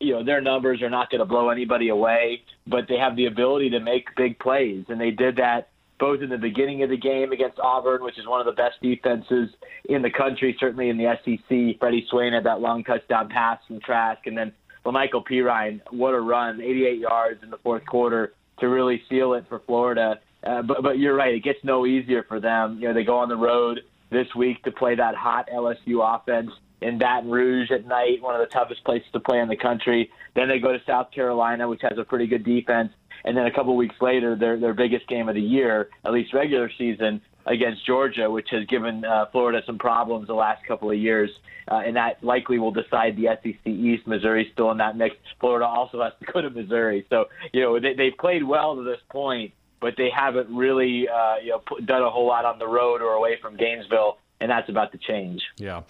you 0.00 0.12
know, 0.12 0.24
their 0.24 0.40
numbers 0.40 0.82
are 0.82 0.90
not 0.90 1.10
going 1.10 1.20
to 1.20 1.24
blow 1.24 1.50
anybody 1.50 1.88
away, 1.88 2.42
but 2.66 2.84
they 2.88 2.96
have 2.96 3.16
the 3.16 3.26
ability 3.26 3.70
to 3.70 3.80
make 3.80 4.06
big 4.16 4.38
plays, 4.38 4.84
and 4.88 5.00
they 5.00 5.10
did 5.10 5.36
that 5.36 5.68
both 6.02 6.20
in 6.20 6.28
the 6.28 6.36
beginning 6.36 6.82
of 6.82 6.90
the 6.90 6.96
game 6.96 7.30
against 7.30 7.60
Auburn, 7.60 8.02
which 8.02 8.18
is 8.18 8.26
one 8.26 8.40
of 8.40 8.46
the 8.46 8.60
best 8.60 8.74
defenses 8.82 9.50
in 9.88 10.02
the 10.02 10.10
country, 10.10 10.56
certainly 10.58 10.88
in 10.88 10.98
the 10.98 11.14
SEC. 11.24 11.78
Freddie 11.78 12.04
Swain 12.10 12.32
had 12.32 12.42
that 12.42 12.60
long 12.60 12.82
touchdown 12.82 13.28
pass 13.28 13.60
from 13.68 13.78
Trask, 13.78 14.26
and 14.26 14.36
then 14.36 14.52
Michael 14.84 15.22
Perine, 15.22 15.80
what 15.92 16.12
a 16.12 16.20
run, 16.20 16.60
88 16.60 16.98
yards 16.98 17.42
in 17.44 17.50
the 17.50 17.58
fourth 17.58 17.86
quarter 17.86 18.32
to 18.58 18.68
really 18.68 19.00
seal 19.08 19.34
it 19.34 19.44
for 19.48 19.60
Florida. 19.60 20.18
Uh, 20.44 20.62
but 20.62 20.82
but 20.82 20.98
you're 20.98 21.14
right. 21.14 21.34
It 21.34 21.44
gets 21.44 21.60
no 21.62 21.86
easier 21.86 22.24
for 22.24 22.40
them. 22.40 22.78
You 22.80 22.88
know, 22.88 22.94
they 22.94 23.04
go 23.04 23.18
on 23.18 23.28
the 23.28 23.36
road 23.36 23.80
this 24.10 24.26
week 24.34 24.62
to 24.64 24.72
play 24.72 24.94
that 24.94 25.14
hot 25.14 25.48
LSU 25.52 26.02
offense 26.02 26.50
in 26.80 26.98
Baton 26.98 27.30
Rouge 27.30 27.70
at 27.70 27.86
night, 27.86 28.20
one 28.20 28.34
of 28.34 28.40
the 28.40 28.52
toughest 28.52 28.84
places 28.84 29.08
to 29.12 29.20
play 29.20 29.38
in 29.38 29.48
the 29.48 29.56
country. 29.56 30.10
Then 30.34 30.48
they 30.48 30.58
go 30.58 30.72
to 30.72 30.80
South 30.86 31.12
Carolina, 31.12 31.68
which 31.68 31.80
has 31.82 31.96
a 31.96 32.04
pretty 32.04 32.26
good 32.26 32.44
defense. 32.44 32.92
And 33.24 33.36
then 33.36 33.46
a 33.46 33.52
couple 33.52 33.76
weeks 33.76 33.94
later, 34.00 34.34
their 34.34 34.58
their 34.58 34.74
biggest 34.74 35.06
game 35.06 35.28
of 35.28 35.34
the 35.34 35.40
year, 35.40 35.90
at 36.04 36.12
least 36.12 36.34
regular 36.34 36.70
season, 36.76 37.20
against 37.46 37.86
Georgia, 37.86 38.30
which 38.30 38.48
has 38.50 38.66
given 38.66 39.04
uh, 39.04 39.26
Florida 39.30 39.62
some 39.64 39.78
problems 39.78 40.26
the 40.26 40.34
last 40.34 40.64
couple 40.66 40.90
of 40.90 40.96
years, 40.96 41.30
uh, 41.70 41.82
and 41.84 41.96
that 41.96 42.22
likely 42.22 42.58
will 42.58 42.72
decide 42.72 43.16
the 43.16 43.28
SEC 43.42 43.66
East. 43.66 44.06
Missouri 44.06 44.50
still 44.52 44.72
in 44.72 44.78
that 44.78 44.96
mix. 44.96 45.14
Florida 45.40 45.66
also 45.66 46.02
has 46.02 46.12
to 46.18 46.32
go 46.32 46.40
to 46.40 46.50
Missouri, 46.50 47.06
so 47.08 47.26
you 47.52 47.60
know 47.60 47.78
they, 47.78 47.94
they've 47.94 48.16
played 48.18 48.42
well 48.42 48.74
to 48.74 48.82
this 48.82 49.00
point, 49.08 49.52
but 49.82 49.94
they 49.98 50.08
haven't 50.08 50.48
really 50.54 51.06
uh, 51.08 51.36
you 51.42 51.50
know 51.50 51.58
put, 51.58 51.84
done 51.84 52.00
a 52.00 52.08
whole 52.08 52.26
lot 52.26 52.46
on 52.46 52.58
the 52.58 52.66
road 52.66 53.02
or 53.02 53.12
away 53.12 53.36
from 53.42 53.56
Gainesville, 53.56 54.16
and 54.40 54.50
that's 54.50 54.70
about 54.70 54.92
to 54.92 54.98
change. 54.98 55.42
Yeah. 55.58 55.82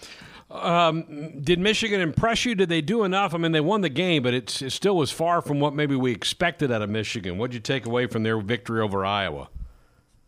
Um, 0.49 1.39
did 1.41 1.59
Michigan 1.59 2.01
impress 2.01 2.43
you? 2.43 2.53
Did 2.55 2.69
they 2.69 2.81
do 2.81 3.03
enough? 3.03 3.33
I 3.33 3.37
mean, 3.37 3.53
they 3.53 3.61
won 3.61 3.81
the 3.81 3.89
game, 3.89 4.23
but 4.23 4.33
it 4.33 4.49
still 4.49 4.97
was 4.97 5.11
far 5.11 5.41
from 5.41 5.59
what 5.59 5.73
maybe 5.73 5.95
we 5.95 6.11
expected 6.11 6.71
out 6.71 6.81
of 6.81 6.89
Michigan. 6.89 7.37
What 7.37 7.51
did 7.51 7.55
you 7.55 7.61
take 7.61 7.85
away 7.85 8.07
from 8.07 8.23
their 8.23 8.39
victory 8.39 8.81
over 8.81 9.05
Iowa? 9.05 9.49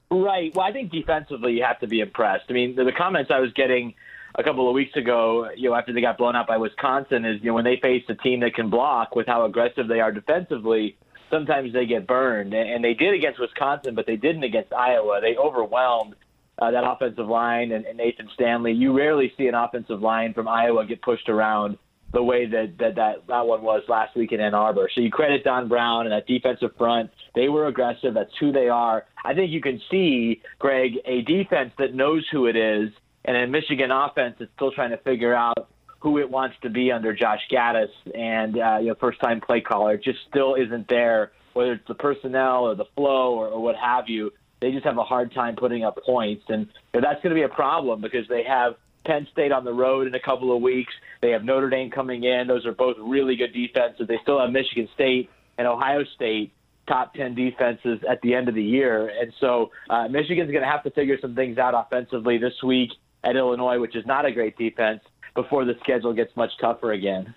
Right. 0.09 0.55
Well, 0.55 0.65
I 0.65 0.71
think 0.71 0.91
defensively 0.91 1.53
you 1.53 1.63
have 1.63 1.79
to 1.79 1.87
be 1.87 1.99
impressed. 1.99 2.45
I 2.49 2.53
mean, 2.53 2.75
the, 2.75 2.85
the 2.85 2.91
comments 2.91 3.31
I 3.33 3.39
was 3.39 3.51
getting 3.53 3.93
a 4.35 4.43
couple 4.43 4.67
of 4.67 4.73
weeks 4.73 4.95
ago, 4.95 5.49
you 5.55 5.69
know, 5.69 5.75
after 5.75 5.93
they 5.93 6.01
got 6.01 6.17
blown 6.17 6.35
out 6.35 6.47
by 6.47 6.57
Wisconsin, 6.57 7.25
is 7.25 7.41
you 7.41 7.49
know 7.49 7.55
when 7.55 7.65
they 7.65 7.77
face 7.81 8.03
a 8.09 8.15
team 8.15 8.39
that 8.41 8.53
can 8.53 8.69
block 8.69 9.15
with 9.15 9.27
how 9.27 9.45
aggressive 9.45 9.87
they 9.87 9.99
are 9.99 10.11
defensively, 10.11 10.97
sometimes 11.29 11.73
they 11.73 11.85
get 11.85 12.07
burned, 12.07 12.53
and 12.53 12.83
they 12.83 12.93
did 12.93 13.13
against 13.13 13.39
Wisconsin, 13.39 13.95
but 13.95 14.05
they 14.05 14.15
didn't 14.15 14.43
against 14.43 14.73
Iowa. 14.73 15.19
They 15.21 15.35
overwhelmed 15.37 16.15
uh, 16.59 16.71
that 16.71 16.83
offensive 16.85 17.27
line 17.27 17.71
and, 17.71 17.85
and 17.85 17.97
Nathan 17.97 18.29
Stanley. 18.33 18.71
You 18.71 18.95
rarely 18.95 19.31
see 19.37 19.47
an 19.47 19.55
offensive 19.55 20.01
line 20.01 20.33
from 20.33 20.47
Iowa 20.47 20.85
get 20.85 21.01
pushed 21.01 21.29
around 21.29 21.77
the 22.13 22.23
way 22.23 22.45
that, 22.45 22.75
that 22.79 22.95
that 22.95 23.27
that 23.27 23.45
one 23.45 23.61
was 23.61 23.83
last 23.89 24.15
week 24.15 24.31
in 24.31 24.39
Ann 24.39 24.53
Arbor. 24.53 24.89
So 24.93 25.01
you 25.01 25.11
credit 25.11 25.43
Don 25.43 25.67
Brown 25.67 26.05
and 26.05 26.13
that 26.13 26.25
defensive 26.27 26.71
front. 26.77 27.11
They 27.35 27.49
were 27.49 27.67
aggressive. 27.67 28.13
That's 28.13 28.31
who 28.39 28.53
they 28.53 28.69
are. 28.69 29.05
I 29.25 29.33
think 29.33 29.51
you 29.51 29.61
can 29.61 29.81
see, 29.91 30.41
Greg, 30.59 30.93
a 31.05 31.23
defense 31.23 31.73
that 31.77 31.93
knows 31.93 32.25
who 32.31 32.45
it 32.45 32.55
is, 32.55 32.89
and 33.25 33.35
a 33.35 33.47
Michigan 33.47 33.91
offense 33.91 34.35
that's 34.39 34.51
still 34.55 34.71
trying 34.71 34.91
to 34.91 34.97
figure 34.97 35.35
out 35.35 35.69
who 36.05 36.19
it 36.19 36.29
wants 36.29 36.55
to 36.61 36.69
be 36.69 36.91
under 36.91 37.15
Josh 37.15 37.39
Gattis 37.51 37.89
and 38.13 38.59
uh, 38.59 38.77
you 38.79 38.89
know 38.89 38.95
first 38.99 39.19
time 39.19 39.41
play 39.41 39.59
caller. 39.59 39.95
It 39.95 40.03
just 40.03 40.19
still 40.29 40.53
isn't 40.53 40.87
there. 40.87 41.31
Whether 41.53 41.73
it's 41.73 41.87
the 41.87 41.95
personnel 41.95 42.65
or 42.65 42.75
the 42.75 42.85
flow 42.95 43.33
or, 43.33 43.47
or 43.47 43.59
what 43.59 43.75
have 43.75 44.07
you, 44.07 44.31
they 44.61 44.71
just 44.71 44.85
have 44.85 44.99
a 44.99 45.03
hard 45.03 45.33
time 45.33 45.55
putting 45.55 45.83
up 45.83 45.97
points, 46.05 46.43
and 46.47 46.67
you 46.93 47.01
know, 47.01 47.07
that's 47.09 47.23
going 47.23 47.31
to 47.31 47.35
be 47.35 47.41
a 47.41 47.49
problem 47.49 48.01
because 48.01 48.27
they 48.29 48.43
have 48.43 48.75
Penn 49.03 49.27
State 49.31 49.51
on 49.51 49.65
the 49.65 49.73
road 49.73 50.05
in 50.05 50.13
a 50.13 50.19
couple 50.19 50.55
of 50.55 50.61
weeks. 50.61 50.93
They 51.23 51.31
have 51.31 51.43
Notre 51.43 51.71
Dame 51.71 51.89
coming 51.89 52.23
in. 52.23 52.45
Those 52.45 52.67
are 52.67 52.71
both 52.71 52.97
really 52.99 53.35
good 53.35 53.51
defenses. 53.51 54.07
They 54.07 54.19
still 54.21 54.39
have 54.39 54.51
Michigan 54.51 54.87
State 54.93 55.31
and 55.57 55.67
Ohio 55.67 56.03
State 56.15 56.53
top 56.87 57.15
10 57.15 57.33
defenses 57.33 57.99
at 58.07 58.21
the 58.21 58.35
end 58.35 58.47
of 58.47 58.53
the 58.53 58.63
year. 58.63 59.07
And 59.07 59.33
so 59.39 59.71
uh, 59.89 60.07
Michigan's 60.07 60.51
going 60.51 60.63
to 60.63 60.69
have 60.69 60.83
to 60.83 60.91
figure 60.91 61.17
some 61.19 61.33
things 61.33 61.57
out 61.57 61.73
offensively 61.73 62.37
this 62.37 62.61
week 62.63 62.91
at 63.25 63.35
Illinois, 63.35 63.79
which 63.79 63.95
is 63.95 64.05
not 64.05 64.25
a 64.25 64.31
great 64.31 64.55
defense, 64.57 65.01
before 65.35 65.65
the 65.65 65.75
schedule 65.83 66.13
gets 66.13 66.35
much 66.35 66.51
tougher 66.59 66.93
again. 66.93 67.35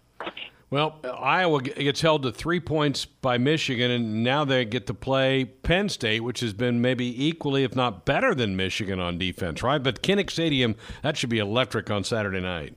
Well, 0.71 1.01
Iowa 1.03 1.63
gets 1.63 2.03
held 2.03 2.25
to 2.25 2.33
three 2.33 2.61
points 2.61 3.07
by 3.07 3.39
Michigan, 3.39 3.91
and 3.91 4.23
now 4.23 4.45
they 4.45 4.67
get 4.67 4.87
to 4.89 4.95
play 4.95 5.47
Penn 5.47 5.89
State, 5.89 6.21
which 6.21 6.41
has 6.41 6.53
been 6.53 6.83
maybe 6.83 7.27
equally, 7.27 7.65
if 7.65 7.75
not 7.75 8.05
better, 8.05 8.35
than 8.35 8.55
Michigan 8.55 9.01
on 9.01 9.17
defense, 9.17 9.63
right? 9.63 9.83
But 9.83 10.03
Kinnick 10.03 10.31
Stadium, 10.31 10.77
that 11.03 11.17
should 11.17 11.31
be 11.31 11.39
electric 11.39 11.91
on 11.91 12.05
Saturday 12.05 12.41
night. 12.41 12.75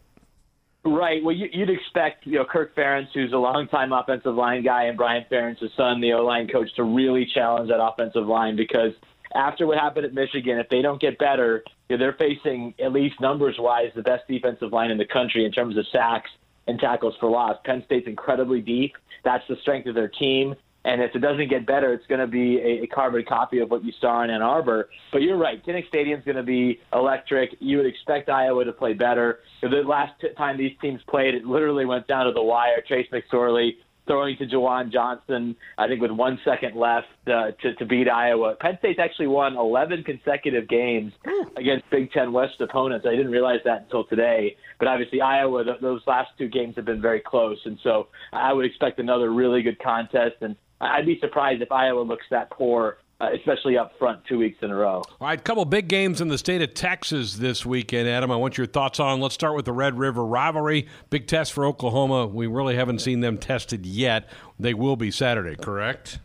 Right. 0.84 1.24
Well, 1.24 1.36
you'd 1.36 1.70
expect 1.70 2.26
you 2.26 2.40
know 2.40 2.46
Kirk 2.46 2.76
Ferentz, 2.76 3.10
who's 3.14 3.34
a 3.34 3.38
longtime 3.38 3.92
offensive 3.94 4.34
line 4.34 4.64
guy, 4.64 4.86
and 4.86 4.98
Brian 4.98 5.26
Ferentz, 5.30 5.60
son, 5.78 6.02
the 6.02 6.14
O 6.14 6.24
line 6.24 6.48
coach, 6.48 6.74
to 6.78 6.84
really 6.84 7.30
challenge 7.32 7.70
that 7.70 7.84
offensive 7.84 8.26
line 8.26 8.56
because 8.56 8.94
after 9.36 9.66
what 9.68 9.78
happened 9.78 10.06
at 10.06 10.14
Michigan, 10.14 10.58
if 10.60 10.70
they 10.70 10.82
don't 10.82 11.00
get 11.02 11.18
better, 11.18 11.64
you 11.90 11.98
know, 11.98 12.04
they're 12.04 12.14
facing 12.14 12.74
at 12.84 12.92
least 12.92 13.20
numbers 13.20 13.56
wise 13.58 13.92
the 13.96 14.02
best 14.02 14.28
defensive 14.28 14.72
line 14.72 14.92
in 14.92 14.98
the 14.98 15.06
country 15.06 15.46
in 15.46 15.52
terms 15.52 15.78
of 15.78 15.86
sacks 15.92 16.30
and 16.68 16.80
tackles 16.80 17.16
for 17.20 17.30
loss. 17.30 17.58
Penn 17.66 17.84
State's 17.86 18.08
incredibly 18.08 18.62
deep. 18.62 18.96
That's 19.24 19.44
the 19.48 19.56
strength 19.62 19.88
of 19.88 19.96
their 19.96 20.08
team. 20.08 20.56
And 20.84 21.02
if 21.02 21.16
it 21.16 21.20
doesn't 21.20 21.50
get 21.50 21.68
better, 21.68 21.94
it's 21.94 22.08
going 22.08 22.22
to 22.22 22.28
be 22.28 22.58
a, 22.58 22.84
a 22.84 22.88
carbon 22.88 23.24
copy 23.28 23.60
of 23.60 23.70
what 23.70 23.84
you 23.84 23.92
saw 24.02 24.24
in 24.24 24.32
Ann 24.32 24.42
Arbor. 24.42 24.90
But 25.12 25.22
you're 25.22 25.38
right. 25.38 25.64
Kinnick 25.64 25.88
Stadium's 25.88 26.26
going 26.26 26.38
to 26.38 26.44
be 26.44 26.80
electric. 26.92 27.56
You 27.60 27.78
would 27.78 27.86
expect 27.86 28.30
Iowa 28.30 28.66
to 28.66 28.74
play 28.74 28.94
better. 28.94 29.42
The 29.62 29.68
last 29.68 30.14
time 30.38 30.58
these 30.58 30.76
teams 30.82 31.02
played, 31.08 31.36
it 31.36 31.46
literally 31.46 31.86
went 31.86 32.08
down 32.08 32.26
to 32.26 32.32
the 32.32 32.42
wire. 32.42 32.82
Trace 32.88 33.08
McSorley 33.12 33.76
throwing 34.12 34.36
to 34.36 34.46
Juwan 34.46 34.92
Johnson, 34.92 35.56
I 35.78 35.88
think 35.88 36.02
with 36.02 36.12
one 36.12 36.38
second 36.44 36.76
left 36.76 37.08
uh, 37.28 37.52
to, 37.62 37.74
to 37.76 37.86
beat 37.86 38.10
Iowa. 38.10 38.56
Penn 38.60 38.76
State's 38.80 39.00
actually 39.00 39.28
won 39.28 39.56
11 39.56 40.04
consecutive 40.04 40.68
games 40.68 41.14
against 41.56 41.90
Big 41.90 42.12
Ten 42.12 42.34
West 42.34 42.60
opponents. 42.60 43.06
I 43.08 43.12
didn't 43.12 43.32
realize 43.32 43.62
that 43.64 43.84
until 43.84 44.04
today. 44.04 44.58
But 44.80 44.90
obviously, 44.90 45.22
Iowa, 45.22 45.64
th- 45.64 45.78
those 45.82 46.02
last 46.08 46.32
two 46.38 46.50
games 46.50 46.76
have 46.76 46.84
been 46.84 47.02
very 47.02 47.22
close. 47.22 47.58
And 47.64 47.80
so 47.84 48.08
I 48.34 48.52
would 48.52 48.66
expect 48.66 49.00
another 49.00 49.32
really 49.32 49.62
good 49.62 49.80
contest. 49.80 50.36
And 50.42 50.58
I'd 50.82 51.06
be 51.06 51.18
surprised 51.22 51.62
if 51.62 51.72
Iowa 51.72 52.02
looks 52.02 52.26
that 52.32 52.52
poor 52.52 52.98
especially 53.34 53.78
up 53.78 53.98
front 53.98 54.24
two 54.26 54.38
weeks 54.38 54.58
in 54.62 54.72
a 54.72 54.76
row. 54.76 55.02
All 55.20 55.28
right, 55.28 55.44
couple 55.44 55.64
big 55.66 55.88
games 55.88 56.22
in 56.22 56.28
the 56.28 56.38
state 56.38 56.62
of 56.62 56.74
Texas 56.74 57.36
this 57.36 57.66
weekend, 57.66 58.08
Adam. 58.08 58.32
I 58.32 58.36
want 58.36 58.58
your 58.58 58.68
thoughts 58.68 59.00
on. 59.00 59.22
Let's 59.22 59.36
start 59.36 59.56
with 59.56 59.66
the 59.66 59.74
Red 59.74 59.98
River 59.98 60.26
rivalry. 60.26 60.88
Big 61.10 61.28
test 61.28 61.54
for 61.54 61.66
Oklahoma. 61.66 62.28
We 62.28 62.48
really 62.48 62.76
haven't 62.76 63.00
seen 63.00 63.20
them 63.22 63.38
tested 63.38 63.86
yet. 63.86 64.30
They 64.60 64.74
will 64.74 64.96
be 64.96 65.12
Saturday, 65.12 65.56
correct? 65.56 66.20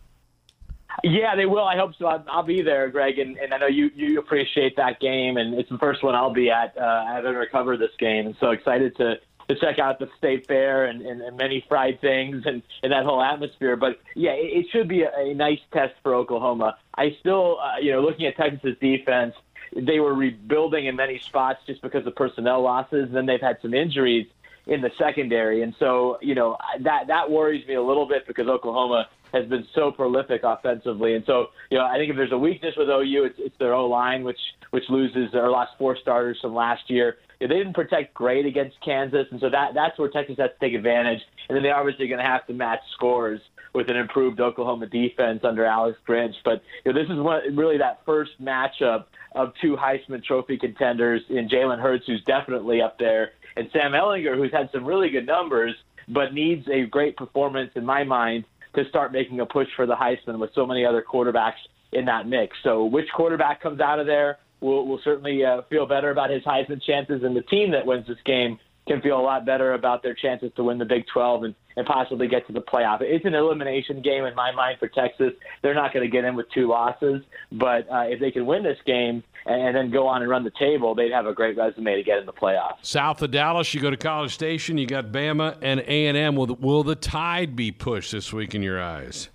Yeah, 1.04 1.36
they 1.36 1.46
will. 1.46 1.64
I 1.64 1.76
hope 1.76 1.92
so. 1.98 2.06
I'll, 2.06 2.24
I'll 2.28 2.42
be 2.42 2.62
there, 2.62 2.88
Greg, 2.88 3.18
and, 3.18 3.36
and 3.36 3.52
I 3.52 3.58
know 3.58 3.66
you 3.66 3.90
you 3.94 4.18
appreciate 4.18 4.76
that 4.76 4.98
game, 4.98 5.36
and 5.36 5.54
it's 5.54 5.68
the 5.68 5.78
first 5.78 6.02
one 6.02 6.14
I'll 6.14 6.32
be 6.32 6.50
at 6.50 6.76
uh, 6.78 7.06
having 7.06 7.34
recovered 7.34 7.80
this 7.80 7.90
game, 7.98 8.26
and 8.26 8.36
so 8.40 8.50
excited 8.50 8.96
to 8.96 9.16
to 9.48 9.54
check 9.56 9.78
out 9.78 9.98
the 9.98 10.08
state 10.18 10.46
fair 10.46 10.86
and, 10.86 11.02
and, 11.02 11.20
and 11.20 11.36
many 11.36 11.64
fried 11.68 12.00
things 12.00 12.44
and, 12.46 12.62
and 12.82 12.92
that 12.92 13.04
whole 13.04 13.22
atmosphere. 13.22 13.76
But 13.76 14.00
yeah, 14.14 14.32
it, 14.32 14.64
it 14.64 14.66
should 14.70 14.88
be 14.88 15.02
a, 15.02 15.10
a 15.16 15.34
nice 15.34 15.60
test 15.72 15.94
for 16.02 16.14
Oklahoma. 16.14 16.76
I 16.94 17.16
still, 17.20 17.58
uh, 17.60 17.78
you 17.80 17.92
know, 17.92 18.00
looking 18.00 18.26
at 18.26 18.36
Texas's 18.36 18.76
defense, 18.80 19.34
they 19.74 20.00
were 20.00 20.14
rebuilding 20.14 20.86
in 20.86 20.96
many 20.96 21.18
spots 21.18 21.60
just 21.66 21.82
because 21.82 22.06
of 22.06 22.14
personnel 22.14 22.62
losses. 22.62 23.10
Then 23.12 23.26
they've 23.26 23.40
had 23.40 23.58
some 23.62 23.74
injuries 23.74 24.26
in 24.66 24.80
the 24.80 24.90
secondary, 24.98 25.62
and 25.62 25.74
so 25.78 26.18
you 26.20 26.34
know 26.34 26.56
that 26.80 27.06
that 27.06 27.30
worries 27.30 27.66
me 27.68 27.74
a 27.74 27.82
little 27.82 28.06
bit 28.06 28.26
because 28.26 28.48
Oklahoma 28.48 29.08
has 29.32 29.46
been 29.46 29.66
so 29.74 29.92
prolific 29.92 30.42
offensively, 30.42 31.14
and 31.14 31.24
so 31.24 31.48
you 31.70 31.78
know 31.78 31.84
I 31.84 31.96
think 31.98 32.10
if 32.10 32.16
there's 32.16 32.32
a 32.32 32.38
weakness 32.38 32.74
with 32.76 32.88
OU, 32.88 33.24
it's, 33.24 33.38
it's 33.38 33.58
their 33.58 33.74
O 33.74 33.86
line, 33.86 34.24
which 34.24 34.40
which 34.70 34.84
loses 34.88 35.34
or 35.34 35.50
lost 35.50 35.72
four 35.78 35.96
starters 35.96 36.38
from 36.40 36.54
last 36.54 36.90
year 36.90 37.16
they 37.40 37.46
didn't 37.46 37.74
protect 37.74 38.14
great 38.14 38.46
against 38.46 38.76
Kansas, 38.84 39.26
and 39.30 39.40
so 39.40 39.50
that 39.50 39.74
that's 39.74 39.98
where 39.98 40.08
Texas 40.08 40.36
has 40.38 40.50
to 40.50 40.66
take 40.66 40.74
advantage. 40.74 41.20
And 41.48 41.56
then 41.56 41.62
they're 41.62 41.76
obviously 41.76 42.08
going 42.08 42.18
to 42.18 42.24
have 42.24 42.46
to 42.46 42.54
match 42.54 42.80
scores 42.94 43.40
with 43.74 43.90
an 43.90 43.96
improved 43.96 44.40
Oklahoma 44.40 44.86
defense 44.86 45.40
under 45.44 45.64
Alex 45.66 45.98
Grinch. 46.08 46.34
But 46.44 46.62
you 46.84 46.92
know, 46.92 46.98
this 46.98 47.10
is 47.10 47.54
really 47.56 47.78
that 47.78 48.00
first 48.06 48.30
matchup 48.42 49.04
of 49.34 49.52
two 49.60 49.76
Heisman 49.76 50.24
Trophy 50.24 50.56
contenders 50.56 51.22
in 51.28 51.48
Jalen 51.48 51.80
Hurts, 51.80 52.04
who's 52.06 52.22
definitely 52.24 52.80
up 52.80 52.98
there, 52.98 53.32
and 53.56 53.68
Sam 53.72 53.92
Ehlinger, 53.92 54.36
who's 54.36 54.52
had 54.52 54.70
some 54.72 54.84
really 54.84 55.10
good 55.10 55.26
numbers, 55.26 55.74
but 56.08 56.32
needs 56.32 56.66
a 56.68 56.86
great 56.86 57.16
performance 57.16 57.70
in 57.74 57.84
my 57.84 58.02
mind 58.02 58.44
to 58.74 58.88
start 58.88 59.12
making 59.12 59.40
a 59.40 59.46
push 59.46 59.68
for 59.76 59.86
the 59.86 59.94
Heisman 59.94 60.38
with 60.38 60.50
so 60.54 60.66
many 60.66 60.84
other 60.84 61.02
quarterbacks 61.02 61.60
in 61.92 62.04
that 62.06 62.26
mix. 62.26 62.56
So 62.62 62.84
which 62.84 63.06
quarterback 63.14 63.60
comes 63.62 63.80
out 63.80 63.98
of 63.98 64.06
there? 64.06 64.38
Will 64.60 64.86
will 64.86 65.00
certainly 65.04 65.44
uh, 65.44 65.62
feel 65.68 65.86
better 65.86 66.10
about 66.10 66.30
his 66.30 66.42
Heisman 66.44 66.82
chances, 66.82 67.22
and 67.22 67.36
the 67.36 67.42
team 67.42 67.70
that 67.72 67.86
wins 67.86 68.06
this 68.06 68.18
game 68.24 68.58
can 68.86 69.00
feel 69.00 69.18
a 69.18 69.22
lot 69.22 69.44
better 69.44 69.74
about 69.74 70.02
their 70.02 70.14
chances 70.14 70.50
to 70.56 70.62
win 70.62 70.78
the 70.78 70.84
Big 70.84 71.04
12 71.12 71.44
and, 71.44 71.54
and 71.76 71.86
possibly 71.86 72.28
get 72.28 72.46
to 72.46 72.52
the 72.52 72.60
playoff. 72.60 72.98
It's 73.00 73.24
an 73.24 73.34
elimination 73.34 74.00
game 74.00 74.24
in 74.24 74.34
my 74.34 74.52
mind 74.52 74.78
for 74.78 74.88
Texas. 74.88 75.32
They're 75.62 75.74
not 75.74 75.92
going 75.92 76.04
to 76.04 76.10
get 76.10 76.24
in 76.24 76.36
with 76.36 76.46
two 76.54 76.68
losses, 76.68 77.22
but 77.52 77.90
uh, 77.90 78.04
if 78.06 78.20
they 78.20 78.30
can 78.30 78.46
win 78.46 78.62
this 78.62 78.78
game 78.86 79.24
and 79.44 79.74
then 79.74 79.90
go 79.90 80.06
on 80.06 80.22
and 80.22 80.30
run 80.30 80.44
the 80.44 80.52
table, 80.58 80.94
they'd 80.94 81.12
have 81.12 81.26
a 81.26 81.34
great 81.34 81.56
resume 81.56 81.96
to 81.96 82.02
get 82.02 82.18
in 82.18 82.26
the 82.26 82.32
playoffs. 82.32 82.76
South 82.82 83.20
of 83.22 83.32
Dallas, 83.32 83.74
you 83.74 83.80
go 83.80 83.90
to 83.90 83.96
College 83.96 84.32
Station, 84.32 84.78
you 84.78 84.86
got 84.86 85.10
Bama 85.10 85.56
and 85.62 85.80
A&M. 85.80 86.36
Will 86.36 86.56
will 86.60 86.84
the 86.84 86.96
tide 86.96 87.56
be 87.56 87.72
pushed 87.72 88.12
this 88.12 88.32
week 88.32 88.54
in 88.54 88.62
your 88.62 88.80
eyes? 88.80 89.30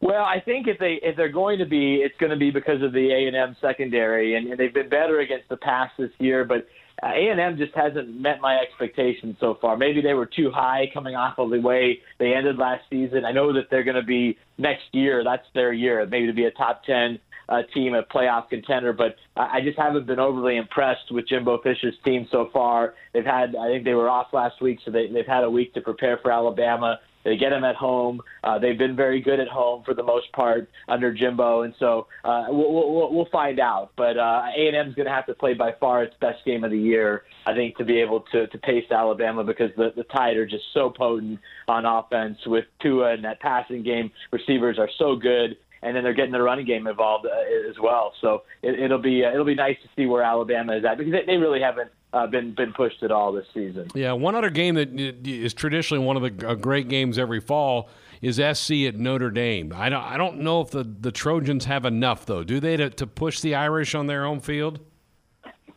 Well, 0.00 0.22
I 0.22 0.40
think 0.40 0.68
if 0.68 0.78
they 0.78 1.00
if 1.02 1.16
they're 1.16 1.28
going 1.28 1.58
to 1.58 1.66
be, 1.66 1.96
it's 1.96 2.14
going 2.20 2.30
to 2.30 2.36
be 2.36 2.52
because 2.52 2.82
of 2.82 2.92
the 2.92 3.10
A 3.10 3.26
and 3.26 3.34
M 3.36 3.56
secondary, 3.60 4.36
and, 4.36 4.46
and 4.48 4.58
they've 4.58 4.72
been 4.72 4.88
better 4.88 5.20
against 5.20 5.48
the 5.48 5.56
pass 5.56 5.90
this 5.98 6.10
year. 6.20 6.44
But 6.44 6.68
uh, 7.02 7.08
A 7.08 7.30
and 7.30 7.40
M 7.40 7.56
just 7.58 7.74
hasn't 7.74 8.08
met 8.08 8.40
my 8.40 8.58
expectations 8.58 9.36
so 9.40 9.58
far. 9.60 9.76
Maybe 9.76 10.00
they 10.00 10.14
were 10.14 10.26
too 10.26 10.52
high 10.54 10.88
coming 10.94 11.16
off 11.16 11.38
of 11.38 11.50
the 11.50 11.60
way 11.60 11.98
they 12.20 12.32
ended 12.32 12.58
last 12.58 12.84
season. 12.88 13.24
I 13.24 13.32
know 13.32 13.52
that 13.52 13.70
they're 13.70 13.82
going 13.82 13.96
to 13.96 14.02
be 14.02 14.38
next 14.56 14.84
year. 14.92 15.24
That's 15.24 15.46
their 15.52 15.72
year, 15.72 16.06
maybe 16.06 16.28
to 16.28 16.32
be 16.32 16.44
a 16.44 16.52
top 16.52 16.84
ten 16.84 17.18
uh, 17.48 17.62
team, 17.74 17.94
a 17.94 18.04
playoff 18.04 18.50
contender. 18.50 18.92
But 18.92 19.16
I 19.36 19.60
just 19.62 19.78
haven't 19.78 20.06
been 20.06 20.20
overly 20.20 20.58
impressed 20.58 21.10
with 21.10 21.26
Jimbo 21.26 21.60
Fisher's 21.62 21.96
team 22.04 22.28
so 22.30 22.50
far. 22.52 22.94
They've 23.12 23.24
had, 23.24 23.56
I 23.56 23.68
think 23.68 23.84
they 23.84 23.94
were 23.94 24.08
off 24.08 24.28
last 24.32 24.62
week, 24.62 24.78
so 24.84 24.92
they, 24.92 25.08
they've 25.08 25.26
had 25.26 25.42
a 25.42 25.50
week 25.50 25.74
to 25.74 25.80
prepare 25.80 26.18
for 26.22 26.30
Alabama. 26.30 27.00
They 27.24 27.36
get 27.36 27.50
them 27.50 27.64
at 27.64 27.76
home. 27.76 28.20
Uh, 28.42 28.58
they've 28.58 28.78
been 28.78 28.96
very 28.96 29.20
good 29.20 29.40
at 29.40 29.48
home 29.48 29.82
for 29.84 29.94
the 29.94 30.02
most 30.02 30.32
part 30.32 30.68
under 30.88 31.12
Jimbo, 31.12 31.62
and 31.62 31.74
so 31.78 32.06
uh, 32.24 32.46
we'll, 32.48 32.72
we'll, 32.72 33.14
we'll 33.14 33.28
find 33.30 33.60
out. 33.60 33.90
But 33.96 34.16
uh, 34.16 34.42
A&M 34.56 34.88
is 34.88 34.94
going 34.94 35.06
to 35.06 35.12
have 35.12 35.26
to 35.26 35.34
play 35.34 35.54
by 35.54 35.72
far 35.80 36.02
its 36.02 36.14
best 36.20 36.44
game 36.44 36.64
of 36.64 36.70
the 36.70 36.78
year, 36.78 37.24
I 37.46 37.54
think, 37.54 37.76
to 37.76 37.84
be 37.84 38.00
able 38.00 38.20
to, 38.32 38.46
to 38.46 38.58
pace 38.58 38.84
Alabama 38.90 39.44
because 39.44 39.70
the, 39.76 39.92
the 39.96 40.04
Tide 40.04 40.36
are 40.36 40.46
just 40.46 40.64
so 40.72 40.90
potent 40.90 41.40
on 41.66 41.84
offense 41.84 42.38
with 42.46 42.64
Tua 42.80 43.14
and 43.14 43.24
that 43.24 43.40
passing 43.40 43.82
game. 43.82 44.10
Receivers 44.32 44.78
are 44.78 44.90
so 44.98 45.16
good 45.16 45.56
and 45.82 45.94
then 45.94 46.02
they're 46.02 46.14
getting 46.14 46.32
the 46.32 46.42
running 46.42 46.66
game 46.66 46.86
involved 46.86 47.26
uh, 47.26 47.70
as 47.70 47.76
well. 47.80 48.12
So 48.20 48.42
it, 48.62 48.90
will 48.90 48.98
be 48.98 49.24
uh, 49.24 49.30
it'll 49.30 49.44
be 49.44 49.54
nice 49.54 49.76
to 49.82 49.88
see 49.96 50.06
where 50.06 50.22
Alabama 50.22 50.76
is 50.76 50.84
at 50.84 50.98
because 50.98 51.12
they, 51.12 51.24
they 51.24 51.36
really 51.36 51.60
haven't 51.60 51.90
uh, 52.12 52.26
been 52.26 52.54
been 52.54 52.72
pushed 52.72 53.02
at 53.02 53.10
all 53.10 53.32
this 53.32 53.46
season. 53.52 53.88
Yeah, 53.94 54.12
one 54.12 54.34
other 54.34 54.50
game 54.50 54.74
that 54.76 54.90
is 54.94 55.54
traditionally 55.54 56.04
one 56.04 56.16
of 56.16 56.22
the 56.22 56.30
great 56.30 56.88
games 56.88 57.18
every 57.18 57.40
fall 57.40 57.88
is 58.22 58.36
SC 58.36 58.72
at 58.86 58.96
Notre 58.96 59.30
Dame. 59.30 59.72
I 59.74 59.88
don't 59.88 60.02
I 60.02 60.16
don't 60.16 60.38
know 60.38 60.60
if 60.60 60.70
the, 60.70 60.84
the 60.84 61.12
Trojans 61.12 61.66
have 61.66 61.84
enough 61.84 62.26
though. 62.26 62.44
Do 62.44 62.60
they 62.60 62.76
to, 62.76 62.90
to 62.90 63.06
push 63.06 63.40
the 63.40 63.54
Irish 63.54 63.94
on 63.94 64.06
their 64.06 64.24
own 64.24 64.40
field? 64.40 64.80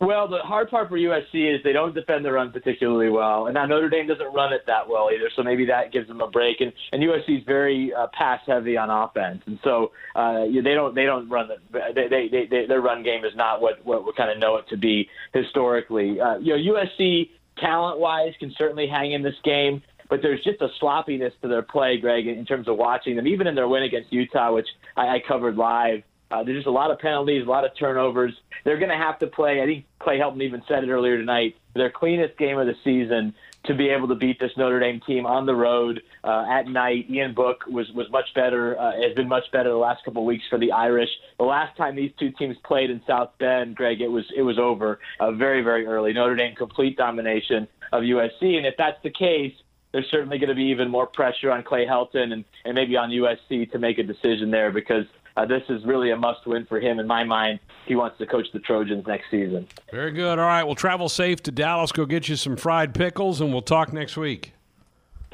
Well, 0.02 0.26
the 0.26 0.38
hard 0.38 0.68
part 0.68 0.88
for 0.88 0.98
USC 0.98 1.54
is 1.54 1.62
they 1.62 1.72
don't 1.72 1.94
defend 1.94 2.24
the 2.24 2.32
run 2.32 2.50
particularly 2.50 3.08
well, 3.08 3.46
and 3.46 3.54
now 3.54 3.66
Notre 3.66 3.88
Dame 3.88 4.08
doesn't 4.08 4.34
run 4.34 4.52
it 4.52 4.62
that 4.66 4.88
well 4.88 5.10
either. 5.14 5.30
So 5.36 5.44
maybe 5.44 5.64
that 5.66 5.92
gives 5.92 6.08
them 6.08 6.20
a 6.20 6.26
break. 6.26 6.60
And, 6.60 6.72
and 6.90 7.00
USC 7.00 7.38
is 7.38 7.44
very 7.46 7.94
uh, 7.94 8.08
pass 8.12 8.40
heavy 8.44 8.76
on 8.76 8.90
offense, 8.90 9.42
and 9.46 9.60
so 9.62 9.92
uh, 10.16 10.40
they 10.46 10.74
don't 10.74 10.96
they 10.96 11.04
don't 11.04 11.28
run 11.28 11.46
the 11.46 11.92
they, 11.94 12.08
they, 12.08 12.28
they, 12.28 12.46
they 12.46 12.66
their 12.66 12.80
run 12.80 13.04
game 13.04 13.24
is 13.24 13.36
not 13.36 13.60
what 13.60 13.84
what 13.86 14.04
we 14.04 14.12
kind 14.16 14.28
of 14.28 14.38
know 14.38 14.56
it 14.56 14.66
to 14.70 14.76
be 14.76 15.08
historically. 15.32 16.20
Uh, 16.20 16.36
you 16.38 16.56
know, 16.56 16.74
USC 16.74 17.30
talent 17.58 18.00
wise 18.00 18.32
can 18.40 18.52
certainly 18.58 18.88
hang 18.88 19.12
in 19.12 19.22
this 19.22 19.36
game 19.44 19.82
but 20.10 20.20
there's 20.20 20.44
just 20.44 20.60
a 20.60 20.68
sloppiness 20.78 21.32
to 21.40 21.48
their 21.48 21.62
play, 21.62 21.96
Greg, 21.96 22.26
in 22.26 22.44
terms 22.44 22.68
of 22.68 22.76
watching 22.76 23.16
them. 23.16 23.26
Even 23.26 23.46
in 23.46 23.54
their 23.54 23.66
win 23.66 23.82
against 23.82 24.12
Utah, 24.12 24.52
which 24.52 24.66
I, 24.94 25.08
I 25.08 25.22
covered 25.26 25.56
live, 25.56 26.02
uh, 26.32 26.42
there's 26.42 26.58
just 26.58 26.66
a 26.66 26.70
lot 26.70 26.90
of 26.90 26.98
penalties, 26.98 27.46
a 27.46 27.50
lot 27.50 27.64
of 27.64 27.76
turnovers. 27.76 28.32
They're 28.64 28.78
going 28.78 28.90
to 28.90 28.96
have 28.96 29.18
to 29.18 29.26
play. 29.26 29.60
I 29.60 29.66
think 29.66 29.84
Clay 29.98 30.18
Helton 30.18 30.42
even 30.42 30.62
said 30.66 30.82
it 30.82 30.90
earlier 30.90 31.18
tonight. 31.18 31.56
Their 31.74 31.90
cleanest 31.90 32.38
game 32.38 32.58
of 32.58 32.66
the 32.66 32.74
season 32.82 33.34
to 33.64 33.74
be 33.74 33.90
able 33.90 34.08
to 34.08 34.14
beat 34.14 34.40
this 34.40 34.50
Notre 34.56 34.80
Dame 34.80 35.00
team 35.06 35.24
on 35.24 35.46
the 35.46 35.54
road 35.54 36.02
uh, 36.24 36.44
at 36.50 36.66
night. 36.66 37.08
Ian 37.10 37.34
Book 37.34 37.64
was 37.68 37.90
was 37.92 38.10
much 38.10 38.32
better. 38.34 38.78
Uh, 38.78 38.92
has 39.00 39.14
been 39.14 39.28
much 39.28 39.44
better 39.52 39.68
the 39.68 39.76
last 39.76 40.04
couple 40.04 40.22
of 40.22 40.26
weeks 40.26 40.44
for 40.48 40.58
the 40.58 40.72
Irish. 40.72 41.10
The 41.38 41.44
last 41.44 41.76
time 41.76 41.94
these 41.94 42.12
two 42.18 42.30
teams 42.32 42.56
played 42.64 42.90
in 42.90 43.02
South 43.06 43.30
Bend, 43.38 43.76
Greg, 43.76 44.00
it 44.00 44.08
was 44.08 44.24
it 44.34 44.42
was 44.42 44.58
over 44.58 45.00
uh, 45.20 45.32
very 45.32 45.62
very 45.62 45.86
early. 45.86 46.12
Notre 46.12 46.34
Dame 46.34 46.54
complete 46.56 46.96
domination 46.96 47.68
of 47.92 48.02
USC, 48.02 48.56
and 48.56 48.66
if 48.66 48.74
that's 48.78 49.00
the 49.02 49.10
case, 49.10 49.52
there's 49.92 50.10
certainly 50.10 50.38
going 50.38 50.48
to 50.48 50.54
be 50.54 50.64
even 50.64 50.90
more 50.90 51.06
pressure 51.06 51.50
on 51.50 51.62
Clay 51.62 51.86
Helton 51.86 52.32
and, 52.32 52.44
and 52.64 52.74
maybe 52.74 52.96
on 52.96 53.10
USC 53.10 53.70
to 53.70 53.78
make 53.78 53.98
a 53.98 54.02
decision 54.02 54.50
there 54.50 54.72
because 54.72 55.04
uh, 55.36 55.46
this 55.46 55.62
is 55.68 55.84
really 55.84 56.10
a 56.10 56.16
must 56.16 56.46
win 56.46 56.66
for 56.66 56.80
him 56.80 56.98
in 56.98 57.06
my 57.06 57.24
mind. 57.24 57.60
He 57.86 57.94
wants 57.94 58.18
to 58.18 58.26
coach 58.26 58.46
the 58.52 58.60
Trojans 58.60 59.06
next 59.06 59.30
season. 59.30 59.66
Very 59.90 60.12
good. 60.12 60.38
All 60.38 60.46
right. 60.46 60.62
Well, 60.62 60.74
travel 60.74 61.08
safe 61.08 61.42
to 61.44 61.50
Dallas. 61.50 61.92
Go 61.92 62.06
get 62.06 62.28
you 62.28 62.36
some 62.36 62.56
fried 62.56 62.94
pickles, 62.94 63.40
and 63.40 63.52
we'll 63.52 63.62
talk 63.62 63.92
next 63.92 64.16
week. 64.16 64.52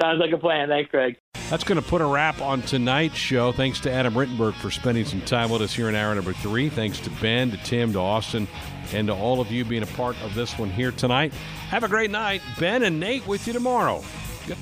Sounds 0.01 0.19
like 0.19 0.31
a 0.31 0.37
plan. 0.37 0.69
Thanks, 0.69 0.89
Craig. 0.89 1.17
That's 1.49 1.65
going 1.65 1.81
to 1.81 1.85
put 1.87 2.01
a 2.01 2.05
wrap 2.05 2.41
on 2.41 2.61
tonight's 2.61 3.15
show. 3.15 3.51
Thanks 3.51 3.81
to 3.81 3.91
Adam 3.91 4.13
Rittenberg 4.13 4.53
for 4.53 4.71
spending 4.71 5.03
some 5.03 5.19
time 5.21 5.49
with 5.49 5.61
us 5.61 5.73
here 5.73 5.89
in 5.89 5.95
hour 5.95 6.15
number 6.15 6.31
three. 6.31 6.69
Thanks 6.69 6.99
to 7.01 7.09
Ben, 7.21 7.51
to 7.51 7.57
Tim, 7.57 7.91
to 7.93 7.99
Austin, 7.99 8.47
and 8.93 9.07
to 9.07 9.13
all 9.13 9.41
of 9.41 9.51
you 9.51 9.65
being 9.65 9.83
a 9.83 9.87
part 9.87 10.15
of 10.23 10.33
this 10.35 10.57
one 10.57 10.69
here 10.69 10.91
tonight. 10.91 11.33
Have 11.69 11.83
a 11.83 11.89
great 11.89 12.11
night. 12.11 12.41
Ben 12.59 12.83
and 12.83 12.97
Nate 12.99 13.27
with 13.27 13.45
you 13.45 13.51
tomorrow. 13.51 14.01
Good. 14.47 14.57